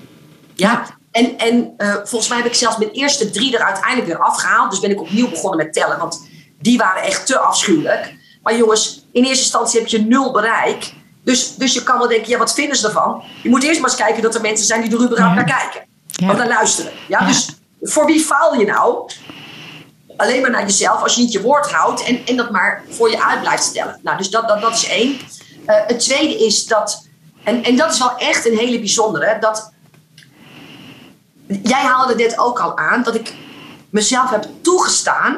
Ja? 0.53 0.85
En, 1.11 1.37
en 1.37 1.73
volgens 2.03 2.27
mij 2.27 2.37
heb 2.37 2.47
ik 2.47 2.53
zelfs 2.53 2.77
mijn 2.77 2.91
eerste 2.91 3.29
drie 3.29 3.57
er 3.57 3.63
uiteindelijk 3.63 4.07
weer 4.07 4.19
afgehaald. 4.19 4.71
Dus 4.71 4.79
ben 4.79 4.91
ik 4.91 5.01
opnieuw 5.01 5.29
begonnen 5.29 5.65
met 5.65 5.73
tellen, 5.73 5.97
want 5.97 6.27
die 6.59 6.77
waren 6.77 7.03
echt 7.03 7.25
te 7.25 7.37
afschuwelijk. 7.37 8.13
Maar 8.43 8.57
jongens, 8.57 9.05
in 9.11 9.23
eerste 9.23 9.43
instantie 9.43 9.79
heb 9.79 9.89
je 9.89 10.01
nul 10.01 10.31
bereik. 10.31 10.93
Dus, 11.25 11.55
dus 11.55 11.73
je 11.73 11.83
kan 11.83 11.97
wel 11.97 12.07
denken, 12.07 12.29
ja, 12.29 12.37
wat 12.37 12.53
vinden 12.53 12.77
ze 12.77 12.85
ervan? 12.87 13.23
Je 13.41 13.49
moet 13.49 13.63
eerst 13.63 13.79
maar 13.79 13.89
eens 13.89 13.99
kijken 13.99 14.23
dat 14.23 14.35
er 14.35 14.41
mensen 14.41 14.65
zijn 14.65 14.81
die 14.81 14.97
er 14.97 15.05
überhaupt 15.05 15.35
naar 15.35 15.59
kijken. 15.59 15.81
Ja. 16.05 16.31
Of 16.31 16.37
naar 16.37 16.47
luisteren. 16.47 16.91
Ja? 17.07 17.25
Dus 17.25 17.49
voor 17.81 18.05
wie 18.05 18.19
faal 18.19 18.59
je 18.59 18.65
nou? 18.65 19.09
Alleen 20.17 20.41
maar 20.41 20.51
naar 20.51 20.61
jezelf 20.61 21.01
als 21.01 21.15
je 21.15 21.21
niet 21.21 21.31
je 21.31 21.41
woord 21.41 21.71
houdt 21.71 22.03
en, 22.03 22.25
en 22.25 22.35
dat 22.35 22.51
maar 22.51 22.83
voor 22.89 23.09
je 23.09 23.23
uit 23.23 23.41
blijft 23.41 23.63
stellen. 23.63 23.99
Nou, 24.03 24.17
dus 24.17 24.29
dat, 24.29 24.47
dat, 24.47 24.61
dat 24.61 24.73
is 24.73 24.87
één. 24.87 25.11
Uh, 25.11 25.75
het 25.87 25.99
tweede 25.99 26.45
is 26.45 26.65
dat, 26.65 27.07
en, 27.43 27.63
en 27.63 27.75
dat 27.75 27.93
is 27.93 27.99
wel 27.99 28.17
echt 28.17 28.45
een 28.45 28.57
hele 28.57 28.79
bijzondere, 28.79 29.37
dat 29.39 29.71
jij 31.47 31.81
haalde 31.81 32.15
dit 32.15 32.37
ook 32.37 32.59
al 32.59 32.77
aan, 32.77 33.03
dat 33.03 33.15
ik 33.15 33.33
mezelf 33.89 34.29
heb 34.29 34.45
toegestaan 34.61 35.37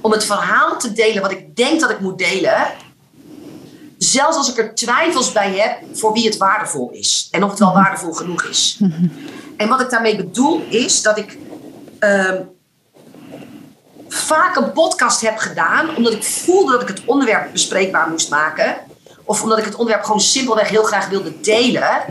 om 0.00 0.12
het 0.12 0.24
verhaal 0.24 0.78
te 0.78 0.92
delen 0.92 1.22
wat 1.22 1.30
ik 1.30 1.56
denk 1.56 1.80
dat 1.80 1.90
ik 1.90 2.00
moet 2.00 2.18
delen, 2.18 2.66
zelfs 3.98 4.36
als 4.36 4.50
ik 4.50 4.58
er 4.58 4.74
twijfels 4.74 5.32
bij 5.32 5.52
heb 5.52 5.78
voor 5.92 6.12
wie 6.12 6.26
het 6.26 6.36
waardevol 6.36 6.90
is. 6.90 7.28
En 7.30 7.44
of 7.44 7.50
het 7.50 7.58
wel 7.58 7.68
mhm. 7.68 7.82
waardevol 7.82 8.12
genoeg 8.12 8.44
is. 8.44 8.76
Mhm. 8.80 9.06
En 9.56 9.68
wat 9.68 9.80
ik 9.80 9.90
daarmee 9.90 10.16
bedoel 10.16 10.66
is 10.68 11.02
dat 11.02 11.18
ik 11.18 11.38
uh, 12.00 12.30
vaak 14.08 14.56
een 14.56 14.72
podcast 14.72 15.20
heb 15.20 15.38
gedaan 15.38 15.96
omdat 15.96 16.12
ik 16.12 16.24
voelde 16.24 16.72
dat 16.72 16.82
ik 16.82 16.88
het 16.88 17.02
onderwerp 17.04 17.52
bespreekbaar 17.52 18.08
moest 18.08 18.30
maken. 18.30 18.76
Of 19.24 19.42
omdat 19.42 19.58
ik 19.58 19.64
het 19.64 19.74
onderwerp 19.74 20.04
gewoon 20.04 20.20
simpelweg 20.20 20.68
heel 20.68 20.82
graag 20.82 21.08
wilde 21.08 21.40
delen. 21.40 22.04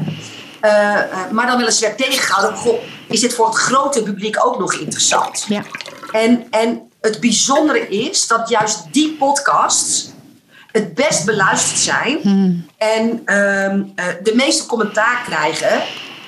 Uh, 0.61 0.71
uh, 0.71 1.31
maar 1.31 1.47
dan 1.47 1.57
wel 1.57 1.65
eens 1.65 1.79
werd 1.79 1.97
tegengehouden. 1.97 2.59
Goh, 2.59 2.79
is 3.07 3.19
dit 3.19 3.33
voor 3.33 3.45
het 3.45 3.55
grote 3.55 4.03
publiek 4.03 4.45
ook 4.45 4.59
nog 4.59 4.73
interessant? 4.73 5.45
Ja. 5.47 5.63
En, 6.11 6.47
en 6.49 6.91
het 7.01 7.19
bijzondere 7.19 7.87
is 7.87 8.27
dat 8.27 8.49
juist 8.49 8.83
die 8.91 9.13
podcasts 9.13 10.09
het 10.75 10.93
best 10.93 11.25
beluisterd 11.25 11.79
zijn 11.79 12.19
hmm. 12.21 12.65
en 12.77 13.35
um, 13.37 13.93
uh, 13.95 14.05
de 14.23 14.35
meeste 14.35 14.65
commentaar 14.65 15.23
krijgen, 15.25 15.83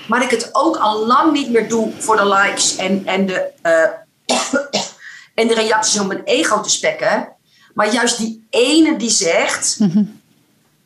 maar 0.08 0.24
ik 0.24 0.30
het 0.30 0.50
ook 0.52 0.78
al 0.78 1.06
lang 1.06 1.32
niet 1.32 1.50
meer 1.50 1.70
doe 1.70 1.92
voor 1.98 2.18
de 2.18 2.28
likes 2.28 2.76
en, 2.76 3.06
en, 3.06 3.26
de, 3.26 3.50
uh, 3.64 4.36
en 5.42 5.48
de 5.48 5.54
reacties 5.54 6.00
om 6.00 6.08
mijn 6.08 6.24
ego 6.24 6.62
te 6.62 6.70
spekken, 6.70 7.30
maar 7.74 7.94
juist 7.94 8.18
die 8.18 8.48
ene 8.50 8.98
die 8.98 9.10
zegt: 9.10 9.76
hmm. 9.78 10.22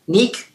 Niek, 0.03 0.47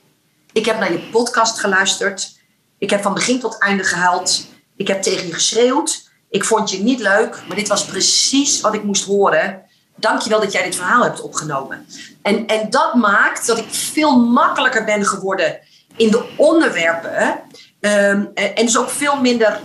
ik 0.53 0.65
heb 0.67 0.79
naar 0.79 0.93
je 0.93 0.99
podcast 0.99 1.61
geluisterd, 1.61 2.39
ik 2.79 2.91
heb 2.91 3.03
van 3.03 3.15
begin 3.15 3.41
tot 3.41 3.59
einde 3.59 3.85
gehuild, 3.85 4.47
ik 4.77 4.89
heb 4.89 5.03
tegen 5.03 5.27
je 5.27 5.33
geschreeuwd. 5.33 6.05
Ik 6.31 6.45
vond 6.45 6.71
je 6.71 6.83
niet 6.83 7.01
leuk, 7.01 7.43
maar 7.47 7.57
dit 7.57 7.69
was 7.69 7.85
precies 7.85 8.61
wat 8.61 8.75
ik 8.75 8.83
moest 8.83 9.05
horen. 9.05 9.63
Dankjewel 9.97 10.41
dat 10.41 10.53
jij 10.53 10.63
dit 10.63 10.77
verhaal 10.77 11.03
hebt 11.03 11.21
opgenomen. 11.21 11.87
En, 12.23 12.47
en 12.47 12.71
dat 12.71 12.95
maakt 12.95 13.47
dat 13.47 13.59
ik 13.59 13.67
veel 13.71 14.19
makkelijker 14.21 14.85
ben 14.85 15.07
geworden 15.07 15.59
in 15.97 16.11
de 16.11 16.35
onderwerpen. 16.37 17.41
Um, 17.81 18.31
en 18.35 18.65
dus 18.65 18.79
ook 18.79 18.91
veel 18.91 19.21
minder, 19.21 19.61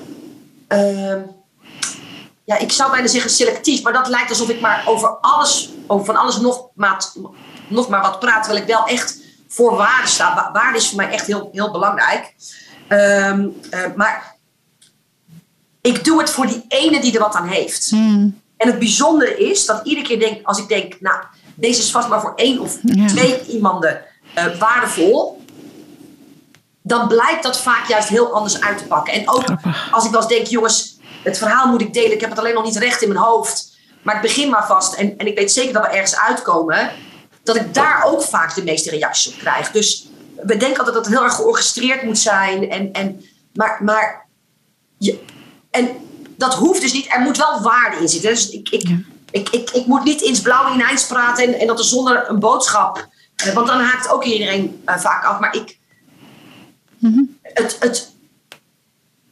um, 0.68 1.32
ja, 2.44 2.58
ik 2.58 2.72
zou 2.72 2.92
bijna 2.92 3.08
zeggen 3.08 3.32
selectief, 3.32 3.84
maar 3.84 3.94
dat 3.94 4.08
lijkt 4.08 4.30
alsof 4.30 4.50
ik 4.50 4.62
maar 4.62 4.84
over 4.86 5.10
alles, 5.10 5.70
over 5.88 6.06
van 6.06 6.16
alles 6.16 6.38
nog 6.38 6.68
maar, 6.74 7.06
nog 7.68 7.90
maar 7.90 8.02
wat 8.02 8.20
praat, 8.20 8.44
terwijl 8.44 8.64
ik 8.64 8.70
wel 8.70 8.86
echt 8.86 9.20
voor 9.48 9.76
waarde 9.76 10.08
sta. 10.08 10.50
Waarde 10.54 10.78
is 10.78 10.88
voor 10.88 10.98
mij 10.98 11.10
echt 11.10 11.28
heel, 11.28 11.50
heel 11.52 11.72
belangrijk. 11.72 12.36
Um, 12.90 13.60
uh, 13.72 13.80
maar 13.96 14.36
ik 15.82 16.04
doe 16.04 16.20
het 16.20 16.30
voor 16.30 16.48
die 16.48 16.66
ene 16.68 17.02
die 17.02 17.14
er 17.14 17.20
wat 17.20 17.36
aan 17.36 17.48
heeft. 17.48 17.90
Hmm. 17.90 18.41
En 18.62 18.68
het 18.68 18.80
bijzondere 18.80 19.38
is 19.38 19.66
dat 19.66 19.82
iedere 19.84 20.08
keer 20.08 20.20
denk, 20.20 20.48
als 20.48 20.58
ik 20.58 20.68
denk, 20.68 21.00
nou, 21.00 21.24
deze 21.56 21.82
is 21.82 21.92
vast 21.92 22.08
maar 22.08 22.22
voor 22.22 22.34
één 22.36 22.60
of 22.60 22.78
twee 23.08 23.46
iemanden 23.46 24.02
uh, 24.38 24.60
waardevol, 24.60 25.44
dan 26.82 27.08
blijkt 27.08 27.44
dat 27.44 27.60
vaak 27.60 27.88
juist 27.88 28.08
heel 28.08 28.34
anders 28.34 28.62
uit 28.62 28.78
te 28.78 28.84
pakken. 28.84 29.14
En 29.14 29.30
ook 29.30 29.44
als 29.92 30.06
ik 30.06 30.12
wel 30.12 30.22
eens 30.22 30.30
denk, 30.30 30.48
jongens, 30.48 30.98
het 31.24 31.38
verhaal 31.38 31.68
moet 31.68 31.82
ik 31.82 31.94
delen, 31.94 32.14
ik 32.14 32.22
heb 32.22 32.30
het 32.30 32.40
alleen 32.40 32.54
nog 32.54 32.64
niet 32.64 32.78
recht 32.78 33.02
in 33.02 33.08
mijn 33.08 33.20
hoofd, 33.20 33.78
maar 34.02 34.16
ik 34.16 34.22
begin 34.22 34.50
maar 34.50 34.68
vast 34.68 34.94
en, 34.94 35.18
en 35.18 35.28
ik 35.28 35.38
weet 35.38 35.52
zeker 35.52 35.74
dat 35.74 35.84
we 35.84 35.90
ergens 35.90 36.18
uitkomen, 36.18 36.92
dat 37.44 37.56
ik 37.56 37.74
daar 37.74 38.04
ook 38.06 38.22
vaak 38.22 38.56
de 38.56 38.64
meeste 38.64 38.90
reacties 38.90 39.34
op 39.34 39.40
krijg. 39.40 39.72
Dus 39.72 40.08
we 40.36 40.58
denken 40.58 40.78
altijd 40.78 40.96
dat 40.96 41.06
het 41.06 41.14
heel 41.14 41.24
erg 41.24 41.36
georchestreerd 41.36 42.04
moet 42.04 42.18
zijn, 42.18 42.70
en, 42.70 42.92
en, 42.92 43.26
maar, 43.54 43.84
maar 43.84 44.28
je, 44.98 45.20
en 45.72 45.90
dat 46.42 46.54
hoeft 46.54 46.82
dus 46.82 46.94
niet. 46.94 47.06
Er 47.10 47.20
moet 47.20 47.38
wel 47.38 47.62
waarde 47.62 47.98
in 47.98 48.10
zitten. 48.10 48.30
Dus 48.30 48.50
ik, 48.50 48.70
ik, 48.70 48.90
ik, 49.32 49.50
ik, 49.50 49.70
ik, 49.70 49.86
moet 49.86 50.04
niet 50.04 50.22
ins 50.22 50.42
blauw 50.42 50.74
ineens 50.74 51.08
praten 51.08 51.44
en, 51.44 51.60
en 51.60 51.68
dat 51.68 51.80
er 51.80 51.86
zonder 51.86 52.30
een 52.30 52.40
boodschap. 52.40 53.08
Uh, 53.46 53.54
want 53.54 53.68
dan 53.68 53.80
haakt 53.80 54.10
ook 54.10 54.24
iedereen 54.24 54.82
uh, 54.86 54.98
vaak 54.98 55.26
af. 55.26 55.40
Maar 55.40 55.56
ik. 55.56 55.78
Mm-hmm. 56.98 57.40
het, 57.42 57.78
het, 57.80 58.12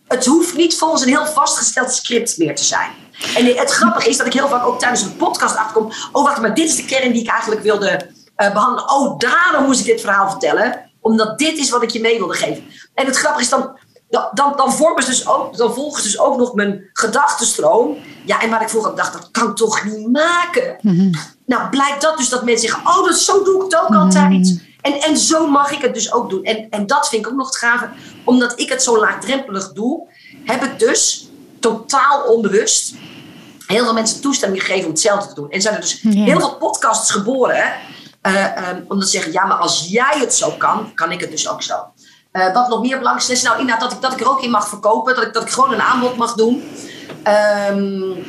het 0.07 0.25
hoeft 0.25 0.55
niet 0.55 0.77
volgens 0.77 1.01
een 1.01 1.07
heel 1.07 1.25
vastgesteld 1.25 1.93
script 1.93 2.37
meer 2.37 2.55
te 2.55 2.63
zijn. 2.63 2.91
En 3.35 3.45
het 3.45 3.71
grappige 3.71 4.09
is 4.09 4.17
dat 4.17 4.25
ik 4.25 4.33
heel 4.33 4.47
vaak 4.47 4.65
ook 4.65 4.79
tijdens 4.79 5.01
een 5.01 5.15
podcast 5.15 5.55
achterkom. 5.55 5.91
Oh, 6.11 6.23
wacht, 6.23 6.41
maar 6.41 6.53
dit 6.53 6.69
is 6.69 6.75
de 6.75 6.85
kern 6.85 7.11
die 7.11 7.21
ik 7.21 7.29
eigenlijk 7.29 7.61
wilde 7.61 8.09
uh, 8.37 8.53
behandelen. 8.53 8.89
Oh, 8.89 9.19
daarom 9.19 9.65
moest 9.65 9.79
ik 9.79 9.85
dit 9.85 10.01
verhaal 10.01 10.29
vertellen. 10.29 10.91
Omdat 10.99 11.37
dit 11.37 11.57
is 11.57 11.69
wat 11.69 11.83
ik 11.83 11.89
je 11.89 11.99
mee 11.99 12.17
wilde 12.17 12.33
geven. 12.33 12.63
En 12.93 13.05
het 13.05 13.17
grappige 13.17 13.43
is 13.43 13.49
dan 13.49 13.77
dan, 14.09 14.53
dan, 14.55 14.73
vormen 14.73 15.03
ze 15.03 15.09
dus 15.09 15.27
ook, 15.27 15.57
dan 15.57 15.73
volgen 15.73 16.01
ze 16.01 16.07
dus 16.07 16.19
ook 16.19 16.37
nog 16.37 16.53
mijn 16.53 16.89
gedachtenstroom. 16.93 17.97
Ja, 18.25 18.41
en 18.41 18.49
waar 18.49 18.61
ik 18.61 18.69
vroeger 18.69 18.95
dacht, 18.95 19.13
dat 19.13 19.29
kan 19.31 19.55
toch 19.55 19.83
niet 19.83 20.11
maken? 20.11 20.77
Mhm. 20.81 21.13
Nou, 21.45 21.69
blijkt 21.69 22.01
dat 22.01 22.17
dus 22.17 22.29
dat 22.29 22.43
mensen 22.43 22.69
zeggen, 22.69 22.87
oh, 22.87 23.05
dat, 23.05 23.17
zo 23.17 23.43
doe 23.43 23.55
ik 23.55 23.61
het 23.61 23.81
ook 23.81 23.95
altijd. 23.95 24.61
En, 24.81 24.93
en 25.01 25.17
zo 25.17 25.47
mag 25.47 25.71
ik 25.71 25.81
het 25.81 25.93
dus 25.93 26.13
ook 26.13 26.29
doen. 26.29 26.43
En, 26.43 26.69
en 26.69 26.87
dat 26.87 27.09
vind 27.09 27.25
ik 27.25 27.31
ook 27.31 27.37
nog 27.37 27.47
het 27.47 27.57
gave. 27.57 27.89
Omdat 28.25 28.59
ik 28.59 28.69
het 28.69 28.83
zo 28.83 28.99
laagdrempelig 28.99 29.71
doe, 29.71 30.07
heb 30.45 30.63
ik 30.63 30.79
dus 30.79 31.29
totaal 31.59 32.21
onbewust 32.21 32.93
heel 33.65 33.83
veel 33.83 33.93
mensen 33.93 34.21
toestemming 34.21 34.63
gegeven 34.63 34.85
om 34.85 34.91
hetzelfde 34.91 35.27
te 35.27 35.35
doen. 35.35 35.51
En 35.51 35.61
zijn 35.61 35.75
er 35.75 35.81
dus 35.81 36.01
heel 36.01 36.39
veel 36.39 36.57
podcasts 36.57 37.11
geboren. 37.11 37.73
Uh, 38.27 38.69
um, 38.69 38.85
om 38.87 38.99
te 38.99 39.05
zeggen, 39.05 39.31
ja, 39.31 39.45
maar 39.45 39.57
als 39.57 39.87
jij 39.89 40.15
het 40.19 40.33
zo 40.33 40.51
kan, 40.51 40.93
kan 40.93 41.11
ik 41.11 41.19
het 41.19 41.31
dus 41.31 41.49
ook 41.49 41.61
zo. 41.61 41.75
Uh, 42.33 42.53
wat 42.53 42.69
nog 42.69 42.81
meer 42.81 42.97
belangrijk 42.97 43.29
is, 43.29 43.41
nou 43.41 43.59
inderdaad 43.59 43.81
dat 43.81 43.91
ik, 43.91 44.01
dat 44.01 44.11
ik 44.11 44.19
er 44.19 44.29
ook 44.29 44.41
in 44.41 44.49
mag 44.49 44.69
verkopen. 44.69 45.15
Dat 45.15 45.23
ik, 45.23 45.33
dat 45.33 45.43
ik 45.43 45.49
gewoon 45.49 45.73
een 45.73 45.81
aanbod 45.81 46.17
mag 46.17 46.33
doen. 46.33 46.63
Um, 47.69 48.25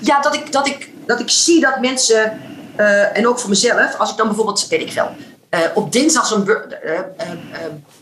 ja, 0.00 0.20
dat 0.20 0.34
ik, 0.34 0.52
dat, 0.52 0.66
ik, 0.66 0.90
dat 1.06 1.20
ik 1.20 1.30
zie 1.30 1.60
dat 1.60 1.80
mensen, 1.80 2.40
uh, 2.76 3.16
en 3.16 3.28
ook 3.28 3.38
voor 3.38 3.48
mezelf, 3.48 3.98
als 3.98 4.10
ik 4.10 4.16
dan 4.16 4.26
bijvoorbeeld, 4.26 4.68
weet 4.68 4.80
ik 4.80 4.92
veel, 4.92 5.08
op 5.74 5.92
dinsdag 5.92 6.26
zo'n. 6.26 6.50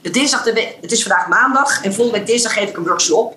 dinsdag, 0.02 0.42
de, 0.42 0.74
het 0.80 0.92
is 0.92 1.02
vandaag 1.02 1.28
maandag 1.28 1.82
en 1.82 1.94
volgende 1.94 2.18
week 2.18 2.28
dinsdag 2.28 2.52
geef 2.52 2.68
ik 2.68 2.76
een 2.76 2.84
workshop 2.84 3.36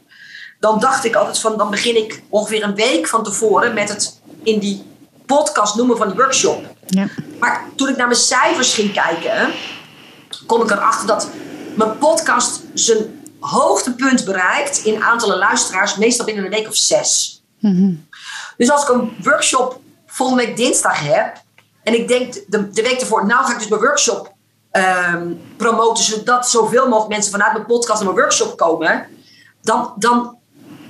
dan 0.60 0.80
dacht 0.80 1.06
ik 1.06 1.16
altijd 1.16 1.40
van, 1.40 1.58
dan 1.58 1.70
begin 1.70 1.96
ik 1.96 2.22
ongeveer 2.30 2.64
een 2.64 2.76
week 2.76 3.08
van 3.08 3.24
tevoren 3.24 3.74
met 3.74 3.90
het 3.90 4.20
in 4.44 4.60
die 4.60 4.86
podcast 5.26 5.76
noemen 5.76 5.98
van 5.98 6.08
die 6.08 6.18
workshop. 6.18 6.66
Ja. 6.88 7.08
Maar 7.40 7.64
toen 7.76 7.90
ik 7.90 7.98
naar 7.98 8.08
mijn 8.08 8.20
cijfers 8.20 8.74
ging 8.74 8.94
kijken, 8.94 9.52
kom 10.46 10.62
ik 10.62 10.72
erachter 10.72 11.08
dat 11.08 11.30
mijn 11.78 11.98
podcast 11.98 12.62
zijn 12.74 13.22
hoogtepunt 13.40 14.26
bereikt 14.26 14.78
in 14.78 15.04
aantallen 15.04 15.38
luisteraars, 15.38 15.96
meestal 15.96 16.26
binnen 16.26 16.44
een 16.44 16.50
week 16.50 16.68
of 16.68 16.76
zes. 16.76 17.42
Mm 17.60 18.06
Dus 18.58 18.72
als 18.72 18.84
ik 18.84 18.90
een 18.90 19.16
workshop 19.24 19.80
volgende 20.06 20.46
week 20.46 20.58
dinsdag 20.58 21.00
heb, 21.00 21.42
en 21.84 21.94
ik 21.94 22.08
denk 22.08 22.34
de, 22.34 22.70
de 22.70 22.82
week 22.82 23.00
ervoor, 23.00 23.26
nou 23.26 23.46
ga 23.46 23.52
ik 23.52 23.58
dus 23.58 23.68
mijn 23.68 23.82
workshop 23.82 24.34
um, 24.72 25.42
promoten, 25.58 26.04
zodat 26.04 26.50
zoveel 26.50 26.88
mogelijk 26.88 27.14
mensen 27.14 27.32
vanuit 27.32 27.54
mijn 27.54 27.66
podcast 27.66 28.04
naar 28.04 28.14
mijn 28.14 28.26
workshop 28.26 28.58
komen, 28.58 29.08
dan, 29.62 29.94
dan 29.96 30.38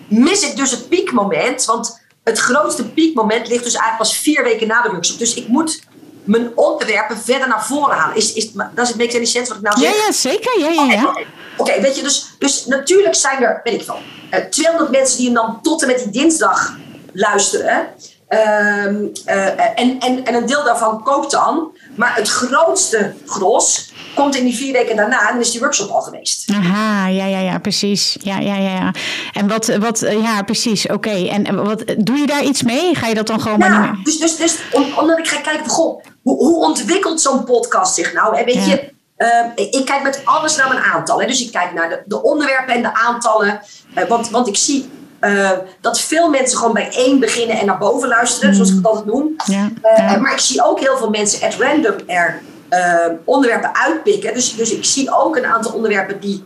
mis 0.07 0.43
ik 0.43 0.55
dus 0.55 0.71
het 0.71 0.89
piekmoment. 0.89 1.65
Want 1.65 2.01
het 2.23 2.39
grootste 2.39 2.89
piekmoment 2.89 3.47
ligt 3.47 3.63
dus 3.63 3.73
eigenlijk 3.73 4.09
pas 4.09 4.17
vier 4.17 4.43
weken 4.43 4.67
na 4.67 4.81
de 4.81 4.89
workshop. 4.89 5.19
Dus 5.19 5.33
ik 5.33 5.47
moet 5.47 5.83
mijn 6.27 6.51
onderwerpen 6.55 7.17
verder 7.17 7.47
naar 7.47 7.65
voren 7.65 7.95
halen. 7.95 8.15
Is, 8.15 8.33
is, 8.33 8.51
dat 8.51 8.87
is 8.87 8.89
het 8.89 9.15
any 9.15 9.25
sense 9.25 9.47
wat 9.47 9.57
ik 9.57 9.63
nou 9.63 9.79
zeg? 9.79 9.95
Ja, 9.95 10.05
ja 10.05 10.11
zeker. 10.11 10.59
Ja, 10.59 10.69
ja, 10.69 10.93
ja. 10.93 11.15
Oké, 11.57 11.81
weet 11.81 11.95
je, 11.95 12.03
dus, 12.03 12.35
dus 12.39 12.65
natuurlijk 12.65 13.15
zijn 13.15 13.43
er, 13.43 13.61
weet 13.63 13.81
ik 13.81 13.87
uh, 14.33 14.39
200 14.49 14.91
mensen 14.91 15.17
die 15.17 15.25
hem 15.25 15.35
dan 15.35 15.59
tot 15.61 15.81
en 15.81 15.87
met 15.87 15.97
die 15.97 16.09
dinsdag 16.09 16.75
luisteren. 17.13 17.87
Uh, 18.29 18.39
uh, 18.39 19.79
en, 19.79 19.99
en, 19.99 20.25
en 20.25 20.33
een 20.33 20.45
deel 20.45 20.63
daarvan 20.63 21.03
koopt 21.03 21.31
dan. 21.31 21.71
Maar 21.95 22.15
het 22.15 22.29
grootste 22.29 23.13
gros 23.25 23.91
komt 24.17 24.35
in 24.35 24.43
die 24.43 24.55
vier 24.55 24.73
weken 24.73 24.95
daarna 24.95 25.29
en 25.29 25.39
is 25.39 25.51
die 25.51 25.59
workshop 25.59 25.89
al 25.89 26.01
geweest. 26.01 26.51
Aha, 26.51 27.07
ja, 27.07 27.25
ja, 27.25 27.39
ja, 27.39 27.59
precies. 27.59 28.17
Ja, 28.19 28.39
ja, 28.39 28.55
ja. 28.55 28.69
ja. 28.69 28.91
En 29.33 29.47
wat, 29.47 29.65
wat 29.65 29.99
ja, 29.99 30.43
precies, 30.43 30.87
oké. 30.87 31.27
En 31.27 31.63
wat, 31.63 31.83
doe 31.97 32.17
je 32.17 32.25
daar 32.25 32.43
iets 32.43 32.63
mee? 32.63 32.95
Ga 32.95 33.07
je 33.07 33.15
dat 33.15 33.27
dan 33.27 33.41
gewoon 33.41 33.59
ja, 33.59 33.69
maar 33.69 33.91
niet 33.95 34.05
Dus, 34.05 34.17
dus, 34.17 34.37
dus 34.37 34.57
omdat 34.95 35.19
ik 35.19 35.27
ga 35.27 35.41
kijken 35.41 35.69
goh, 35.69 36.03
hoe, 36.23 36.37
hoe 36.37 36.65
ontwikkelt 36.65 37.21
zo'n 37.21 37.43
podcast 37.43 37.95
zich 37.95 38.13
nou? 38.13 38.37
Hè? 38.37 38.43
Weet 38.43 38.65
je, 38.65 38.91
uh, 39.17 39.65
ik 39.71 39.85
kijk 39.85 40.03
met 40.03 40.21
alles 40.23 40.55
naar 40.55 40.67
mijn 40.67 40.81
aantallen. 40.81 41.27
Dus 41.27 41.41
ik 41.41 41.51
kijk 41.51 41.73
naar 41.73 41.89
de, 41.89 42.01
de 42.05 42.23
onderwerpen 42.23 42.73
en 42.73 42.81
de 42.81 42.93
aantallen. 42.93 43.61
Uh, 43.97 44.03
want, 44.03 44.29
want 44.29 44.47
ik 44.47 44.57
zie 44.57 44.89
uh, 45.21 45.51
dat 45.81 45.99
veel 45.99 46.29
mensen 46.29 46.57
gewoon 46.57 46.73
bij 46.73 46.89
één 46.91 47.19
beginnen 47.19 47.59
en 47.59 47.65
naar 47.65 47.77
boven 47.77 48.07
luisteren, 48.07 48.53
zoals 48.53 48.69
ik 48.69 48.75
het 48.75 48.85
altijd 48.85 49.05
noem. 49.05 49.35
Ja, 49.45 49.69
ja. 49.81 50.17
Maar 50.17 50.33
ik 50.33 50.39
zie 50.39 50.65
ook 50.65 50.79
heel 50.79 50.97
veel 50.97 51.09
mensen 51.09 51.47
at 51.47 51.55
random 51.59 51.95
er 52.07 52.41
uh, 52.69 53.05
onderwerpen 53.23 53.75
uitpikken. 53.75 54.33
Dus, 54.33 54.55
dus 54.55 54.71
ik 54.71 54.85
zie 54.85 55.15
ook 55.15 55.35
een 55.35 55.45
aantal 55.45 55.73
onderwerpen 55.73 56.19
die 56.19 56.43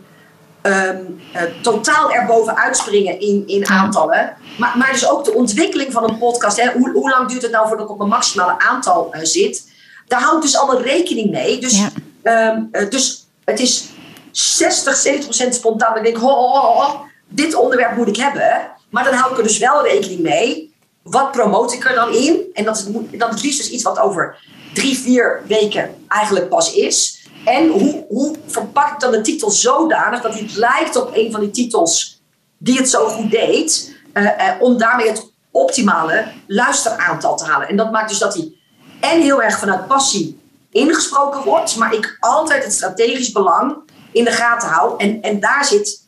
um, 0.62 1.20
uh, 1.34 1.42
totaal 1.62 2.12
erboven 2.12 2.56
uitspringen 2.56 3.20
in, 3.20 3.42
in 3.46 3.68
aantallen. 3.68 4.36
Maar, 4.58 4.78
maar 4.78 4.92
dus 4.92 5.08
ook 5.08 5.24
de 5.24 5.34
ontwikkeling 5.34 5.92
van 5.92 6.10
een 6.10 6.18
podcast. 6.18 6.60
Hè, 6.60 6.72
hoe, 6.72 6.90
hoe 6.90 7.10
lang 7.10 7.28
duurt 7.28 7.42
het 7.42 7.50
nou 7.50 7.68
voordat 7.68 7.86
ik 7.86 7.92
op 7.92 8.00
een 8.00 8.08
maximale 8.08 8.58
aantal 8.58 9.14
uh, 9.14 9.20
zit? 9.22 9.70
Daar 10.06 10.20
hou 10.20 10.36
ik 10.36 10.42
dus 10.42 10.56
allemaal 10.56 10.82
rekening 10.82 11.30
mee. 11.30 11.60
Dus, 11.60 11.82
ja. 12.22 12.52
um, 12.54 12.70
dus 12.88 13.26
het 13.44 13.60
is 13.60 13.88
60, 14.30 14.94
70 14.94 15.24
procent 15.24 15.54
spontaan. 15.54 15.96
Ik 15.96 16.02
denk, 16.02 16.16
ho, 16.16 16.28
ho, 16.28 16.58
ho, 16.58 17.00
dit 17.28 17.54
onderwerp 17.54 17.96
moet 17.96 18.08
ik 18.08 18.16
hebben. 18.16 18.70
Maar 18.90 19.04
dan 19.04 19.14
hou 19.14 19.32
ik 19.32 19.38
er 19.38 19.42
dus 19.42 19.58
wel 19.58 19.86
rekening 19.86 20.20
mee. 20.20 20.74
Wat 21.02 21.30
promote 21.30 21.74
ik 21.74 21.84
er 21.84 21.94
dan 21.94 22.14
in? 22.14 22.40
En 22.52 22.64
dat 22.64 22.76
is, 22.76 22.84
dat 23.18 23.34
is 23.34 23.42
liefst 23.42 23.58
dus 23.58 23.70
iets 23.70 23.82
wat 23.82 23.98
over 23.98 24.36
drie, 24.72 24.98
vier 24.98 25.42
weken 25.46 25.94
eigenlijk 26.08 26.48
pas 26.48 26.72
is. 26.72 27.26
En 27.44 27.68
hoe, 27.68 28.04
hoe 28.08 28.36
verpak 28.46 28.92
ik 28.92 29.00
dan 29.00 29.10
de 29.10 29.20
titel 29.20 29.50
zodanig 29.50 30.20
dat 30.20 30.38
het 30.38 30.56
lijkt 30.56 30.96
op 30.96 31.10
een 31.14 31.32
van 31.32 31.40
die 31.40 31.50
titels 31.50 32.22
die 32.58 32.76
het 32.76 32.88
zo 32.88 33.08
goed 33.08 33.30
deed, 33.30 33.96
uh, 34.14 34.22
uh, 34.22 34.30
om 34.60 34.78
daarmee 34.78 35.08
het 35.08 35.30
optimale 35.50 36.32
luisteraantal 36.46 37.36
te 37.36 37.44
halen. 37.44 37.68
En 37.68 37.76
dat 37.76 37.92
maakt 37.92 38.08
dus 38.08 38.18
dat 38.18 38.34
hij 38.34 38.52
en 39.00 39.20
heel 39.20 39.42
erg 39.42 39.58
vanuit 39.58 39.86
passie 39.86 40.40
ingesproken 40.70 41.42
wordt, 41.42 41.76
maar 41.76 41.94
ik 41.94 42.16
altijd 42.20 42.64
het 42.64 42.72
strategisch 42.72 43.32
belang 43.32 43.76
in 44.12 44.24
de 44.24 44.30
gaten 44.30 44.68
hou. 44.68 44.94
En, 44.96 45.22
en 45.22 45.40
daar 45.40 45.64
zit, 45.64 46.04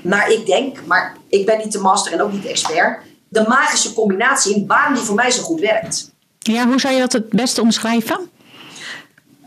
naar 0.00 0.30
ik 0.30 0.46
denk, 0.46 0.86
maar 0.86 1.16
ik 1.28 1.46
ben 1.46 1.58
niet 1.58 1.72
de 1.72 1.78
master 1.78 2.12
en 2.12 2.22
ook 2.22 2.32
niet 2.32 2.42
de 2.42 2.48
expert, 2.48 3.02
de 3.28 3.44
magische 3.48 3.94
combinatie 3.94 4.54
in 4.54 4.66
waarom 4.66 4.94
die 4.94 5.04
voor 5.04 5.14
mij 5.14 5.30
zo 5.30 5.42
goed 5.42 5.60
werkt. 5.60 6.14
Ja, 6.52 6.66
hoe 6.66 6.80
zou 6.80 6.94
je 6.94 7.00
dat 7.00 7.12
het 7.12 7.28
beste 7.28 7.60
omschrijven? 7.60 8.30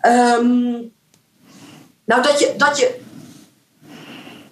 Um, 0.02 0.92
nou, 2.06 2.22
dat 2.22 2.40
je, 2.40 2.54
dat 2.58 2.80
je. 2.80 3.00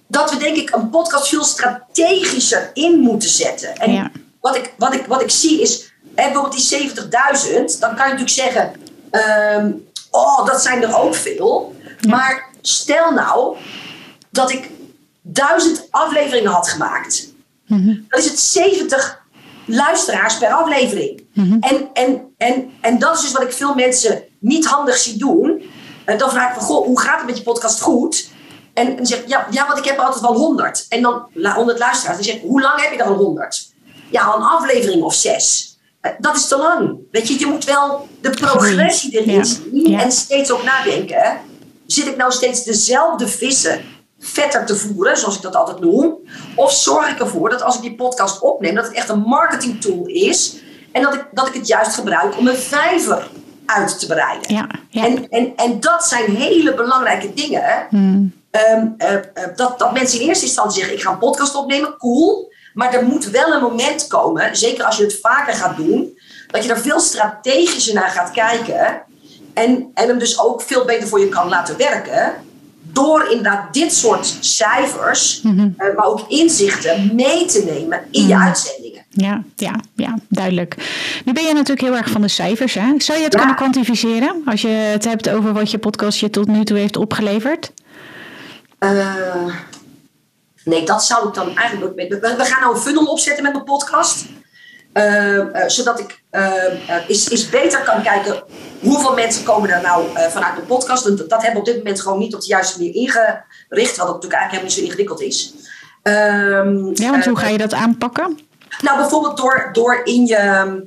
Dat 0.07 0.31
we 0.31 0.37
denk 0.37 0.55
ik 0.55 0.75
een 0.75 0.89
podcast 0.89 1.27
veel 1.29 1.43
strategischer 1.43 2.69
in 2.73 2.99
moeten 2.99 3.29
zetten. 3.29 3.75
En 3.75 3.91
ja. 3.91 4.11
wat, 4.41 4.55
ik, 4.55 4.73
wat, 4.77 4.93
ik, 4.93 5.05
wat 5.05 5.21
ik 5.21 5.29
zie 5.29 5.61
is, 5.61 5.93
hè, 6.15 6.31
bijvoorbeeld 6.31 6.69
die 6.69 6.91
70.000, 6.91 7.79
dan 7.79 7.95
kan 7.95 8.07
je 8.07 8.13
natuurlijk 8.13 8.29
zeggen, 8.29 8.73
um, 9.61 9.87
oh, 10.11 10.45
dat 10.45 10.61
zijn 10.61 10.83
er 10.83 10.97
ook 10.97 11.15
veel. 11.15 11.75
Ja. 11.99 12.09
Maar 12.09 12.49
stel 12.61 13.11
nou 13.11 13.57
dat 14.29 14.51
ik 14.51 14.69
duizend 15.21 15.87
afleveringen 15.89 16.51
had 16.51 16.69
gemaakt. 16.69 17.27
Mm 17.65 17.83
-hmm. 17.83 18.05
Dan 18.09 18.19
is 18.19 18.25
het 18.25 18.39
70 18.39 19.25
luisteraars 19.67 20.37
per 20.37 20.49
aflevering. 20.49 21.23
Mm-hmm. 21.33 21.61
en, 21.61 21.89
en, 21.93 22.33
en, 22.37 22.71
en 22.81 22.99
dat 22.99 23.15
is 23.15 23.21
dus 23.21 23.31
wat 23.31 23.41
ik 23.41 23.53
veel 23.53 23.75
mensen 23.75 24.23
niet 24.39 24.65
handig 24.65 24.97
zie 24.97 25.17
doen. 25.17 25.69
Uh, 26.05 26.17
dan 26.17 26.29
vraag 26.29 26.49
ik 26.49 26.55
van, 26.55 26.63
goh, 26.63 26.85
hoe 26.85 26.99
gaat 26.99 27.17
het 27.17 27.25
met 27.25 27.37
je 27.37 27.43
podcast 27.43 27.81
goed? 27.81 28.29
En 28.73 28.95
dan 28.95 29.05
zeg 29.05 29.19
ik, 29.19 29.27
ja, 29.27 29.47
ja, 29.51 29.67
want 29.67 29.79
ik 29.79 29.85
heb 29.85 29.97
altijd 29.97 30.21
wel 30.21 30.33
100. 30.33 30.85
En 30.89 31.01
dan 31.01 31.27
100 31.33 31.79
luisteraars. 31.79 32.17
Dan 32.17 32.25
zeg 32.25 32.35
ik, 32.35 32.41
hoe 32.41 32.61
lang 32.61 32.81
heb 32.81 32.91
je 32.91 32.97
dan 32.97 33.13
100? 33.13 33.73
Ja, 34.09 34.35
een 34.35 34.41
aflevering 34.41 35.03
of 35.03 35.13
zes. 35.13 35.77
Uh, 36.01 36.11
dat 36.19 36.35
is 36.35 36.47
te 36.47 36.57
lang. 36.57 36.97
Weet 37.11 37.27
je, 37.27 37.39
je 37.39 37.45
moet 37.45 37.65
wel 37.65 38.07
de 38.21 38.29
progressie 38.29 39.19
erin 39.19 39.45
zien. 39.45 39.89
Ja. 39.89 40.01
En 40.01 40.11
steeds 40.11 40.51
ook 40.51 40.63
nadenken. 40.63 41.39
Zit 41.85 42.07
ik 42.07 42.17
nou 42.17 42.31
steeds 42.31 42.63
dezelfde 42.63 43.27
vissen 43.27 43.81
vetter 44.19 44.65
te 44.65 44.75
voeren, 44.75 45.17
zoals 45.17 45.35
ik 45.35 45.41
dat 45.41 45.55
altijd 45.55 45.79
noem? 45.79 46.17
Of 46.55 46.71
zorg 46.71 47.09
ik 47.09 47.19
ervoor 47.19 47.49
dat 47.49 47.61
als 47.61 47.75
ik 47.75 47.81
die 47.81 47.95
podcast 47.95 48.41
opneem, 48.41 48.75
dat 48.75 48.85
het 48.85 48.95
echt 48.95 49.09
een 49.09 49.19
marketing 49.19 49.81
tool 49.81 50.05
is 50.05 50.57
en 50.91 51.01
dat 51.01 51.13
ik, 51.13 51.25
dat 51.31 51.47
ik 51.47 51.53
het 51.53 51.67
juist 51.67 51.93
gebruik 51.93 52.37
om 52.37 52.47
een 52.47 52.57
vijver 52.57 53.27
uit 53.65 53.99
te 53.99 54.07
bereiden. 54.07 54.55
Ja, 54.55 54.67
ja. 54.89 55.05
En, 55.05 55.29
en, 55.29 55.53
en 55.55 55.79
dat 55.79 56.05
zijn 56.05 56.35
hele 56.35 56.73
belangrijke 56.73 57.33
dingen. 57.33 57.87
Hmm. 57.89 58.35
Um, 58.71 58.95
uh, 58.97 59.11
uh, 59.11 59.19
dat, 59.55 59.79
dat 59.79 59.93
mensen 59.93 60.19
in 60.19 60.27
eerste 60.27 60.45
instantie 60.45 60.79
zeggen: 60.79 60.97
ik 60.97 61.03
ga 61.03 61.11
een 61.11 61.17
podcast 61.17 61.55
opnemen, 61.55 61.97
cool. 61.97 62.53
Maar 62.73 62.93
er 62.93 63.03
moet 63.05 63.29
wel 63.29 63.53
een 63.53 63.61
moment 63.61 64.07
komen, 64.07 64.55
zeker 64.55 64.85
als 64.85 64.97
je 64.97 65.03
het 65.03 65.19
vaker 65.21 65.53
gaat 65.53 65.77
doen, 65.77 66.19
dat 66.47 66.63
je 66.63 66.69
er 66.69 66.79
veel 66.79 66.99
strategischer 66.99 67.93
naar 67.93 68.09
gaat 68.09 68.31
kijken. 68.31 69.01
En, 69.53 69.91
en 69.93 70.07
hem 70.07 70.19
dus 70.19 70.39
ook 70.39 70.61
veel 70.61 70.85
beter 70.85 71.07
voor 71.07 71.19
je 71.19 71.29
kan 71.29 71.49
laten 71.49 71.77
werken 71.77 72.35
door 72.97 73.27
inderdaad 73.29 73.73
dit 73.73 73.93
soort 73.93 74.37
cijfers, 74.39 75.41
mm 75.41 75.57
-hmm. 75.57 75.75
uh, 75.77 75.95
maar 75.95 76.05
ook 76.05 76.25
inzichten 76.27 77.15
mee 77.15 77.45
te 77.45 77.63
nemen 77.73 78.01
in 78.11 78.21
mm. 78.21 78.27
je 78.27 78.37
uitzendingen. 78.37 79.05
Ja, 79.09 79.43
ja, 79.55 79.75
ja, 79.95 80.17
duidelijk. 80.29 80.75
Nu 81.25 81.33
ben 81.33 81.43
je 81.43 81.53
natuurlijk 81.53 81.81
heel 81.81 81.95
erg 81.95 82.09
van 82.09 82.21
de 82.21 82.27
cijfers. 82.27 82.73
Hè? 82.73 82.93
Zou 82.97 83.17
je 83.17 83.23
het 83.23 83.33
ja. 83.33 83.39
kunnen 83.39 83.55
kwantificeren 83.55 84.41
als 84.45 84.61
je 84.61 84.67
het 84.67 85.03
hebt 85.03 85.29
over 85.29 85.53
wat 85.53 85.71
je 85.71 85.77
podcast 85.77 86.19
je 86.19 86.29
tot 86.29 86.47
nu 86.47 86.63
toe 86.63 86.77
heeft 86.77 86.97
opgeleverd? 86.97 87.71
Uh, 88.79 89.55
nee, 90.63 90.85
dat 90.85 91.03
zou 91.03 91.27
ik 91.27 91.33
dan 91.33 91.57
eigenlijk. 91.57 91.95
We, 91.95 92.19
we 92.37 92.43
gaan 92.43 92.61
nou 92.61 92.75
een 92.75 92.81
funnel 92.81 93.05
opzetten 93.05 93.43
met 93.43 93.53
mijn 93.53 93.65
podcast. 93.65 94.25
Uh, 94.97 95.35
uh, 95.35 95.67
zodat 95.67 95.99
ik 95.99 96.23
is, 97.07 97.27
is 97.27 97.49
beter 97.49 97.83
kan 97.83 98.03
kijken 98.03 98.43
hoeveel 98.79 99.13
mensen 99.13 99.43
komen 99.43 99.69
er 99.69 99.81
nou 99.81 100.05
vanuit 100.29 100.55
de 100.55 100.61
podcast. 100.61 101.05
En 101.05 101.15
dat 101.15 101.41
hebben 101.41 101.53
we 101.53 101.59
op 101.59 101.65
dit 101.65 101.77
moment 101.77 102.01
gewoon 102.01 102.19
niet 102.19 102.35
op 102.35 102.41
de 102.41 102.47
juiste 102.47 102.77
manier 102.77 102.95
ingericht. 102.95 103.97
Wat 103.97 104.07
natuurlijk 104.07 104.33
eigenlijk 104.33 104.51
helemaal 104.51 104.63
niet 104.63 104.73
zo 104.73 104.81
ingewikkeld 104.81 105.21
is. 105.21 105.53
Um, 106.03 106.91
ja, 106.93 107.11
want 107.11 107.25
hoe 107.25 107.37
ga 107.37 107.47
je 107.47 107.57
dat 107.57 107.73
aanpakken? 107.73 108.39
Nou, 108.81 108.97
bijvoorbeeld 108.97 109.37
door, 109.37 109.69
door 109.71 110.01
in 110.03 110.25
je. 110.25 110.83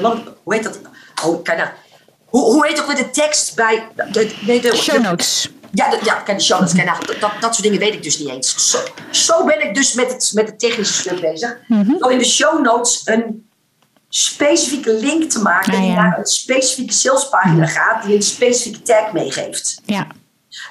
wat, 0.00 0.16
hoe 0.42 0.54
heet 0.54 0.64
dat? 0.64 0.80
Oh, 1.24 1.42
kijk 1.42 1.58
nou. 1.58 1.70
Hoe, 2.24 2.42
hoe 2.42 2.66
heet 2.66 2.80
ook 2.80 2.86
weer 2.86 2.96
de 2.96 3.10
tekst 3.10 3.56
bij. 3.56 3.88
De, 3.94 4.34
de, 4.46 4.60
de, 4.60 4.76
show 4.76 5.02
notes. 5.02 5.50
Ja, 5.74 5.90
de, 5.90 5.98
ja 6.02 6.14
kijk, 6.14 6.38
de 6.38 6.44
show 6.44 6.60
notes. 6.60 6.72
Nou, 6.72 7.06
dat, 7.06 7.30
dat, 7.40 7.54
soort 7.54 7.62
dingen 7.62 7.78
weet 7.78 7.94
ik 7.94 8.02
dus 8.02 8.18
niet 8.18 8.28
eens. 8.28 8.70
Zo, 8.70 8.78
zo 9.10 9.44
ben 9.44 9.68
ik 9.68 9.74
dus 9.74 9.94
met 9.94 10.12
het, 10.12 10.30
met 10.34 10.46
het 10.46 10.58
technische 10.58 10.94
stuk 10.94 11.20
bezig. 11.20 11.56
Mm 11.66 11.96
Om 11.98 12.10
in 12.10 12.18
de 12.18 12.24
show 12.24 12.62
notes 12.62 13.02
een 13.04 13.48
specifieke 14.08 14.92
link 14.92 15.30
te 15.30 15.42
maken 15.42 15.72
ah, 15.72 15.80
die 15.80 15.92
naar 15.92 16.18
een 16.18 16.26
specifieke 16.26 16.92
salespagina 16.92 17.64
mhm. 17.64 17.66
gaat, 17.66 18.04
die 18.04 18.14
een 18.14 18.22
specifieke 18.22 18.82
tag 18.82 19.12
meegeeft. 19.12 19.80
Ja. 19.84 20.06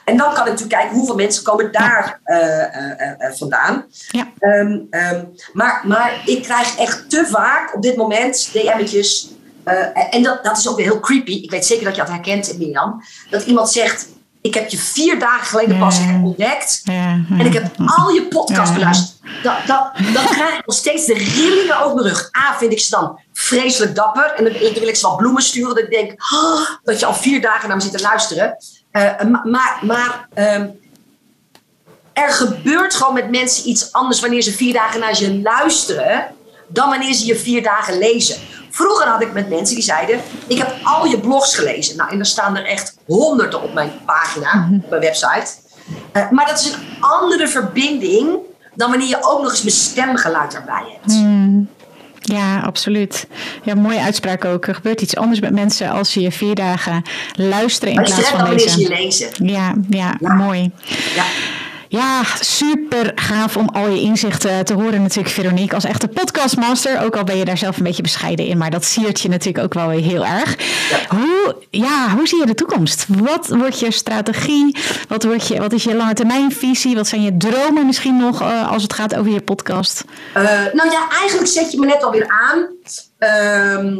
En 0.05 0.17
dan 0.17 0.33
kan 0.33 0.45
ik 0.45 0.51
natuurlijk 0.51 0.79
kijken 0.79 0.97
hoeveel 0.97 1.15
mensen 1.15 1.43
komen 1.43 1.71
daar 1.71 2.19
uh, 2.25 3.31
vandaan. 3.31 3.85
Ja. 4.09 4.27
Um, 4.39 4.89
maar, 5.53 5.81
maar 5.85 6.21
ik 6.25 6.43
krijg 6.43 6.77
echt 6.77 7.09
te 7.09 7.25
vaak 7.25 7.75
op 7.75 7.81
dit 7.81 7.95
moment 7.95 8.49
DM'tjes. 8.53 9.29
en 10.09 10.23
dat, 10.23 10.43
dat 10.43 10.57
is 10.57 10.69
ook 10.69 10.77
weer 10.77 10.85
heel 10.85 10.99
creepy. 10.99 11.31
Ik 11.31 11.51
weet 11.51 11.65
zeker 11.65 11.85
dat 11.85 11.95
je 11.95 12.01
dat 12.01 12.11
herkent, 12.11 12.57
Mirjam. 12.57 13.03
Dat 13.29 13.43
iemand 13.43 13.69
zegt, 13.69 14.07
ik 14.43 14.53
heb 14.53 14.69
je 14.69 14.77
vier 14.77 15.19
dagen 15.19 15.47
geleden 15.47 15.79
pas 15.79 15.99
ontdekt. 16.23 16.81
en 16.85 17.39
ik 17.39 17.53
heb 17.53 17.75
al 17.85 18.09
je 18.09 18.27
podcast 18.27 18.73
beluisterd. 18.73 19.19
Dan, 19.43 19.55
dan, 19.65 19.89
dan 20.13 20.25
krijg 20.25 20.57
ik 20.57 20.65
nog 20.65 20.75
steeds 20.75 21.05
de 21.05 21.13
rillingen 21.13 21.81
over 21.81 21.95
mijn 21.95 22.07
rug. 22.07 22.29
A, 22.37 22.57
vind 22.57 22.71
ik 22.71 22.79
ze 22.79 22.89
dan 22.89 23.19
vreselijk 23.33 23.95
dapper. 23.95 24.33
En 24.35 24.43
dan, 24.43 24.53
wil 24.53 24.87
ik 24.87 24.95
ze 24.95 25.07
wel 25.07 25.15
bloemen 25.15 25.41
sturen. 25.41 25.75
Dat 25.75 25.83
ik 25.83 25.91
denk 25.91 26.11
oh, 26.33 26.69
dat 26.83 26.99
je 26.99 27.05
al 27.05 27.13
vier 27.13 27.41
dagen 27.41 27.67
naar 27.67 27.77
me 27.77 27.83
zit 27.83 27.91
te 27.91 28.01
luisteren. 28.01 28.57
Uh, 28.91 29.21
maar 29.43 29.79
maar 29.81 30.27
um, 30.35 30.79
er 32.13 32.29
gebeurt 32.29 32.95
gewoon 32.95 33.13
met 33.13 33.29
mensen 33.29 33.69
iets 33.69 33.91
anders 33.91 34.19
wanneer 34.19 34.41
ze 34.41 34.51
vier 34.51 34.73
dagen 34.73 34.99
naar 34.99 35.19
je 35.19 35.41
luisteren. 35.41 36.25
dan 36.67 36.89
wanneer 36.89 37.13
ze 37.13 37.25
je 37.25 37.35
vier 37.35 37.63
dagen 37.63 37.97
lezen. 37.97 38.37
Vroeger 38.75 39.07
had 39.07 39.21
ik 39.21 39.33
met 39.33 39.49
mensen 39.49 39.75
die 39.75 39.83
zeiden: 39.83 40.19
Ik 40.47 40.57
heb 40.57 40.73
al 40.83 41.05
je 41.05 41.19
blogs 41.19 41.55
gelezen. 41.55 41.97
Nou, 41.97 42.11
en 42.11 42.19
er 42.19 42.25
staan 42.25 42.57
er 42.57 42.65
echt 42.65 42.97
honderden 43.05 43.63
op 43.63 43.73
mijn 43.73 43.91
pagina, 44.05 44.53
mhm. 44.53 44.75
op 44.75 44.89
mijn 44.89 45.01
website. 45.01 45.51
Uh, 46.13 46.29
maar 46.29 46.45
dat 46.45 46.59
is 46.59 46.73
een 46.73 46.79
andere 46.99 47.47
verbinding 47.47 48.37
dan 48.75 48.89
wanneer 48.89 49.07
je 49.07 49.17
ook 49.21 49.41
nog 49.41 49.51
eens 49.51 49.61
mijn 49.61 49.75
stemgeluid 49.75 50.55
erbij 50.55 50.83
hebt. 50.91 51.13
Mm. 51.13 51.69
Ja, 52.19 52.59
absoluut. 52.59 53.27
Ja, 53.63 53.75
mooie 53.75 53.99
uitspraak 53.99 54.45
ook. 54.45 54.65
Er 54.65 54.75
gebeurt 54.75 55.01
iets 55.01 55.15
anders 55.15 55.39
met 55.39 55.51
mensen 55.51 55.89
als 55.89 56.11
ze 56.11 56.21
je 56.21 56.31
vier 56.31 56.55
dagen 56.55 57.03
luisteren 57.35 57.93
in 57.93 58.03
plaats 58.03 58.29
van 58.29 58.49
lezen. 58.49 58.79
Je 58.79 58.89
lezen. 58.89 59.29
Ja, 59.45 59.73
ja, 59.89 60.15
ja. 60.19 60.33
mooi. 60.33 60.71
Ja. 61.15 61.23
Ja, 61.93 62.23
super 62.39 63.11
gaaf 63.15 63.57
om 63.57 63.69
al 63.69 63.87
je 63.87 64.01
inzichten 64.01 64.65
te 64.65 64.73
horen 64.73 65.01
natuurlijk, 65.01 65.33
Veronique. 65.33 65.75
Als 65.75 65.83
echte 65.83 66.07
podcastmaster, 66.07 67.01
ook 67.03 67.15
al 67.15 67.23
ben 67.23 67.37
je 67.37 67.45
daar 67.45 67.57
zelf 67.57 67.77
een 67.77 67.83
beetje 67.83 68.01
bescheiden 68.01 68.45
in. 68.45 68.57
Maar 68.57 68.71
dat 68.71 68.85
siert 68.85 69.19
je 69.19 69.29
natuurlijk 69.29 69.63
ook 69.63 69.73
wel 69.73 69.89
heel 69.89 70.25
erg. 70.25 70.55
Hoe, 71.09 71.55
ja, 71.69 72.09
hoe 72.09 72.27
zie 72.27 72.39
je 72.39 72.45
de 72.45 72.53
toekomst? 72.53 73.05
Wat 73.07 73.47
wordt 73.47 73.79
je 73.79 73.91
strategie? 73.91 74.77
Wat, 75.07 75.23
wordt 75.23 75.47
je, 75.47 75.59
wat 75.59 75.73
is 75.73 75.83
je 75.83 75.95
lange 75.95 76.13
termijnvisie? 76.13 76.95
Wat 76.95 77.07
zijn 77.07 77.21
je 77.21 77.37
dromen 77.37 77.85
misschien 77.85 78.17
nog 78.17 78.41
uh, 78.41 78.71
als 78.71 78.83
het 78.83 78.93
gaat 78.93 79.15
over 79.15 79.31
je 79.31 79.41
podcast? 79.41 80.03
Uh, 80.37 80.43
nou 80.73 80.91
ja, 80.91 81.09
eigenlijk 81.19 81.49
zet 81.49 81.71
je 81.71 81.79
me 81.79 81.85
net 81.85 82.03
alweer 82.03 82.27
aan. 82.27 82.59
Uh, 83.19 83.91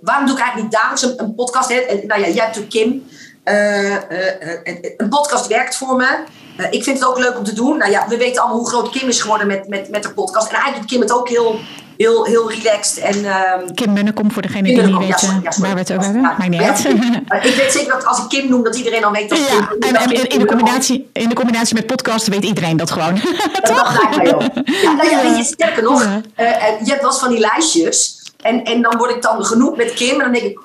waarom 0.00 0.26
doe 0.26 0.36
ik 0.36 0.42
eigenlijk 0.42 0.62
niet 0.62 0.72
dagelijks 0.72 1.02
een, 1.02 1.14
een 1.16 1.34
podcast? 1.34 1.68
Hè? 1.68 1.84
Nou 2.06 2.20
ja, 2.20 2.26
jij 2.26 2.44
hebt 2.44 2.56
natuurlijk 2.56 2.70
Kim. 2.70 3.06
Een 3.44 5.08
podcast 5.08 5.46
werkt 5.46 5.76
voor 5.76 5.96
me. 5.96 6.16
Ik 6.70 6.84
vind 6.84 6.98
het 6.98 7.08
ook 7.08 7.18
leuk 7.18 7.38
om 7.38 7.44
te 7.44 7.52
doen. 7.52 7.78
Nou 7.78 7.90
ja, 7.90 8.08
we 8.08 8.16
weten 8.16 8.42
allemaal 8.42 8.58
hoe 8.58 8.68
groot 8.68 8.90
Kim 8.90 9.08
is 9.08 9.20
geworden 9.20 9.46
met, 9.46 9.68
met, 9.68 9.88
met 9.88 10.02
de 10.02 10.10
podcast. 10.10 10.48
En 10.48 10.54
eigenlijk 10.54 10.78
doet 10.80 10.90
Kim 10.90 11.00
het 11.00 11.12
ook 11.12 11.28
heel, 11.28 11.60
heel, 11.96 12.24
heel 12.24 12.50
relaxed. 12.50 12.98
En, 12.98 13.18
uh, 13.18 13.52
Kim 13.74 13.92
Munnekom, 13.92 14.32
voor 14.32 14.42
degene 14.42 14.62
die 14.62 14.82
niet 14.82 14.98
weet 14.98 15.20
ja, 15.20 15.40
ja, 15.42 15.52
waar 15.58 15.72
we 15.72 15.78
het 15.78 15.92
over 15.92 16.04
hebben. 16.04 16.22
Ja, 16.22 16.48
niet 16.48 16.60
uit. 16.60 16.84
ik 17.50 17.54
weet 17.54 17.72
zeker 17.72 17.92
dat 17.92 18.06
als 18.06 18.18
ik 18.18 18.28
Kim 18.28 18.48
noem, 18.48 18.64
dat 18.64 18.76
iedereen 18.76 19.04
al 19.04 19.12
weet 19.12 19.28
dat 19.28 19.38
ja, 19.38 19.72
En, 19.80 19.96
en 19.96 20.10
in, 20.10 20.28
in, 20.28 20.38
de 20.38 20.46
combinatie, 20.46 21.10
in 21.12 21.28
de 21.28 21.34
combinatie 21.34 21.74
met 21.74 21.86
podcast 21.86 22.26
weet 22.26 22.44
iedereen 22.44 22.76
dat 22.76 22.90
gewoon. 22.90 23.14
dat 23.62 23.98
lijkt 24.02 24.16
mij 24.16 24.34
ook. 24.34 24.42
Ja, 24.64 24.92
nou 24.92 25.10
ja, 25.10 25.22
weet 25.22 25.36
je, 25.36 25.44
sterker 25.44 25.82
nog, 25.82 26.02
uh, 26.02 26.16
je 26.84 26.90
hebt 26.90 27.00
wel 27.00 27.10
eens 27.10 27.18
van 27.18 27.30
die 27.30 27.38
lijstjes. 27.38 28.22
En, 28.42 28.64
en 28.64 28.82
dan 28.82 28.96
word 28.96 29.10
ik 29.10 29.22
dan 29.22 29.44
genoemd 29.44 29.76
met 29.76 29.94
Kim. 29.94 30.12
En 30.12 30.18
dan 30.18 30.32
denk 30.32 30.44
ik, 30.44 30.58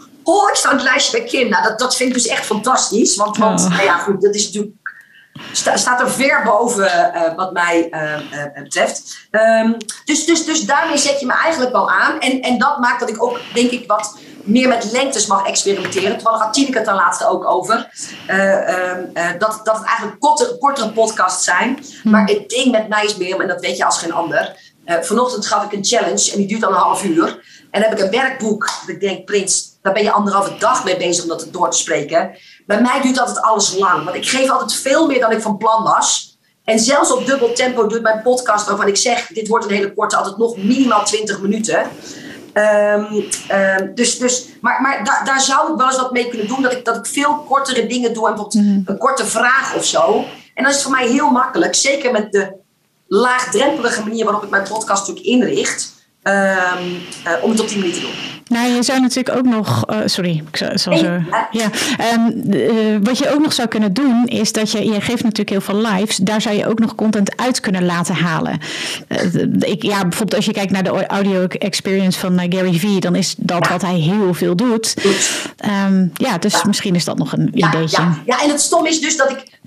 ik 0.50 0.56
sta 0.56 0.72
het 0.72 0.82
lijstje 0.82 1.18
bij 1.18 1.28
Kim. 1.28 1.50
Nou, 1.50 1.64
dat, 1.64 1.80
dat 1.80 1.96
vind 1.96 2.10
ik 2.10 2.16
dus 2.16 2.28
echt 2.28 2.46
fantastisch. 2.46 3.16
Want, 3.16 3.38
want 3.38 3.62
oh. 3.62 3.70
nou 3.70 3.84
ja, 3.84 3.98
goed, 3.98 4.22
dat 4.22 4.36
is 4.36 4.46
natuurlijk 4.46 4.78
staat 5.54 6.00
er 6.00 6.12
ver 6.12 6.44
boven 6.44 7.12
uh, 7.16 7.36
wat 7.36 7.54
mij 7.54 7.88
uh, 7.92 8.64
betreft. 8.64 9.28
Um, 9.32 9.78
dus, 10.06 10.26
dus, 10.26 10.46
dus 10.46 10.62
daarmee 10.62 10.98
zet 10.98 11.20
je 11.20 11.26
me 11.26 11.34
eigenlijk 11.34 11.72
wel 11.72 11.92
aan. 11.92 12.20
En, 12.20 12.42
en 12.42 12.58
dat 12.58 12.80
maakt 12.80 13.00
dat 13.00 13.10
ik 13.10 13.24
ook, 13.24 13.40
denk 13.54 13.72
ik, 13.72 13.88
wat 13.88 14.18
meer 14.44 14.68
met 14.68 14.92
lengtes 14.92 15.28
mag 15.28 15.46
experimenteren. 15.46 16.14
Toevallig 16.14 16.42
had 16.42 16.54
Tineke 16.54 16.78
het 16.78 16.86
daar 16.86 16.96
laatst 16.96 17.26
ook 17.26 17.46
over. 17.46 17.76
Um, 18.30 19.14
dat, 19.40 19.60
dat 19.64 19.78
het 19.78 19.86
eigenlijk 19.86 20.20
kortere, 20.20 20.58
kortere 20.58 20.92
podcasts 20.92 21.44
zijn. 21.44 21.86
Hmm. 22.02 22.12
Maar 22.12 22.26
het 22.26 22.50
ding 22.50 22.72
met 22.72 22.88
mij 22.88 23.06
is 23.06 23.18
meer, 23.18 23.40
en 23.40 23.48
dat 23.48 23.62
weet 23.62 23.78
je 23.78 23.86
als 23.86 23.98
geen 23.98 24.14
ander. 24.14 24.56
vanochtend 24.86 25.48
gaf 25.48 25.64
ik 25.64 25.72
een 25.72 25.86
challenge 25.86 26.32
en 26.32 26.38
die 26.38 26.48
duurt 26.48 26.62
dan 26.62 26.74
een 26.74 26.80
half 26.80 27.04
uur. 27.04 27.44
En 27.72 27.82
dan 27.82 27.90
heb 27.90 28.00
ik 28.00 28.06
een 28.06 28.12
werkboek. 28.12 28.66
Dat 28.80 28.90
ik 28.90 29.00
denk, 29.00 29.26
Prins, 29.26 29.78
daar 29.82 29.94
ben 29.94 30.04
je 30.04 30.12
anderhalve 30.12 30.58
dag 30.58 30.84
mee 30.84 30.98
bezig 30.98 31.24
om 31.24 31.30
dat 31.30 31.48
door 31.52 31.72
te 31.72 31.78
spreken. 31.78 32.38
Bij 32.66 32.82
mij 32.82 33.02
duurt 33.02 33.20
altijd 33.20 33.42
alles 33.42 33.78
lang. 33.78 34.04
Want 34.04 34.16
ik 34.16 34.30
geef 34.30 34.50
altijd 34.50 34.74
veel 34.74 35.08
meer 35.08 35.20
dan 35.20 35.32
ik 35.32 35.42
van 35.42 35.58
plan 35.58 35.84
was. 35.84 36.38
En 36.64 36.80
zelfs 36.80 37.12
op 37.12 37.26
dubbel 37.26 37.54
tempo 37.54 37.88
doet 37.88 38.02
mijn 38.02 38.22
podcast, 38.22 38.68
waarvan 38.68 38.88
ik 38.88 38.98
zeg: 38.98 39.28
dit 39.28 39.48
wordt 39.48 39.66
een 39.66 39.72
hele 39.72 39.94
korte, 39.94 40.16
altijd 40.16 40.38
nog 40.38 40.58
minimaal 40.58 41.06
20 41.06 41.42
minuten. 41.42 41.88
Um, 42.54 43.26
um, 43.52 43.96
dus, 43.96 44.18
dus, 44.18 44.48
maar 44.62 44.82
maar 44.82 45.04
da, 45.04 45.24
daar 45.24 45.42
zou 45.42 45.72
ik 45.72 45.78
wel 45.78 45.88
eens 45.88 45.98
wat 45.98 46.12
mee 46.12 46.30
kunnen 46.30 46.48
doen. 46.48 46.62
Dat 46.62 46.72
ik, 46.72 46.86
dat 46.86 46.96
ik 46.96 47.06
veel 47.06 47.38
kortere 47.38 47.88
dingen 47.88 48.14
doe. 48.14 48.28
En 48.28 48.36
bijvoorbeeld 48.36 48.66
mhm. 48.66 48.82
een 48.86 48.98
korte 48.98 49.26
vraag 49.26 49.76
of 49.76 49.86
zo. 49.86 50.26
En 50.54 50.64
dat 50.64 50.74
is 50.74 50.82
voor 50.82 50.92
mij 50.92 51.08
heel 51.08 51.30
makkelijk. 51.30 51.76
Zeker 51.76 52.12
met 52.12 52.32
de 52.32 52.54
laagdrempelige 53.08 54.04
manier 54.04 54.26
waarop 54.26 54.44
ik 54.44 54.50
mijn 54.50 54.68
podcast 54.68 55.08
natuurlijk 55.08 55.26
inricht. 55.26 55.99
Um, 56.30 57.02
uh, 57.28 57.44
om 57.44 57.52
het 57.52 57.60
op 57.60 57.68
die 57.68 57.78
manier 57.78 57.94
te 57.94 58.00
doen. 58.00 58.12
Nou, 58.48 58.70
je 58.70 58.84
zou 58.84 59.00
natuurlijk 59.00 59.38
ook 59.38 59.46
nog. 59.46 59.84
Uh, 59.90 59.98
sorry, 60.06 60.44
ik 60.52 60.58
zal, 60.58 60.78
zal 60.78 60.98
zo. 60.98 61.22
Ja. 61.52 61.70
Um, 62.14 62.54
uh, 62.54 62.98
wat 63.02 63.18
je 63.18 63.34
ook 63.34 63.40
nog 63.40 63.54
zou 63.54 63.68
kunnen 63.68 63.94
doen, 63.94 64.28
is 64.28 64.52
dat 64.52 64.72
je. 64.72 64.86
Je 64.86 65.02
geeft 65.02 65.24
natuurlijk 65.24 65.50
heel 65.50 65.62
veel 65.62 65.76
lives. 65.76 66.16
Daar 66.16 66.42
zou 66.42 66.56
je 66.56 66.68
ook 66.68 66.80
nog 66.80 66.96
content 66.96 67.38
uit 67.38 67.60
kunnen 67.60 67.86
laten 67.86 68.16
halen. 68.16 68.60
Uh, 69.08 69.44
ik, 69.60 69.84
ja, 69.84 70.02
bijvoorbeeld 70.02 70.36
als 70.36 70.46
je 70.46 70.52
kijkt 70.52 70.72
naar 70.72 70.84
de 70.84 71.08
audio 71.08 71.48
experience 71.48 72.20
van 72.20 72.40
Gary 72.50 72.80
Vee, 72.80 73.00
dan 73.00 73.16
is 73.16 73.36
dat 73.38 73.68
wat 73.68 73.82
hij 73.82 73.96
heel 73.96 74.34
veel 74.34 74.56
doet. 74.56 74.94
Um, 75.86 76.12
ja, 76.14 76.38
dus 76.38 76.54
ja. 76.54 76.62
misschien 76.66 76.96
is 76.96 77.06
dat 77.06 77.18
nog 77.18 77.34
een 77.34 77.50
ja, 77.54 77.68
ideetje. 77.68 78.02
Ja. 78.02 78.18
ja, 78.26 78.44
en 78.44 78.50
het 78.50 78.62
stom 78.62 78.86
is 78.86 79.02
dus 79.02 79.18
dat 79.18 79.30
ik 79.30 79.58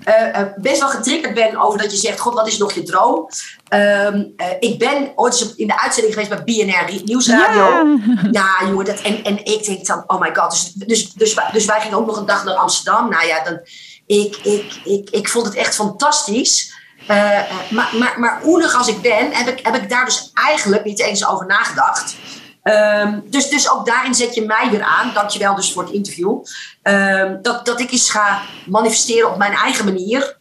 best 0.57 0.79
wel 0.79 0.89
getriggerd 0.89 1.33
ben 1.33 1.61
over 1.61 1.79
dat 1.79 1.91
je 1.91 1.97
zegt: 1.97 2.19
God, 2.19 2.33
wat 2.33 2.47
is 2.47 2.57
nog 2.57 2.73
je 2.73 2.83
droom? 2.83 3.29
Um, 3.73 4.33
ik 4.59 4.79
ben 4.79 5.11
ooit 5.15 5.53
in 5.55 5.67
de 5.67 5.79
uitzending 5.79 6.13
geweest 6.13 6.29
bij 6.29 6.65
BNR 6.65 7.01
Nieuwsradio. 7.05 7.97
Ja, 8.31 8.59
ja 8.71 8.83
dat, 8.83 9.01
en, 9.01 9.23
en 9.23 9.45
ik 9.45 9.65
denk 9.65 9.85
dan, 9.85 10.03
oh 10.07 10.19
my 10.19 10.35
god. 10.35 10.51
Dus, 10.51 10.73
dus, 10.73 11.13
dus, 11.13 11.35
dus 11.51 11.65
wij 11.65 11.81
gingen 11.81 11.97
ook 11.97 12.05
nog 12.05 12.17
een 12.17 12.25
dag 12.25 12.43
naar 12.43 12.55
Amsterdam. 12.55 13.09
Nou 13.09 13.27
ja, 13.27 13.43
dan, 13.43 13.59
ik, 14.05 14.35
ik, 14.35 14.73
ik, 14.83 15.09
ik 15.09 15.29
vond 15.29 15.45
het 15.45 15.55
echt 15.55 15.75
fantastisch. 15.75 16.73
Uh, 17.01 17.41
maar, 17.69 17.89
maar, 17.99 18.19
maar 18.19 18.41
oenig 18.45 18.75
als 18.75 18.87
ik 18.87 19.01
ben, 19.01 19.31
heb 19.31 19.47
ik, 19.47 19.65
heb 19.65 19.75
ik 19.75 19.89
daar 19.89 20.05
dus 20.05 20.31
eigenlijk 20.33 20.83
niet 20.83 20.99
eens 20.99 21.27
over 21.27 21.45
nagedacht. 21.45 22.15
Um, 22.63 23.23
dus, 23.29 23.49
dus 23.49 23.71
ook 23.71 23.85
daarin 23.85 24.13
zet 24.13 24.35
je 24.35 24.45
mij 24.45 24.69
weer 24.71 24.81
aan. 24.83 25.11
Dankjewel 25.13 25.55
dus 25.55 25.73
voor 25.73 25.83
het 25.83 25.93
interview. 25.93 26.43
Um, 26.83 27.39
dat, 27.41 27.65
dat 27.65 27.79
ik 27.79 27.91
eens 27.91 28.09
ga 28.09 28.41
manifesteren 28.65 29.31
op 29.31 29.37
mijn 29.37 29.53
eigen 29.53 29.85
manier. 29.85 30.37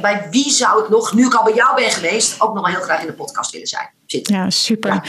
Bij 0.00 0.26
wie 0.30 0.50
zou 0.50 0.82
ik 0.82 0.88
nog, 0.88 1.14
nu 1.14 1.26
ik 1.26 1.34
al 1.34 1.44
bij 1.44 1.54
jou 1.54 1.74
ben 1.74 1.90
geweest, 1.90 2.40
ook 2.40 2.54
nog 2.54 2.64
wel 2.64 2.74
heel 2.74 2.82
graag 2.82 3.00
in 3.00 3.06
de 3.06 3.12
podcast 3.12 3.50
willen 3.50 3.66
zijn? 3.66 3.88
Ja, 4.06 4.50
super. 4.50 5.08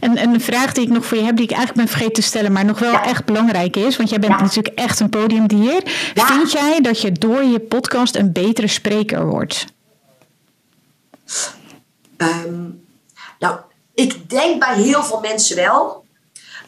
En, 0.00 0.16
en 0.16 0.34
een 0.34 0.40
vraag 0.40 0.72
die 0.72 0.84
ik 0.84 0.90
nog 0.90 1.04
voor 1.04 1.18
je 1.18 1.24
heb, 1.24 1.36
die 1.36 1.44
ik 1.44 1.50
eigenlijk 1.50 1.80
ben 1.80 1.96
vergeten 1.96 2.22
te 2.22 2.28
stellen, 2.28 2.52
maar 2.52 2.64
nog 2.64 2.78
wel 2.78 3.00
echt 3.00 3.24
belangrijk 3.24 3.76
is, 3.76 3.96
want 3.96 4.08
jij 4.08 4.18
bent 4.18 4.40
natuurlijk 4.40 4.78
echt 4.78 5.00
een 5.00 5.08
podiumdier. 5.08 5.82
Vind 6.14 6.52
jij 6.52 6.80
dat 6.80 7.00
je 7.00 7.12
door 7.12 7.44
je 7.44 7.60
podcast 7.60 8.16
een 8.16 8.32
betere 8.32 8.66
spreker 8.66 9.26
wordt? 9.26 9.64
Um, 12.16 12.84
nou, 13.38 13.56
ik 13.94 14.30
denk 14.30 14.60
bij 14.60 14.74
heel 14.74 15.04
veel 15.04 15.20
mensen 15.20 15.56
wel, 15.56 16.04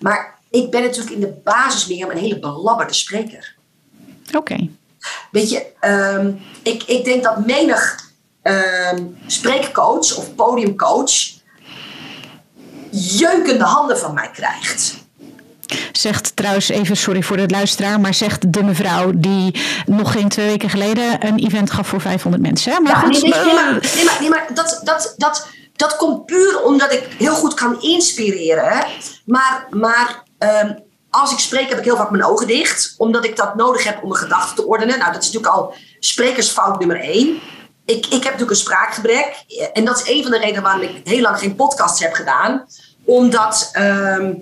maar 0.01 0.39
ik 0.51 0.71
ben 0.71 0.83
natuurlijk 0.83 1.15
in 1.15 1.21
de 1.21 1.35
basis 1.45 1.87
meer 1.87 2.11
een 2.11 2.19
hele 2.19 2.39
belabberde 2.39 2.95
spreker. 2.95 3.55
Oké. 4.27 4.37
Okay. 4.37 4.71
Weet 5.31 5.51
je, 5.51 5.67
um, 5.81 6.41
ik, 6.63 6.83
ik 6.83 7.05
denk 7.05 7.23
dat 7.23 7.47
menig 7.47 8.05
um, 8.43 9.19
spreekcoach 9.27 10.17
of 10.17 10.35
podiumcoach 10.35 11.35
jeukende 12.91 13.65
handen 13.65 13.99
van 13.99 14.15
mij 14.15 14.31
krijgt. 14.31 15.05
Zegt 15.93 16.37
trouwens 16.37 16.69
even, 16.69 16.97
sorry 16.97 17.23
voor 17.23 17.37
de 17.37 17.49
luisteraar, 17.49 18.01
maar 18.01 18.15
zegt 18.15 18.53
de 18.53 18.63
mevrouw 18.63 19.13
die 19.15 19.61
nog 19.87 20.13
geen 20.13 20.29
twee 20.29 20.47
weken 20.47 20.71
geleden 20.71 21.27
een 21.27 21.39
event 21.39 21.71
gaf 21.71 21.87
voor 21.87 22.01
500 22.01 22.43
mensen. 22.43 22.83
Maar, 22.83 22.97
goed, 22.97 23.11
nee, 23.11 23.21
nee, 23.21 23.55
maar, 23.55 23.79
nee, 23.95 24.05
maar, 24.05 24.17
nee, 24.21 24.29
maar 24.29 24.47
dat, 24.55 24.81
dat, 24.85 25.15
dat, 25.17 25.49
dat 25.77 25.97
komt 25.97 26.27
puur 26.27 26.63
omdat 26.63 26.93
ik 26.93 27.09
heel 27.19 27.35
goed 27.35 27.55
kan 27.55 27.83
inspireren. 27.83 28.87
Maar, 29.25 29.67
maar 29.71 30.23
um, 30.39 30.85
als 31.21 31.33
ik 31.33 31.39
spreek 31.39 31.69
heb 31.69 31.79
ik 31.79 31.85
heel 31.85 31.97
vaak 31.97 32.11
mijn 32.11 32.25
ogen 32.25 32.47
dicht, 32.47 32.95
omdat 32.97 33.25
ik 33.25 33.37
dat 33.37 33.55
nodig 33.55 33.85
heb 33.85 34.03
om 34.03 34.09
mijn 34.09 34.21
gedachten 34.21 34.57
te 34.57 34.67
ordenen. 34.67 34.99
Nou, 34.99 35.13
dat 35.13 35.23
is 35.23 35.33
natuurlijk 35.33 35.55
al 35.55 35.75
sprekersfout 36.01 36.79
nummer 36.79 37.01
één. 37.01 37.41
Ik, 37.85 38.07
ik 38.07 38.13
heb 38.13 38.23
natuurlijk 38.23 38.51
een 38.51 38.57
spraakgebrek. 38.57 39.45
En 39.73 39.85
dat 39.85 40.01
is 40.01 40.09
een 40.15 40.23
van 40.23 40.31
de 40.31 40.39
redenen 40.39 40.63
waarom 40.63 40.83
ik 40.83 41.01
heel 41.05 41.21
lang 41.21 41.39
geen 41.39 41.55
podcasts 41.55 42.01
heb 42.01 42.15
gedaan. 42.15 42.67
Omdat 43.05 43.69
ehm, 43.73 44.33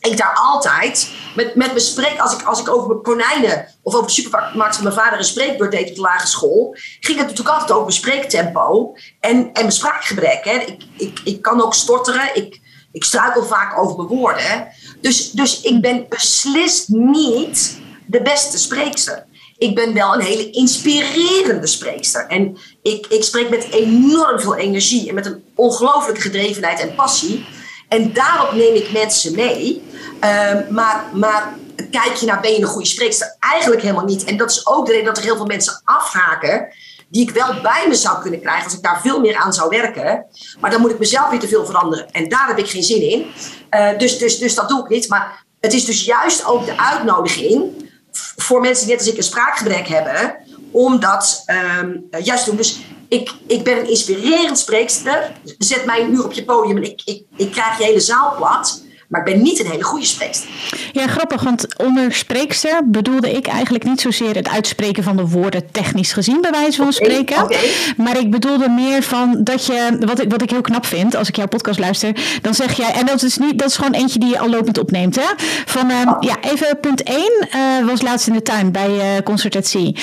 ik 0.00 0.16
daar 0.16 0.34
altijd 0.34 1.10
met, 1.34 1.54
met 1.54 1.66
mijn 1.66 1.80
spreek, 1.80 2.18
als 2.18 2.32
ik, 2.32 2.42
als 2.42 2.60
ik 2.60 2.68
over 2.68 2.88
mijn 2.88 3.02
konijnen 3.02 3.66
of 3.82 3.94
over 3.94 4.06
de 4.06 4.12
supermarkt 4.12 4.74
van 4.74 4.84
mijn 4.84 4.96
vader 4.96 5.18
een 5.18 5.24
spreekbeurt 5.24 5.70
deed 5.70 5.88
op 5.88 5.94
de 5.94 6.00
lagere 6.00 6.28
school, 6.28 6.76
ging 7.00 7.18
het 7.18 7.26
natuurlijk 7.26 7.54
altijd 7.54 7.70
over 7.70 7.84
mijn 7.84 7.96
spreektempo 7.96 8.96
en, 9.20 9.36
en 9.36 9.50
mijn 9.52 9.72
spraakgebrek. 9.72 10.44
Hè. 10.44 10.54
Ik, 10.54 10.82
ik, 10.96 11.20
ik 11.24 11.42
kan 11.42 11.62
ook 11.62 11.74
stotteren, 11.74 12.36
ik, 12.36 12.60
ik 12.92 13.04
struikel 13.04 13.44
vaak 13.44 13.78
over 13.78 13.96
mijn 13.96 14.08
woorden. 14.08 14.68
Dus, 15.00 15.30
dus 15.30 15.60
ik 15.60 15.80
ben 15.80 16.06
beslist 16.08 16.88
niet 16.88 17.80
de 18.06 18.22
beste 18.22 18.58
spreekster. 18.58 19.26
Ik 19.58 19.74
ben 19.74 19.94
wel 19.94 20.14
een 20.14 20.20
hele 20.20 20.50
inspirerende 20.50 21.66
spreekster. 21.66 22.26
En 22.26 22.56
ik, 22.82 23.06
ik 23.06 23.24
spreek 23.24 23.50
met 23.50 23.70
enorm 23.70 24.40
veel 24.40 24.56
energie 24.56 25.08
en 25.08 25.14
met 25.14 25.26
een 25.26 25.44
ongelooflijke 25.54 26.20
gedrevenheid 26.20 26.80
en 26.80 26.94
passie. 26.94 27.46
En 27.88 28.12
daarop 28.12 28.52
neem 28.52 28.74
ik 28.74 28.92
mensen 28.92 29.34
mee. 29.34 29.82
Ehm, 30.20 30.74
maar, 30.74 31.04
maar 31.12 31.56
kijk 31.90 32.14
je 32.14 32.26
naar, 32.26 32.40
ben 32.40 32.52
je 32.52 32.60
een 32.60 32.66
goede 32.66 32.88
spreekster? 32.88 33.36
Eigenlijk 33.38 33.82
helemaal 33.82 34.04
niet. 34.04 34.24
En 34.24 34.36
dat 34.36 34.50
is 34.50 34.66
ook 34.66 34.86
de 34.86 34.92
reden 34.92 35.06
dat 35.06 35.16
er 35.16 35.22
heel 35.22 35.36
veel 35.36 35.46
mensen 35.46 35.80
afhaken. 35.84 36.68
Die 37.12 37.22
ik 37.22 37.30
wel 37.30 37.60
bij 37.62 37.84
me 37.88 37.94
zou 37.94 38.20
kunnen 38.22 38.40
krijgen 38.40 38.64
als 38.64 38.74
ik 38.74 38.82
daar 38.82 39.00
veel 39.00 39.20
meer 39.20 39.36
aan 39.36 39.52
zou 39.52 39.68
werken. 39.68 40.26
Maar 40.60 40.70
dan 40.70 40.80
moet 40.80 40.90
ik 40.90 40.98
mezelf 40.98 41.30
weer 41.30 41.40
te 41.40 41.48
veel 41.48 41.66
veranderen. 41.66 42.10
En 42.10 42.28
daar 42.28 42.46
heb 42.46 42.58
ik 42.58 42.68
geen 42.68 42.82
zin 42.82 43.10
in. 43.10 43.26
Uh, 43.70 43.98
dus, 43.98 44.18
dus, 44.18 44.38
dus 44.38 44.54
dat 44.54 44.68
doe 44.68 44.82
ik 44.82 44.88
niet. 44.88 45.08
Maar 45.08 45.44
het 45.60 45.72
is 45.72 45.84
dus 45.84 46.04
juist 46.04 46.44
ook 46.44 46.66
de 46.66 46.78
uitnodiging 46.78 47.90
voor 48.36 48.60
mensen 48.60 48.86
die 48.86 48.94
net 48.94 49.04
als 49.04 49.12
ik 49.12 49.18
een 49.18 49.22
spraakgebrek 49.22 49.88
hebben. 49.88 50.36
Om 50.70 51.00
dat 51.00 51.44
um, 51.80 52.08
juist 52.22 52.44
te 52.44 52.50
doen. 52.50 52.58
Dus 52.58 52.80
ik, 53.08 53.32
ik 53.46 53.64
ben 53.64 53.78
een 53.78 53.88
inspirerend 53.88 54.58
spreekster. 54.58 55.32
Zet 55.58 55.84
mij 55.84 56.06
uur 56.06 56.24
op 56.24 56.32
je 56.32 56.44
podium 56.44 56.76
en 56.76 56.82
ik, 56.82 57.02
ik, 57.04 57.24
ik 57.36 57.50
krijg 57.50 57.78
je 57.78 57.84
hele 57.84 58.00
zaal 58.00 58.34
plat. 58.36 58.82
Maar 59.12 59.20
ik 59.20 59.34
ben 59.34 59.42
niet 59.42 59.60
een 59.60 59.70
hele 59.70 59.82
goede 59.82 60.06
spreekster. 60.06 60.50
Ja, 60.92 61.06
grappig, 61.06 61.42
want 61.42 61.76
onder 61.76 62.12
spreekster 62.12 62.80
bedoelde 62.84 63.32
ik 63.32 63.46
eigenlijk 63.46 63.84
niet 63.84 64.00
zozeer 64.00 64.34
het 64.34 64.48
uitspreken 64.48 65.02
van 65.02 65.16
de 65.16 65.28
woorden 65.28 65.70
technisch 65.70 66.12
gezien, 66.12 66.40
bij 66.40 66.50
wijze 66.50 66.82
van 66.82 66.92
spreken. 66.92 67.48
Maar 67.96 68.18
ik 68.18 68.30
bedoelde 68.30 68.68
meer 68.68 69.02
van 69.02 69.36
dat 69.38 69.66
je, 69.66 69.96
wat 70.00 70.20
ik, 70.20 70.30
wat 70.30 70.42
ik 70.42 70.50
heel 70.50 70.60
knap 70.60 70.86
vind, 70.86 71.16
als 71.16 71.28
ik 71.28 71.36
jouw 71.36 71.46
podcast 71.46 71.78
luister, 71.78 72.12
dan 72.42 72.54
zeg 72.54 72.76
jij, 72.76 72.92
en 72.92 73.06
dat 73.06 73.22
is, 73.22 73.38
niet, 73.38 73.58
dat 73.58 73.68
is 73.68 73.76
gewoon 73.76 73.92
eentje 73.92 74.18
die 74.18 74.28
je 74.28 74.38
al 74.38 74.48
lopend 74.48 74.78
opneemt, 74.78 75.16
hè? 75.16 75.26
Van, 75.66 75.90
uh, 75.90 76.16
ja, 76.20 76.36
even 76.40 76.80
punt 76.80 77.02
1 77.02 77.16
uh, 77.16 77.78
eh, 77.78 77.86
was 77.86 78.02
laatst 78.02 78.26
in 78.26 78.32
de 78.32 78.42
tuin 78.42 78.72
bij 78.72 78.90
uh, 78.90 79.22
concertatie. 79.24 79.96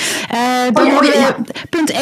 dan 0.74 0.86
oh, 0.86 1.04
ja, 1.04 1.10
oh, 1.10 1.14
ja. 1.14 1.36
punt 1.70 1.90
1, 1.90 2.02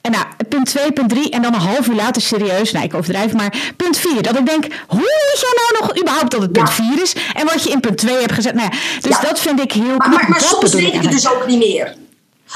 en 0.00 0.10
nou, 0.10 0.24
punt 0.48 0.66
2, 0.66 0.92
punt 0.92 1.08
3, 1.08 1.30
en 1.30 1.42
dan 1.42 1.54
een 1.54 1.60
half 1.60 1.86
uur 1.88 1.94
later 1.94 2.22
serieus, 2.22 2.72
nou 2.72 2.84
ik 2.84 2.94
overdrijf, 2.94 3.32
maar 3.32 3.72
punt 3.76 3.98
4, 3.98 4.22
dat 4.22 4.38
ik 4.38 4.46
denk, 4.46 4.66
hoe 4.86 5.30
is 5.34 5.40
jij 5.40 5.52
nou 5.54 5.82
nog 5.82 6.00
überhaupt 6.00 6.36
dat 6.40 6.48
het 6.48 6.52
punt 6.52 6.70
4 6.70 7.02
is. 7.02 7.14
En 7.34 7.46
wat 7.46 7.62
je 7.62 7.70
in 7.70 7.80
punt 7.80 7.98
2 7.98 8.16
hebt 8.16 8.32
gezet. 8.32 8.54
Nou 8.54 8.68
ja, 8.72 8.78
dus 9.00 9.20
dat 9.20 9.38
vind 9.38 9.60
ik 9.60 9.72
heel 9.72 9.96
Maar, 9.96 10.08
maar, 10.08 10.28
maar 10.28 10.40
soms 10.40 10.74
weet 10.74 10.94
ik 10.94 11.02
het 11.02 11.12
dus 11.12 11.28
ook 11.28 11.46
niet 11.46 11.58
meer. 11.58 11.96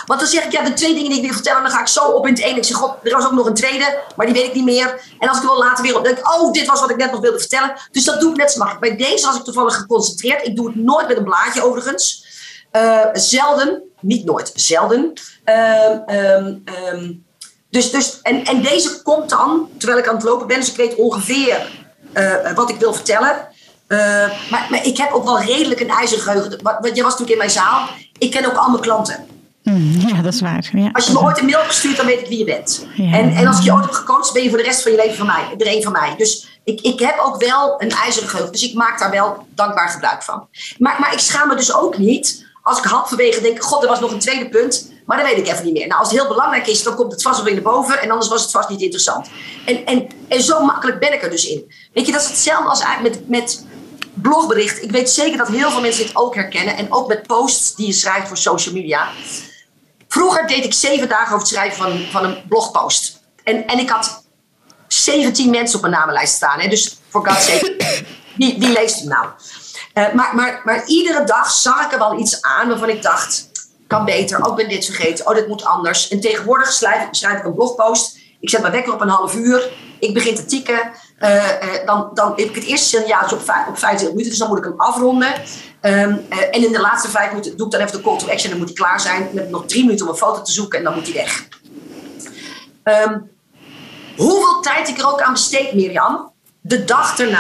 Want 0.07 0.20
dan 0.20 0.28
zeg 0.28 0.45
ik, 0.45 0.53
ja, 0.53 0.64
de 0.64 0.72
twee 0.72 0.95
dingen 0.95 1.09
die 1.09 1.18
ik 1.18 1.24
wil 1.24 1.33
vertellen, 1.33 1.62
dan 1.62 1.70
ga 1.70 1.80
ik 1.80 1.87
zo 1.87 2.05
op 2.05 2.26
in 2.26 2.33
het 2.33 2.43
één. 2.43 2.57
Ik 2.57 2.64
zeg, 2.64 2.76
god, 2.76 2.95
er 3.03 3.11
was 3.11 3.24
ook 3.24 3.33
nog 3.33 3.47
een 3.47 3.55
tweede, 3.55 3.99
maar 4.16 4.26
die 4.26 4.35
weet 4.35 4.47
ik 4.47 4.55
niet 4.55 4.64
meer. 4.64 5.01
En 5.18 5.28
als 5.28 5.39
ik 5.39 5.45
wel 5.45 5.59
later 5.59 5.85
weer 5.85 5.97
op 5.97 6.05
denk, 6.05 6.35
oh, 6.35 6.53
dit 6.53 6.66
was 6.66 6.80
wat 6.80 6.91
ik 6.91 6.97
net 6.97 7.12
nog 7.12 7.20
wilde 7.20 7.39
vertellen. 7.39 7.72
Dus 7.91 8.05
dat 8.05 8.20
doe 8.20 8.30
ik 8.30 8.37
net 8.37 8.51
zo 8.51 8.59
makkelijk. 8.59 8.97
Bij 8.97 9.09
deze 9.09 9.26
was 9.26 9.37
ik 9.37 9.45
toevallig 9.45 9.76
geconcentreerd. 9.76 10.47
Ik 10.47 10.57
doe 10.57 10.66
het 10.66 10.76
nooit 10.76 11.09
met 11.09 11.16
een 11.16 11.24
blaadje, 11.24 11.64
overigens. 11.64 12.30
Uh, 12.72 13.07
zelden, 13.12 13.83
niet 14.01 14.24
nooit, 14.24 14.53
zelden. 14.55 15.12
Uh, 15.45 15.97
um, 16.93 17.24
dus, 17.70 17.91
dus, 17.91 18.20
en, 18.22 18.45
en 18.45 18.62
deze 18.62 19.03
komt 19.03 19.28
dan, 19.28 19.68
terwijl 19.78 20.01
ik 20.01 20.09
aan 20.09 20.14
het 20.14 20.24
lopen 20.24 20.47
ben, 20.47 20.61
dus 20.61 20.70
ik 20.70 20.76
weet 20.76 20.95
ongeveer 20.95 21.70
uh, 22.14 22.53
wat 22.55 22.70
ik 22.70 22.78
wil 22.78 22.95
vertellen. 22.95 23.49
Uh, 23.93 23.99
maar, 24.51 24.66
maar, 24.70 24.86
ik 24.86 24.97
heb 24.97 25.12
ook 25.12 25.24
wel 25.24 25.40
redelijk 25.40 25.80
een 25.80 25.90
ijzergeheugen. 25.90 26.62
Want 26.62 26.97
je 26.97 27.03
was 27.03 27.11
natuurlijk 27.18 27.30
in 27.30 27.36
mijn 27.36 27.51
zaal. 27.51 27.88
Ik 28.18 28.30
ken 28.30 28.47
ook 28.47 28.57
al 28.57 28.68
mijn 28.68 28.82
klanten. 28.82 29.26
Mm, 29.62 29.95
ja, 30.07 30.22
dat 30.22 30.32
is 30.32 30.40
waar. 30.40 30.70
Ja. 30.72 30.90
Als 30.93 31.07
je 31.07 31.12
me 31.12 31.20
ooit 31.20 31.38
een 31.38 31.45
mail 31.45 31.59
hebt 31.59 31.70
gestuurd, 31.70 31.97
dan 31.97 32.07
weet 32.07 32.20
ik 32.20 32.26
wie 32.26 32.38
je 32.38 32.45
bent. 32.45 32.86
Ja. 32.95 33.12
En, 33.12 33.34
en 33.34 33.47
als 33.47 33.59
ik 33.59 33.64
je 33.64 33.72
ooit 33.72 33.84
heb 33.84 33.93
gecoacht, 33.93 34.32
ben 34.32 34.43
je 34.43 34.49
voor 34.49 34.59
de 34.59 34.64
rest 34.64 34.82
van 34.82 34.90
je 34.93 34.97
leven 34.97 35.16
van 35.16 35.26
mij, 35.26 35.55
er 35.59 35.76
een 35.76 35.82
van 35.82 35.93
mij. 35.93 36.14
Dus 36.16 36.61
ik, 36.64 36.80
ik 36.80 36.99
heb 36.99 37.18
ook 37.18 37.45
wel 37.45 37.74
een 37.78 37.90
ijzeren 37.90 38.28
geheugen. 38.28 38.53
Dus 38.53 38.68
ik 38.68 38.74
maak 38.74 38.99
daar 38.99 39.11
wel 39.11 39.47
dankbaar 39.55 39.88
gebruik 39.88 40.22
van. 40.22 40.47
Maar, 40.78 40.97
maar 41.01 41.12
ik 41.12 41.18
schaam 41.18 41.49
me 41.49 41.57
dus 41.57 41.74
ook 41.74 41.99
niet 41.99 42.51
als 42.62 42.78
ik 42.78 42.84
halverwege 42.84 43.40
denk: 43.40 43.62
God, 43.62 43.82
er 43.82 43.88
was 43.88 44.01
nog 44.01 44.12
een 44.12 44.18
tweede 44.18 44.49
punt. 44.49 44.90
Maar 45.07 45.16
dat 45.16 45.26
weet 45.26 45.38
ik 45.38 45.53
even 45.53 45.64
niet 45.64 45.72
meer. 45.72 45.86
Nou, 45.86 46.01
als 46.01 46.11
het 46.11 46.18
heel 46.18 46.28
belangrijk 46.28 46.66
is, 46.66 46.82
dan 46.82 46.95
komt 46.95 47.12
het 47.12 47.22
vast 47.22 47.36
wel 47.36 47.45
weer 47.45 47.55
naar 47.55 47.72
boven. 47.72 48.01
En 48.01 48.11
anders 48.11 48.28
was 48.28 48.43
het 48.43 48.51
vast 48.51 48.68
niet 48.68 48.80
interessant. 48.80 49.28
En, 49.64 49.86
en, 49.86 50.07
en 50.28 50.43
zo 50.43 50.64
makkelijk 50.64 50.99
ben 51.01 51.12
ik 51.12 51.22
er 51.22 51.30
dus 51.30 51.47
in. 51.47 51.72
Weet 51.93 52.07
je, 52.07 52.12
dat 52.12 52.20
is 52.20 52.28
hetzelfde 52.28 52.68
als 52.68 52.80
eigenlijk 52.80 53.16
met, 53.16 53.28
met 53.28 53.66
blogbericht. 54.15 54.83
Ik 54.83 54.91
weet 54.91 55.11
zeker 55.11 55.39
dat 55.39 55.49
heel 55.49 55.71
veel 55.71 55.81
mensen 55.81 56.07
dit 56.07 56.17
ook 56.17 56.35
herkennen. 56.35 56.77
En 56.77 56.93
ook 56.93 57.09
met 57.09 57.27
posts 57.27 57.75
die 57.75 57.87
je 57.87 57.93
schrijft 57.93 58.29
voor 58.29 58.37
social 58.37 58.75
media. 58.75 59.09
Vroeger 60.09 60.47
deed 60.47 60.65
ik 60.65 60.75
zeven 60.75 61.09
dagen 61.09 61.27
over 61.27 61.39
het 61.39 61.49
schrijven 61.49 61.83
van, 61.83 62.01
van 62.11 62.25
een 62.25 62.43
blogpost. 62.49 63.21
En, 63.45 63.67
en 63.67 63.79
ik 63.79 63.91
had 63.91 64.25
17 64.87 65.51
mensen 65.51 65.77
op 65.77 65.83
mijn 65.83 65.95
namenlijst 65.95 66.35
staan. 66.35 66.61
Hè? 66.61 66.69
Dus 66.69 66.99
voor 67.09 67.27
God's 67.27 67.47
sake, 67.47 67.77
wie, 68.39 68.59
wie 68.59 68.73
leest 68.73 68.99
hem 68.99 69.09
nou? 69.09 69.27
Uh, 69.95 70.13
maar, 70.13 70.35
maar, 70.35 70.61
maar 70.65 70.87
iedere 70.87 71.25
dag 71.25 71.51
zag 71.51 71.85
ik 71.85 71.93
er 71.93 71.99
wel 71.99 72.19
iets 72.19 72.43
aan 72.43 72.69
waarvan 72.69 72.89
ik 72.89 73.03
dacht... 73.03 73.51
kan 73.87 74.05
beter, 74.05 74.47
ook 74.47 74.57
ben 74.57 74.69
dit 74.69 74.85
vergeten, 74.85 75.27
oh 75.27 75.35
dit 75.35 75.49
moet 75.49 75.65
anders. 75.65 76.09
En 76.09 76.21
tegenwoordig 76.21 76.73
schrijf, 76.73 77.09
schrijf 77.11 77.39
ik 77.39 77.45
een 77.45 77.55
blogpost. 77.55 78.19
Ik 78.41 78.51
zet 78.51 78.61
mijn 78.61 78.73
wekker 78.73 78.93
op 78.93 79.01
een 79.01 79.09
half 79.09 79.35
uur. 79.35 79.71
Ik 80.01 80.15
begin 80.15 80.35
te 80.35 80.45
tikken. 80.45 80.93
Uh, 81.23 81.87
dan, 81.87 82.11
dan 82.14 82.29
heb 82.29 82.49
ik 82.49 82.55
het 82.55 82.64
eerste 82.64 82.89
signaal 82.89 83.25
op, 83.25 83.33
op 83.68 83.79
25 83.79 84.09
minuten, 84.09 84.31
dus 84.31 84.39
dan 84.39 84.49
moet 84.49 84.59
ik 84.59 84.64
hem 84.64 84.81
afronden. 84.81 85.33
Um, 85.83 86.27
uh, 86.31 86.39
en 86.51 86.64
in 86.64 86.73
de 86.73 86.81
laatste 86.81 87.11
vijf 87.11 87.29
minuten 87.29 87.57
doe 87.57 87.66
ik 87.66 87.73
dan 87.73 87.81
even 87.81 87.97
de 87.97 88.03
call 88.03 88.18
to 88.18 88.29
action. 88.29 88.51
Dan 88.51 88.59
moet 88.59 88.68
hij 88.68 88.77
klaar 88.77 89.01
zijn. 89.01 89.39
Ik 89.39 89.51
nog 89.51 89.66
drie 89.66 89.85
minuten 89.85 90.07
om 90.07 90.12
een 90.12 90.18
foto 90.18 90.43
te 90.43 90.53
zoeken 90.53 90.79
en 90.79 90.85
dan 90.85 90.95
moet 90.95 91.12
hij 91.12 91.14
weg. 91.14 91.49
Um, 92.85 93.31
hoeveel 94.16 94.61
tijd 94.61 94.89
ik 94.89 94.99
er 94.99 95.07
ook 95.07 95.20
aan 95.20 95.33
besteed, 95.33 95.75
Mirjam. 95.75 96.33
De 96.61 96.85
dag 96.85 97.18
uh, 97.18 97.39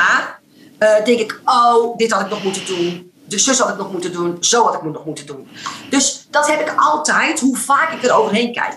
denk 0.78 1.18
ik, 1.20 1.40
oh, 1.44 1.96
dit 1.96 2.12
had 2.12 2.20
ik 2.20 2.30
nog 2.30 2.42
moeten 2.42 2.66
doen. 2.66 3.12
De 3.24 3.38
zus 3.38 3.58
had 3.58 3.68
ik 3.68 3.76
nog 3.76 3.92
moeten 3.92 4.12
doen. 4.12 4.36
Zo 4.40 4.64
had 4.64 4.74
ik 4.74 4.82
nog 4.82 5.04
moeten 5.04 5.26
doen. 5.26 5.48
Dus 5.90 6.26
dat 6.30 6.46
heb 6.46 6.60
ik 6.60 6.72
altijd, 6.76 7.40
hoe 7.40 7.56
vaak 7.56 7.92
ik 7.92 8.04
er 8.04 8.12
overheen 8.12 8.52
kijk. 8.52 8.76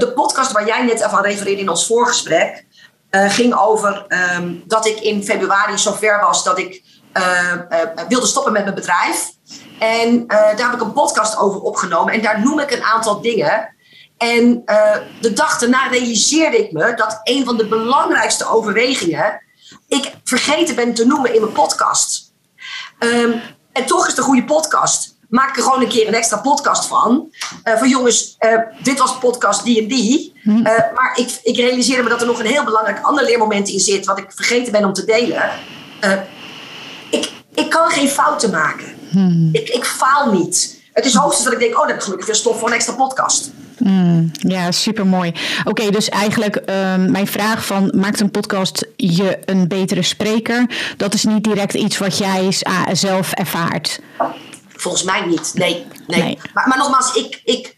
De 0.00 0.12
podcast 0.12 0.52
waar 0.52 0.66
jij 0.66 0.84
net 0.84 1.02
aan 1.02 1.22
refereerde 1.24 1.60
in 1.60 1.68
ons 1.68 1.86
voorgesprek 1.86 2.66
uh, 3.10 3.30
ging 3.30 3.54
over 3.54 4.06
um, 4.36 4.62
dat 4.66 4.86
ik 4.86 5.00
in 5.00 5.24
februari 5.24 5.78
zo 5.78 5.92
ver 5.92 6.20
was 6.20 6.44
dat 6.44 6.58
ik 6.58 6.82
uh, 7.14 7.52
wilde 8.08 8.26
stoppen 8.26 8.52
met 8.52 8.62
mijn 8.62 8.74
bedrijf. 8.74 9.30
En 9.78 10.26
daar 10.26 10.56
heb 10.56 10.72
ik 10.72 10.80
een 10.80 10.92
podcast 10.92 11.38
over 11.38 11.60
opgenomen 11.60 12.14
en 12.14 12.22
daar 12.22 12.40
noem 12.40 12.58
ik 12.58 12.70
een 12.70 12.82
aantal 12.82 13.20
dingen. 13.20 13.74
En 14.16 14.62
de 15.20 15.32
dag 15.32 15.58
daarna 15.58 15.88
realiseerde 15.88 16.58
ik 16.58 16.72
me 16.72 16.94
dat 16.94 17.20
een 17.22 17.44
van 17.44 17.56
de 17.56 17.66
belangrijkste 17.66 18.48
overwegingen 18.48 19.42
ik 19.88 20.14
vergeten 20.24 20.74
ben 20.74 20.94
te 20.94 21.06
noemen 21.06 21.34
in 21.34 21.40
mijn 21.40 21.52
podcast. 21.52 22.32
Um, 22.98 23.40
en 23.72 23.86
toch 23.86 24.02
is 24.02 24.08
het 24.08 24.18
een 24.18 24.24
goede 24.24 24.44
podcast 24.44 25.17
maak 25.28 25.56
er 25.56 25.62
gewoon 25.62 25.80
een 25.80 25.88
keer 25.88 26.08
een 26.08 26.14
extra 26.14 26.36
podcast 26.36 26.86
van. 26.86 27.32
Uh, 27.64 27.76
van 27.76 27.88
jongens, 27.88 28.36
uh, 28.40 28.58
dit 28.82 28.98
was 28.98 29.18
podcast 29.18 29.64
die 29.64 29.82
en 29.82 29.88
die. 29.88 30.32
Uh, 30.44 30.62
maar 30.64 31.12
ik, 31.14 31.38
ik 31.42 31.56
realiseerde 31.56 32.02
me 32.02 32.08
dat 32.08 32.20
er 32.20 32.26
nog 32.26 32.38
een 32.38 32.46
heel 32.46 32.64
belangrijk 32.64 33.02
ander 33.02 33.24
leermoment 33.24 33.68
in 33.68 33.80
zit. 33.80 34.06
Wat 34.06 34.18
ik 34.18 34.32
vergeten 34.34 34.72
ben 34.72 34.84
om 34.84 34.92
te 34.92 35.04
delen. 35.04 35.50
ik, 37.10 37.30
ik 37.54 37.70
kan 37.70 37.90
geen 37.90 38.08
fouten 38.08 38.50
maken. 38.50 38.94
Hmm. 39.10 39.48
Ik, 39.52 39.68
ik 39.68 39.84
faal 39.84 40.32
niet. 40.32 40.80
Het 40.92 41.04
is 41.04 41.14
hoogstens 41.14 41.44
dat 41.44 41.52
ik 41.52 41.58
denk, 41.58 41.74
oh, 41.74 41.80
dat 41.80 41.88
heb 41.88 41.96
ik 41.96 42.02
gelukkig 42.02 42.26
weer 42.26 42.36
stof 42.36 42.58
voor 42.58 42.68
een 42.68 42.74
extra 42.74 42.94
podcast. 42.94 43.50
Mm, 43.78 44.30
ja, 44.32 44.70
super 44.72 45.06
mooi. 45.06 45.32
Oké, 45.64 45.90
dus 45.90 46.08
eigenlijk 46.08 46.56
um, 46.56 47.10
mijn 47.10 47.26
vraag 47.26 47.66
van 47.66 47.92
maakt 47.94 48.20
een 48.20 48.30
podcast 48.30 48.86
je 48.96 49.38
een 49.44 49.68
betere 49.68 50.02
spreker? 50.02 50.66
Dat 50.96 51.14
is 51.14 51.24
niet 51.24 51.44
direct 51.44 51.74
iets 51.74 51.98
wat 51.98 52.18
jij 52.18 52.56
zelf 52.92 53.32
ervaart. 53.32 54.00
Volgens 54.80 55.02
mij 55.02 55.20
niet. 55.20 55.50
Nee. 55.54 55.86
nee. 56.06 56.38
Maar, 56.54 56.68
maar 56.68 56.78
nogmaals, 56.78 57.14
ik, 57.14 57.40
ik, 57.44 57.76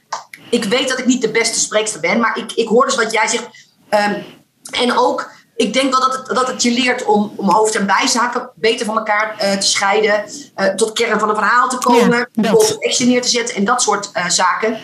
ik 0.50 0.64
weet 0.64 0.88
dat 0.88 0.98
ik 0.98 1.06
niet 1.06 1.22
de 1.22 1.30
beste 1.30 1.60
spreekster 1.60 2.00
ben. 2.00 2.20
Maar 2.20 2.38
ik, 2.38 2.52
ik 2.52 2.68
hoor 2.68 2.84
dus 2.86 2.96
wat 2.96 3.12
jij 3.12 3.28
zegt. 3.28 3.48
Um, 3.90 4.24
en 4.70 4.98
ook, 4.98 5.30
ik 5.56 5.72
denk 5.72 5.90
wel 5.90 6.00
dat 6.00 6.16
het, 6.16 6.36
dat 6.36 6.46
het 6.46 6.62
je 6.62 6.70
leert 6.70 7.04
om, 7.04 7.32
om 7.36 7.50
hoofd- 7.50 7.74
en 7.74 7.86
bijzaken 7.86 8.50
beter 8.54 8.86
van 8.86 8.96
elkaar 8.96 9.36
uh, 9.42 9.52
te 9.52 9.66
scheiden. 9.66 10.24
Uh, 10.56 10.66
tot 10.66 10.92
kern 10.92 11.20
van 11.20 11.28
een 11.28 11.34
verhaal 11.34 11.68
te 11.68 11.78
komen. 11.78 12.28
Ja, 12.32 12.50
action 12.50 13.08
neer 13.08 13.22
te 13.22 13.28
zetten 13.28 13.54
en 13.54 13.64
dat 13.64 13.82
soort 13.82 14.10
uh, 14.14 14.28
zaken. 14.28 14.78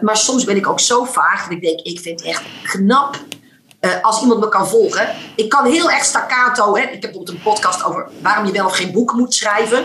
maar 0.00 0.16
soms 0.16 0.44
ben 0.44 0.56
ik 0.56 0.68
ook 0.68 0.80
zo 0.80 1.04
vaag 1.04 1.42
dat 1.42 1.52
ik 1.52 1.60
denk, 1.60 1.80
ik 1.80 2.00
vind 2.00 2.20
het 2.20 2.28
echt 2.28 2.42
knap 2.62 3.16
uh, 3.80 3.90
als 4.02 4.20
iemand 4.20 4.40
me 4.40 4.48
kan 4.48 4.68
volgen. 4.68 5.08
Ik 5.36 5.48
kan 5.48 5.66
heel 5.66 5.90
erg 5.90 6.04
staccato. 6.04 6.76
Hè. 6.76 6.82
Ik 6.82 6.90
heb 6.90 7.00
bijvoorbeeld 7.00 7.28
een 7.28 7.42
podcast 7.42 7.84
over 7.84 8.08
waarom 8.22 8.46
je 8.46 8.52
wel 8.52 8.66
of 8.66 8.76
geen 8.76 8.92
boek 8.92 9.12
moet 9.12 9.34
schrijven. 9.34 9.84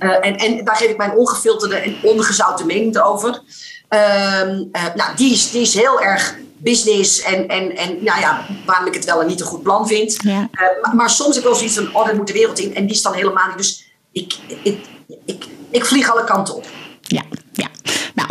Uh, 0.00 0.26
en, 0.26 0.36
en 0.36 0.64
daar 0.64 0.76
geef 0.76 0.90
ik 0.90 0.96
mijn 0.96 1.16
ongefilterde 1.16 1.76
en 1.76 1.96
ongezouten 2.02 2.66
mening 2.66 3.00
over. 3.00 3.42
Ehm, 3.88 4.64
nou, 4.94 5.16
die 5.16 5.32
is, 5.32 5.50
die 5.50 5.60
is 5.60 5.74
heel 5.74 6.00
erg 6.00 6.36
business 6.58 7.22
en, 7.22 7.48
en, 7.48 7.76
en 7.76 8.04
nou 8.04 8.20
ja, 8.20 8.46
waarom 8.66 8.86
ik 8.86 8.94
het 8.94 9.04
wel 9.04 9.20
een 9.20 9.26
niet 9.26 9.40
een 9.40 9.46
goed 9.46 9.62
plan 9.62 9.86
vind. 9.86 10.16
Ja. 10.22 10.48
maar, 10.82 10.94
maar, 10.94 11.10
soms 11.10 11.34
heb 11.34 11.44
ik 11.44 11.50
wel 11.50 11.54
zoiets 11.58 11.74
van, 11.74 11.94
oh, 11.94 12.06
dat 12.06 12.14
moet 12.14 12.26
de 12.26 12.32
wereld 12.32 12.58
in. 12.58 12.74
En 12.74 12.86
die 12.86 12.94
is 12.94 13.02
dan 13.02 13.14
helemaal 13.14 13.46
niet. 13.46 13.56
Dus 13.56 13.92
ik, 14.12 14.36
ik, 14.62 14.86
ik, 15.24 15.44
ik 15.70 15.84
vlieg 15.84 16.10
alle 16.10 16.24
kanten 16.24 16.56
op. 16.56 16.66
Ja, 17.02 17.22
ja. 17.52 17.68
Nou, 18.14 18.30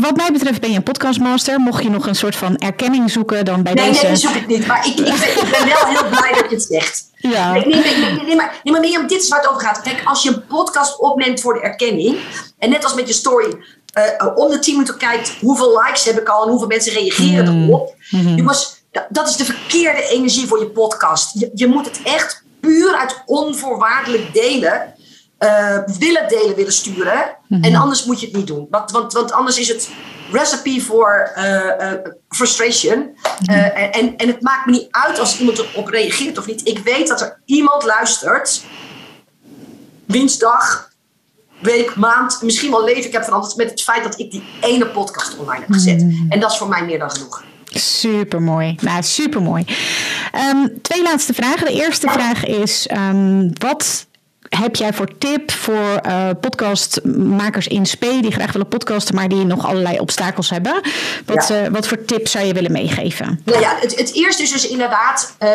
wat 0.00 0.16
mij 0.16 0.32
betreft 0.32 0.60
ben 0.60 0.70
je 0.70 0.76
een 0.76 0.82
podcastmaster. 0.82 1.60
Mocht 1.60 1.82
je 1.82 1.90
nog 1.90 2.06
een 2.06 2.14
soort 2.14 2.36
van 2.36 2.56
erkenning 2.56 3.10
zoeken 3.10 3.44
dan 3.44 3.62
bij 3.62 3.74
nee, 3.74 3.88
deze... 3.88 4.00
Nee, 4.00 4.10
nee, 4.10 4.20
zoek 4.20 4.34
ik 4.34 4.46
niet. 4.46 4.66
Maar 4.66 4.86
ik, 4.86 4.98
ik, 4.98 5.04
ben, 5.04 5.44
ik 5.44 5.48
ben 5.50 5.66
wel 5.66 5.86
heel 5.86 6.08
blij 6.08 6.32
dat 6.32 6.50
je 6.50 6.56
het 6.56 6.66
zegt. 6.70 7.10
Ja. 7.16 7.52
Nee, 7.52 7.66
nee, 7.66 7.96
nee, 7.96 8.24
nee, 8.26 8.36
maar, 8.36 8.60
nee, 8.62 8.72
maar 8.72 8.80
Mirjam, 8.80 9.06
dit 9.06 9.22
is 9.22 9.28
waar 9.28 9.40
het 9.40 9.48
over 9.48 9.62
gaat. 9.62 9.80
Kijk, 9.82 10.02
als 10.04 10.22
je 10.22 10.28
een 10.28 10.46
podcast 10.46 10.98
opneemt 10.98 11.40
voor 11.40 11.54
de 11.54 11.60
erkenning... 11.60 12.18
en 12.58 12.70
net 12.70 12.84
als 12.84 12.94
met 12.94 13.08
je 13.08 13.14
story... 13.14 13.56
Uh, 13.98 14.36
om 14.36 14.50
de 14.50 14.58
10 14.58 14.72
minuten 14.72 14.96
kijkt 14.96 15.36
hoeveel 15.40 15.82
likes 15.82 16.04
heb 16.04 16.20
ik 16.20 16.28
al... 16.28 16.42
en 16.42 16.50
hoeveel 16.50 16.68
mensen 16.68 16.92
reageren 16.92 17.56
mm. 17.56 17.68
erop. 17.68 17.94
Mm 18.10 18.36
Jongens, 18.36 18.82
dat 19.08 19.28
is 19.28 19.36
de 19.36 19.44
verkeerde 19.44 20.08
energie 20.08 20.46
voor 20.46 20.58
je 20.58 20.66
podcast. 20.66 21.40
Je, 21.40 21.50
je 21.54 21.66
moet 21.66 21.84
het 21.84 22.00
echt 22.04 22.42
puur 22.60 22.96
uit 22.96 23.22
onvoorwaardelijk 23.26 24.32
delen 24.32 24.94
uh, 25.44 25.78
willen 25.98 26.28
delen, 26.28 26.54
willen 26.54 26.72
sturen. 26.72 27.36
En 27.48 27.60
mhm. 27.60 27.74
anders 27.74 28.04
moet 28.04 28.20
je 28.20 28.26
het 28.26 28.36
niet 28.36 28.46
doen. 28.46 28.66
Want, 28.70 28.90
want, 28.90 29.12
want 29.12 29.32
anders 29.32 29.58
is 29.58 29.68
het 29.68 29.88
recipe 30.32 30.80
voor 30.80 31.32
uh, 31.36 31.92
frustration. 32.28 33.16
Mhm. 33.40 33.52
en, 33.52 34.16
en 34.16 34.28
het 34.28 34.42
maakt 34.42 34.66
me 34.66 34.72
niet 34.72 34.88
uit 34.90 35.18
als 35.18 35.38
iemand 35.38 35.58
erop 35.58 35.88
reageert 35.88 36.38
of 36.38 36.46
niet. 36.46 36.68
Ik 36.68 36.78
weet 36.78 37.08
dat 37.08 37.20
er 37.20 37.40
iemand 37.44 37.84
luistert. 37.84 38.64
Dinsdag, 40.06 40.90
week, 41.60 41.96
maand, 41.96 42.42
misschien 42.42 42.70
wel 42.70 42.84
leven 42.84 43.04
ik 43.04 43.12
heb 43.12 43.24
veranderd 43.24 43.56
met 43.56 43.70
het 43.70 43.82
feit 43.82 44.04
dat 44.04 44.18
ik 44.18 44.30
die 44.30 44.44
ene 44.60 44.86
podcast 44.86 45.38
online 45.38 45.60
heb 45.60 45.72
gezet. 45.72 46.02
Mhm. 46.02 46.28
En 46.28 46.40
dat 46.40 46.50
is 46.50 46.56
voor 46.56 46.68
mij 46.68 46.84
meer 46.84 46.98
dan 46.98 47.10
genoeg. 47.10 47.44
Super 47.70 48.42
mooi. 48.42 48.76
Nou, 48.80 49.02
super 49.02 49.42
mooi. 49.42 49.64
Um, 50.52 50.82
twee 50.82 51.02
laatste 51.02 51.34
vragen. 51.34 51.66
De 51.66 51.72
eerste 51.72 52.10
vraag 52.10 52.44
is: 52.44 52.88
um, 52.90 53.50
wat 53.58 54.06
heb 54.56 54.76
jij 54.76 54.92
voor 54.92 55.18
tip 55.18 55.50
voor 55.50 56.00
uh, 56.06 56.28
podcastmakers 56.40 57.66
in 57.66 57.86
spe 57.86 58.18
die 58.20 58.32
graag 58.32 58.52
willen 58.52 58.68
podcasten, 58.68 59.14
maar 59.14 59.28
die 59.28 59.44
nog 59.44 59.66
allerlei 59.66 59.98
obstakels 59.98 60.50
hebben? 60.50 60.80
Wat, 61.26 61.48
ja. 61.48 61.64
uh, 61.64 61.68
wat 61.68 61.86
voor 61.86 62.04
tips 62.04 62.30
zou 62.30 62.44
je 62.44 62.52
willen 62.52 62.72
meegeven? 62.72 63.40
Nou 63.44 63.60
ja, 63.60 63.76
het, 63.80 63.98
het 63.98 64.14
eerste 64.14 64.42
is 64.42 64.52
dus 64.52 64.68
inderdaad, 64.68 65.36
uh, 65.42 65.48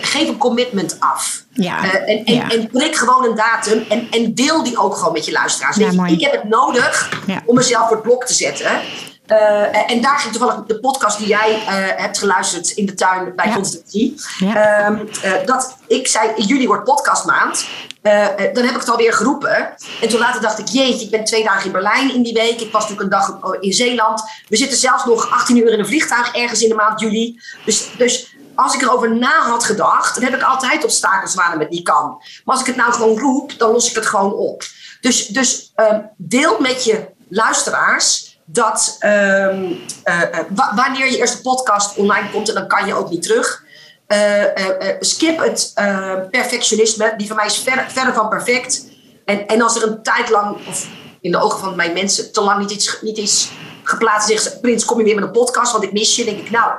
geef 0.00 0.28
een 0.28 0.38
commitment 0.38 0.96
af. 0.98 1.42
Ja. 1.52 1.92
en, 1.92 2.24
en, 2.24 2.34
ja. 2.34 2.48
en 2.48 2.68
prik 2.68 2.96
gewoon 2.96 3.24
een 3.24 3.36
datum 3.36 3.84
en, 3.88 4.06
en 4.10 4.34
deel 4.34 4.62
die 4.62 4.78
ook 4.78 4.96
gewoon 4.96 5.12
met 5.12 5.24
je 5.24 5.32
luisteraars. 5.32 5.76
Ja, 5.76 5.90
je, 5.90 6.12
ik 6.12 6.20
heb 6.20 6.32
het 6.32 6.48
nodig 6.48 7.20
om 7.46 7.54
mezelf 7.54 7.86
voor 7.86 7.96
het 7.96 8.04
blok 8.04 8.24
te 8.24 8.34
zetten. 8.34 8.80
Uh, 9.26 9.90
en 9.90 10.00
daar 10.00 10.18
ging 10.18 10.34
toevallig 10.34 10.64
de 10.66 10.80
podcast 10.80 11.18
die 11.18 11.26
jij 11.26 11.50
uh, 11.50 11.64
hebt 12.02 12.18
geluisterd 12.18 12.70
in 12.70 12.86
de 12.86 12.94
tuin 12.94 13.32
bij 13.36 13.46
ja. 13.46 13.54
Constantie. 13.54 14.14
Ja. 14.38 14.90
Uh, 14.90 14.98
dat 15.44 15.76
ik 15.86 16.06
zei, 16.06 16.30
in 16.36 16.44
juli 16.44 16.66
wordt 16.66 16.84
podcastmaand. 16.84 17.66
Dan 18.02 18.64
heb 18.64 18.74
ik 18.74 18.80
het 18.80 18.88
alweer 18.88 19.12
geroepen. 19.12 19.74
En 20.00 20.08
toen 20.08 20.18
later 20.18 20.40
dacht 20.40 20.58
ik, 20.58 20.68
jeetje, 20.68 21.04
ik 21.04 21.10
ben 21.10 21.24
twee 21.24 21.44
dagen 21.44 21.66
in 21.66 21.72
Berlijn 21.72 22.14
in 22.14 22.22
die 22.22 22.32
week. 22.32 22.60
Ik 22.60 22.72
was 22.72 22.88
natuurlijk 22.88 23.02
een 23.02 23.40
dag 23.40 23.60
in 23.60 23.72
Zeeland. 23.72 24.22
We 24.48 24.56
zitten 24.56 24.78
zelfs 24.78 25.04
nog 25.04 25.30
18 25.30 25.56
uur 25.56 25.72
in 25.72 25.78
een 25.78 25.86
vliegtuig 25.86 26.34
ergens 26.34 26.62
in 26.62 26.68
de 26.68 26.74
maand 26.74 27.00
juli. 27.00 27.40
Dus, 27.64 27.88
dus 27.96 28.34
als 28.54 28.74
ik 28.74 28.82
erover 28.82 29.16
na 29.16 29.42
had 29.42 29.64
gedacht, 29.64 30.14
dan 30.14 30.24
heb 30.24 30.34
ik 30.34 30.42
altijd 30.42 30.84
obstakels 30.84 31.34
waarom 31.34 31.60
het 31.60 31.70
niet 31.70 31.84
kan. 31.84 32.22
Maar 32.44 32.54
als 32.56 32.60
ik 32.60 32.66
het 32.66 32.76
nou 32.76 32.92
gewoon 32.92 33.18
roep, 33.18 33.58
dan 33.58 33.70
los 33.70 33.88
ik 33.88 33.94
het 33.94 34.06
gewoon 34.06 34.32
op. 34.32 34.62
Dus, 35.00 35.26
dus 35.26 35.72
um, 35.76 36.10
deel 36.16 36.60
met 36.60 36.84
je 36.84 37.08
luisteraars 37.28 38.38
dat 38.44 38.96
um, 39.00 39.80
uh, 40.04 40.22
wanneer 40.74 41.10
je 41.10 41.16
eerste 41.16 41.40
podcast 41.40 41.96
online 41.96 42.30
komt, 42.30 42.48
en 42.48 42.54
dan 42.54 42.68
kan 42.68 42.86
je 42.86 42.94
ook 42.94 43.10
niet 43.10 43.22
terug. 43.22 43.64
Uh, 44.12 44.44
skip 45.00 45.38
het 45.38 45.72
perfectionisme. 46.30 47.14
Die 47.16 47.26
van 47.26 47.36
mij 47.36 47.46
is 47.46 47.58
ver, 47.58 47.84
verder 47.88 48.14
van 48.14 48.28
perfect. 48.28 48.84
En, 49.24 49.46
en 49.46 49.62
als 49.62 49.76
er 49.76 49.88
een 49.88 50.02
tijd 50.02 50.30
lang, 50.30 50.66
of 50.66 50.86
in 51.20 51.30
de 51.30 51.40
ogen 51.40 51.58
van 51.58 51.76
mijn 51.76 51.92
mensen, 51.92 52.32
te 52.32 52.40
lang 52.40 52.60
niet 52.60 52.70
iets, 52.70 52.98
niet 53.00 53.18
iets 53.18 53.50
geplaatst 53.82 54.30
is. 54.30 54.58
Prins, 54.60 54.84
kom 54.84 54.98
je 54.98 55.04
weer 55.04 55.14
met 55.14 55.24
een 55.24 55.30
podcast, 55.30 55.72
want 55.72 55.84
ik 55.84 55.92
mis 55.92 56.16
je. 56.16 56.24
denk 56.24 56.38
ik, 56.38 56.50
nou, 56.50 56.72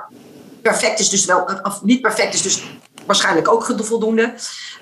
perfect 0.62 1.00
is 1.00 1.10
dus 1.10 1.26
wel, 1.26 1.50
of 1.64 1.84
niet 1.84 2.02
perfect 2.02 2.34
is 2.34 2.42
dus 2.42 2.64
waarschijnlijk 3.06 3.52
ook 3.52 3.74
voldoende. 3.78 4.34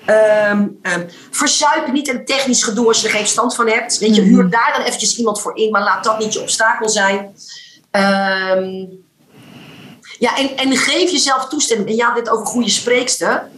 Um, 0.06 0.78
um, 0.82 1.08
verzuip 1.30 1.92
niet 1.92 2.08
een 2.08 2.24
technisch 2.24 2.62
gedoe 2.62 2.86
als 2.86 3.00
je 3.00 3.06
er 3.08 3.14
geen 3.14 3.26
stand 3.26 3.54
van 3.54 3.68
hebt. 3.68 3.98
Weet 3.98 4.16
je, 4.16 4.22
mhm. 4.22 4.30
huur 4.30 4.50
daar 4.50 4.72
dan 4.76 4.86
eventjes 4.86 5.16
iemand 5.16 5.40
voor 5.40 5.56
in, 5.56 5.70
maar 5.70 5.82
laat 5.82 6.04
dat 6.04 6.18
niet 6.18 6.32
je 6.32 6.40
obstakel 6.40 6.88
zijn. 6.88 7.36
Um, 7.90 9.01
ja, 10.22 10.36
en, 10.36 10.56
en 10.56 10.76
geef 10.76 11.10
jezelf 11.10 11.48
toestemming. 11.48 11.88
En 11.88 11.96
je 11.96 12.02
had 12.02 12.14
dit 12.14 12.28
over 12.28 12.46
goede 12.46 12.70
spreekster. 12.70 13.48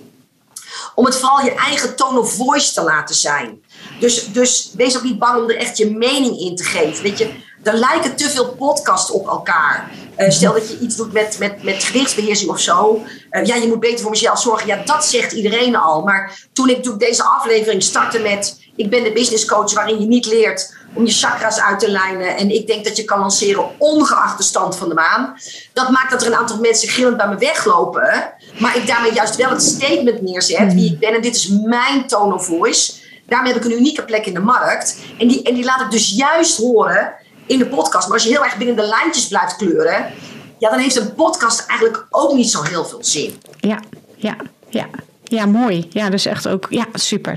Om 0.94 1.04
het 1.04 1.16
vooral 1.16 1.44
je 1.44 1.54
eigen 1.54 1.96
tone 1.96 2.18
of 2.18 2.32
voice 2.32 2.74
te 2.74 2.82
laten 2.82 3.14
zijn. 3.14 3.62
Dus, 4.00 4.32
dus 4.32 4.70
wees 4.76 4.96
ook 4.96 5.02
niet 5.02 5.18
bang 5.18 5.42
om 5.42 5.50
er 5.50 5.56
echt 5.56 5.76
je 5.76 5.90
mening 5.90 6.38
in 6.38 6.56
te 6.56 6.64
geven. 6.64 7.02
Weet 7.02 7.18
je, 7.18 7.30
er 7.62 7.74
lijken 7.74 8.16
te 8.16 8.30
veel 8.30 8.48
podcasts 8.48 9.10
op 9.10 9.26
elkaar. 9.26 9.90
Uh, 10.18 10.30
stel 10.30 10.52
dat 10.52 10.68
je 10.68 10.78
iets 10.78 10.96
doet 10.96 11.12
met, 11.12 11.38
met, 11.38 11.62
met 11.62 11.84
gewichtsbeheersing 11.84 12.50
of 12.50 12.60
zo. 12.60 13.02
Uh, 13.30 13.44
ja, 13.44 13.54
je 13.54 13.68
moet 13.68 13.80
beter 13.80 14.00
voor 14.00 14.10
mezelf 14.10 14.40
zorgen. 14.40 14.66
Ja, 14.66 14.82
dat 14.84 15.04
zegt 15.04 15.32
iedereen 15.32 15.76
al. 15.76 16.02
Maar 16.02 16.46
toen 16.52 16.68
ik 16.68 16.98
deze 16.98 17.22
aflevering 17.22 17.82
startte 17.82 18.18
met... 18.18 18.62
Ik 18.76 18.90
ben 18.90 19.02
de 19.02 19.12
business 19.12 19.44
coach 19.44 19.72
waarin 19.72 20.00
je 20.00 20.06
niet 20.06 20.26
leert 20.26 20.74
om 20.94 21.06
je 21.06 21.12
chakras 21.12 21.60
uit 21.60 21.78
te 21.78 21.90
lijnen. 21.90 22.36
En 22.36 22.50
ik 22.50 22.66
denk 22.66 22.84
dat 22.84 22.96
je 22.96 23.04
kan 23.04 23.18
lanceren 23.18 23.64
ongeacht 23.78 24.36
de 24.36 24.42
stand 24.42 24.76
van 24.76 24.88
de 24.88 24.94
maan. 24.94 25.36
Dat 25.72 25.90
maakt 25.90 26.10
dat 26.10 26.20
er 26.20 26.26
een 26.26 26.36
aantal 26.36 26.58
mensen 26.58 26.88
gillend 26.88 27.16
bij 27.16 27.28
me 27.28 27.36
weglopen. 27.36 28.32
Maar 28.58 28.76
ik 28.76 28.86
daarmee 28.86 29.12
juist 29.12 29.36
wel 29.36 29.50
het 29.50 29.62
statement 29.62 30.22
neerzet 30.22 30.74
wie 30.74 30.92
ik 30.92 30.98
ben. 30.98 31.14
En 31.14 31.22
dit 31.22 31.36
is 31.36 31.48
mijn 31.48 32.06
tone 32.06 32.34
of 32.34 32.46
voice. 32.46 32.92
Daarmee 33.26 33.52
heb 33.52 33.64
ik 33.64 33.70
een 33.70 33.78
unieke 33.78 34.04
plek 34.04 34.26
in 34.26 34.34
de 34.34 34.40
markt. 34.40 34.96
En 35.18 35.28
die, 35.28 35.42
en 35.42 35.54
die 35.54 35.64
laat 35.64 35.80
ik 35.80 35.90
dus 35.90 36.10
juist 36.16 36.56
horen 36.56 37.12
in 37.46 37.58
de 37.58 37.66
podcast. 37.66 38.06
Maar 38.06 38.16
als 38.16 38.26
je 38.26 38.32
heel 38.32 38.44
erg 38.44 38.56
binnen 38.56 38.76
de 38.76 38.86
lijntjes 38.86 39.28
blijft 39.28 39.56
kleuren, 39.56 40.12
ja, 40.58 40.70
dan 40.70 40.78
heeft 40.78 40.96
een 40.96 41.14
podcast 41.14 41.66
eigenlijk 41.66 42.06
ook 42.10 42.32
niet 42.32 42.50
zo 42.50 42.62
heel 42.62 42.84
veel 42.84 43.04
zin. 43.04 43.40
Ja, 43.60 43.80
ja, 44.16 44.36
ja. 44.68 44.86
Ja, 45.24 45.46
mooi. 45.46 45.86
Ja, 45.90 46.10
dus 46.10 46.26
echt 46.26 46.48
ook, 46.48 46.66
ja, 46.70 46.86
super. 46.92 47.36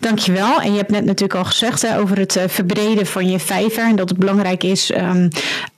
Dankjewel. 0.00 0.60
En 0.60 0.70
je 0.70 0.76
hebt 0.76 0.90
net 0.90 1.04
natuurlijk 1.04 1.38
al 1.38 1.44
gezegd 1.44 1.82
hè, 1.82 1.98
over 1.98 2.18
het 2.18 2.36
uh, 2.36 2.42
verbreden 2.46 3.06
van 3.06 3.30
je 3.30 3.38
vijver. 3.38 3.84
En 3.84 3.96
dat 3.96 4.08
het 4.08 4.18
belangrijk 4.18 4.62
is 4.62 4.90
um, 4.94 5.28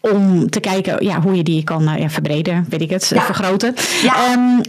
om 0.01 0.51
te 0.51 0.61
kijken 0.61 1.05
ja, 1.05 1.21
hoe 1.21 1.37
je 1.37 1.43
die 1.43 1.65
kan 1.65 1.89
uh, 1.89 1.99
ja, 1.99 2.09
verbreden, 2.09 2.67
weet 2.69 2.81
ik 2.81 2.91
het, 2.91 3.11
ja. 3.15 3.23
vergroten. 3.23 3.75
Ja. 4.03 4.33
Um, 4.33 4.61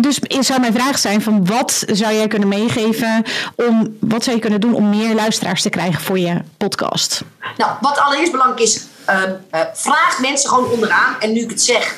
dus 0.00 0.18
zou 0.28 0.60
mijn 0.60 0.72
vraag 0.72 0.98
zijn: 0.98 1.22
van 1.22 1.46
wat 1.46 1.84
zou 1.86 2.14
jij 2.14 2.26
kunnen 2.26 2.48
meegeven 2.48 3.24
om 3.54 3.96
wat 4.00 4.24
zou 4.24 4.36
je 4.36 4.42
kunnen 4.42 4.60
doen 4.60 4.74
om 4.74 4.88
meer 4.88 5.14
luisteraars 5.14 5.62
te 5.62 5.68
krijgen 5.68 6.00
voor 6.00 6.18
je 6.18 6.40
podcast? 6.56 7.22
Nou, 7.56 7.72
wat 7.80 7.98
allereerst 7.98 8.32
belangrijk 8.32 8.60
is, 8.60 8.86
uh, 9.10 9.22
uh, 9.54 9.60
vraag 9.74 10.20
mensen 10.20 10.48
gewoon 10.48 10.70
onderaan. 10.70 11.14
En 11.20 11.32
nu 11.32 11.40
ik 11.40 11.50
het 11.50 11.62
zeg, 11.62 11.96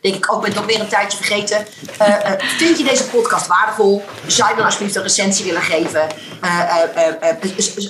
denk 0.00 0.14
ik 0.14 0.32
ook, 0.32 0.42
ben 0.42 0.50
ik 0.50 0.58
ook 0.58 0.66
weer 0.66 0.80
een 0.80 0.88
tijdje 0.88 1.16
vergeten. 1.16 1.66
Uh, 2.00 2.32
vind 2.38 2.78
je 2.78 2.84
deze 2.84 3.04
podcast 3.04 3.46
waardevol? 3.46 4.04
Zou 4.26 4.50
je 4.50 4.56
dan 4.56 4.64
alsjeblieft 4.64 4.96
een 4.96 5.02
recensie 5.02 5.44
willen 5.44 5.62
geven? 5.62 6.06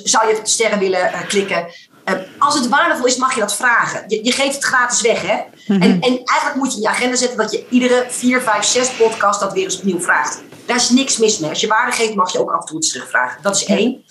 zou 0.04 0.28
je 0.28 0.40
sterren 0.42 0.78
willen 0.78 1.10
klikken? 1.28 1.66
Ehm, 2.06 2.22
als 2.38 2.54
het 2.54 2.68
waardevol 2.68 3.06
is, 3.06 3.16
mag 3.16 3.34
je 3.34 3.40
dat 3.40 3.56
vragen. 3.56 4.04
Je, 4.08 4.24
je 4.24 4.32
geeft 4.32 4.54
het 4.54 4.64
gratis 4.64 5.00
weg, 5.00 5.22
hè? 5.22 5.36
Mhm. 5.66 5.82
en, 5.82 6.00
en, 6.00 6.20
eigenlijk 6.24 6.54
moet 6.54 6.70
je 6.70 6.76
in 6.76 6.82
je 6.82 6.88
agenda 6.88 7.16
zetten 7.16 7.38
dat 7.38 7.52
je 7.52 7.66
iedere 7.68 8.06
4, 8.08 8.40
5, 8.40 8.64
6 8.64 8.88
podcast 8.88 9.40
dat 9.40 9.52
weer 9.52 9.64
eens 9.64 9.78
opnieuw 9.78 10.00
vraagt. 10.00 10.42
Daar 10.66 10.76
is 10.76 10.90
niks 10.90 11.16
mis 11.16 11.38
mee. 11.38 11.50
Als 11.50 11.60
je 11.60 11.66
waarde 11.66 11.92
geeft, 11.92 12.14
mag 12.14 12.32
je 12.32 12.40
ook 12.40 12.50
af 12.50 12.60
en 12.60 12.66
toe 12.66 12.76
iets 12.76 12.92
terugvragen. 12.92 13.42
Dat 13.42 13.56
is 13.56 13.64
één. 13.64 14.04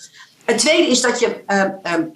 Het 0.44 0.58
tweede 0.58 0.90
is 0.90 1.00
dat 1.00 1.20
je 1.20 1.42
um, 1.46 1.92
um, 1.92 2.14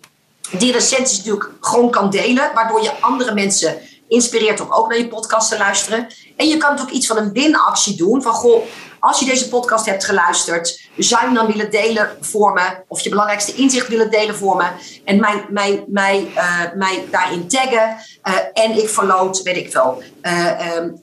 die 0.59 0.73
recensies 0.73 1.17
natuurlijk 1.17 1.51
gewoon 1.61 1.91
kan 1.91 2.11
delen, 2.11 2.51
waardoor 2.55 2.83
je 2.83 2.93
andere 3.01 3.35
mensen 3.35 3.79
inspireert 4.11 4.61
om 4.61 4.73
ook 4.73 4.89
naar 4.89 4.99
je 4.99 5.09
podcast 5.09 5.49
te 5.51 5.59
luisteren. 5.59 6.07
En 6.37 6.49
je 6.49 6.57
kan 6.57 6.71
natuurlijk 6.71 6.97
iets 6.97 7.07
van 7.07 7.17
een 7.17 7.33
winactie 7.33 7.97
doen. 7.97 8.23
Van 8.23 8.33
goh, 8.33 8.65
als 9.01 9.19
je 9.19 9.27
deze 9.27 9.49
podcast 9.49 9.87
hebt 9.87 10.05
geluisterd, 10.05 10.81
zou 10.97 11.29
je 11.29 11.35
dan 11.35 11.47
willen 11.47 11.71
delen 11.71 12.17
voor 12.21 12.53
me? 12.53 12.83
Of 12.89 13.01
je 13.01 13.09
belangrijkste 13.09 13.55
inzicht 13.55 13.89
willen 13.89 14.11
delen 14.11 14.35
voor 14.35 14.57
me? 14.57 14.67
En 15.05 15.21
mij, 15.21 15.47
mij, 15.49 15.85
mij, 15.89 16.33
uh, 16.37 16.61
mij 16.75 17.05
daarin 17.11 17.49
taggen. 17.49 17.97
Uh, 18.25 18.65
en 18.65 18.79
ik 18.79 18.89
verloot, 18.89 19.43
weet 19.43 19.57
ik 19.57 19.71
veel, 19.71 20.03
uh, 20.23 20.77
um, 20.77 20.99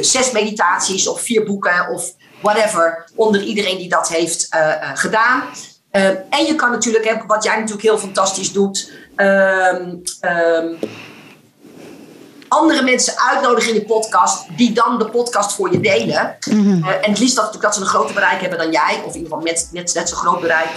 zes 0.00 0.30
meditaties 0.30 1.08
of 1.08 1.20
vier 1.20 1.44
boeken 1.44 1.88
of 1.88 2.14
whatever. 2.40 3.10
Onder 3.14 3.42
iedereen 3.42 3.76
die 3.76 3.88
dat 3.88 4.08
heeft 4.08 4.48
gedaan. 4.94 5.42
en 6.30 6.44
je 6.46 6.54
kan 6.56 6.70
natuurlijk, 6.70 7.24
wat 7.26 7.44
jij 7.44 7.54
natuurlijk 7.54 7.82
heel 7.82 7.98
fantastisch 7.98 8.52
doet. 8.52 8.92
Andere 12.52 12.82
mensen 12.82 13.14
uitnodigen 13.18 13.74
in 13.74 13.80
je 13.80 13.84
podcast, 13.84 14.46
die 14.56 14.72
dan 14.72 14.98
de 14.98 15.04
podcast 15.04 15.54
voor 15.54 15.72
je 15.72 15.80
delen. 15.80 16.36
Mm 16.50 16.64
-hmm. 16.64 16.88
uh, 16.88 16.94
en 16.94 17.10
het 17.10 17.18
liefst 17.18 17.36
dat, 17.36 17.56
dat 17.60 17.74
ze 17.74 17.80
een 17.80 17.86
groter 17.86 18.14
bereik 18.14 18.40
hebben 18.40 18.58
dan 18.58 18.70
jij, 18.70 19.02
of 19.04 19.14
in 19.14 19.20
ieder 19.20 19.38
geval 19.38 19.40
net, 19.40 19.68
net 19.72 20.08
zo'n 20.08 20.18
groot 20.18 20.40
bereik. 20.40 20.70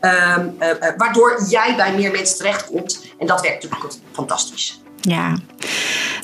Ehm, 0.00 0.48
waardoor 0.96 1.42
jij 1.48 1.76
bij 1.76 1.94
meer 1.94 2.10
mensen 2.10 2.36
terechtkomt. 2.36 3.04
En 3.18 3.26
dat 3.26 3.40
werkt 3.40 3.62
natuurlijk 3.62 3.94
fantastisch. 4.12 4.80
Ja. 5.00 5.36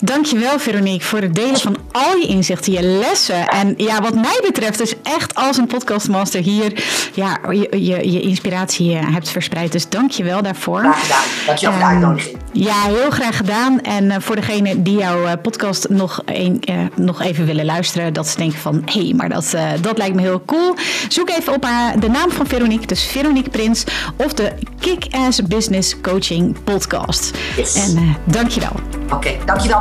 Dankjewel 0.02 0.58
Veronique 0.58 1.04
voor 1.04 1.20
het 1.20 1.34
delen 1.34 1.60
van 1.60 1.76
al 1.92 2.16
je 2.16 2.26
inzichten, 2.26 2.72
je 2.72 2.82
lessen. 2.82 3.48
En 3.48 3.74
ja, 3.76 4.00
wat 4.00 4.14
mij 4.14 4.40
betreft 4.42 4.78
dus 4.78 4.94
echt 5.02 5.34
als 5.34 5.56
een 5.56 5.66
podcastmaster 5.66 6.42
hier 6.42 6.84
ja, 7.14 7.38
je, 7.50 7.84
je, 7.84 8.12
je 8.12 8.20
inspiratie 8.20 8.94
eh, 8.94 9.12
hebt 9.12 9.28
verspreid. 9.28 9.72
Dus 9.72 9.88
dankjewel 9.88 10.42
daarvoor. 10.42 10.78
Graag 10.78 11.02
gedaan. 11.02 11.22
Dankjewel 11.46 11.74
voor 11.74 11.82
de 11.82 11.88
ehm, 11.88 11.94
uitnodiging. 11.94 12.36
Ja, 12.52 12.82
heel 12.82 13.10
graag 13.10 13.36
gedaan. 13.36 13.80
En 13.80 14.04
uh, 14.04 14.16
voor 14.18 14.36
degene 14.36 14.82
die 14.82 14.96
jouw 14.96 15.24
uh, 15.24 15.32
podcast 15.42 15.88
nog, 15.88 16.22
een, 16.24 16.62
uh, 16.70 16.76
nog 16.94 17.22
even 17.22 17.46
willen 17.46 17.64
luisteren, 17.64 18.12
dat 18.12 18.26
ze 18.28 18.36
denken 18.36 18.58
van 18.58 18.82
hé, 18.84 19.00
hey, 19.00 19.12
maar 19.16 19.28
dat, 19.28 19.54
dat 19.80 19.98
lijkt 19.98 20.14
me 20.14 20.20
heel 20.20 20.42
cool. 20.46 20.74
Zoek 21.08 21.30
even 21.30 21.52
op 21.54 21.66
de 21.98 22.08
naam 22.08 22.30
van 22.30 22.46
Veronique, 22.46 22.86
dus 22.86 23.06
Veronique 23.06 23.50
Prins, 23.50 23.84
of 24.16 24.34
de 24.34 24.52
Kick-Ass 24.80 25.42
Business 25.42 26.00
Coaching 26.00 26.56
Podcast. 26.64 27.30
Yes. 27.56 27.74
En 27.74 28.16
dankjewel. 28.24 28.72
Oké, 29.04 29.14
okay, 29.14 29.38
dankjewel 29.44 29.80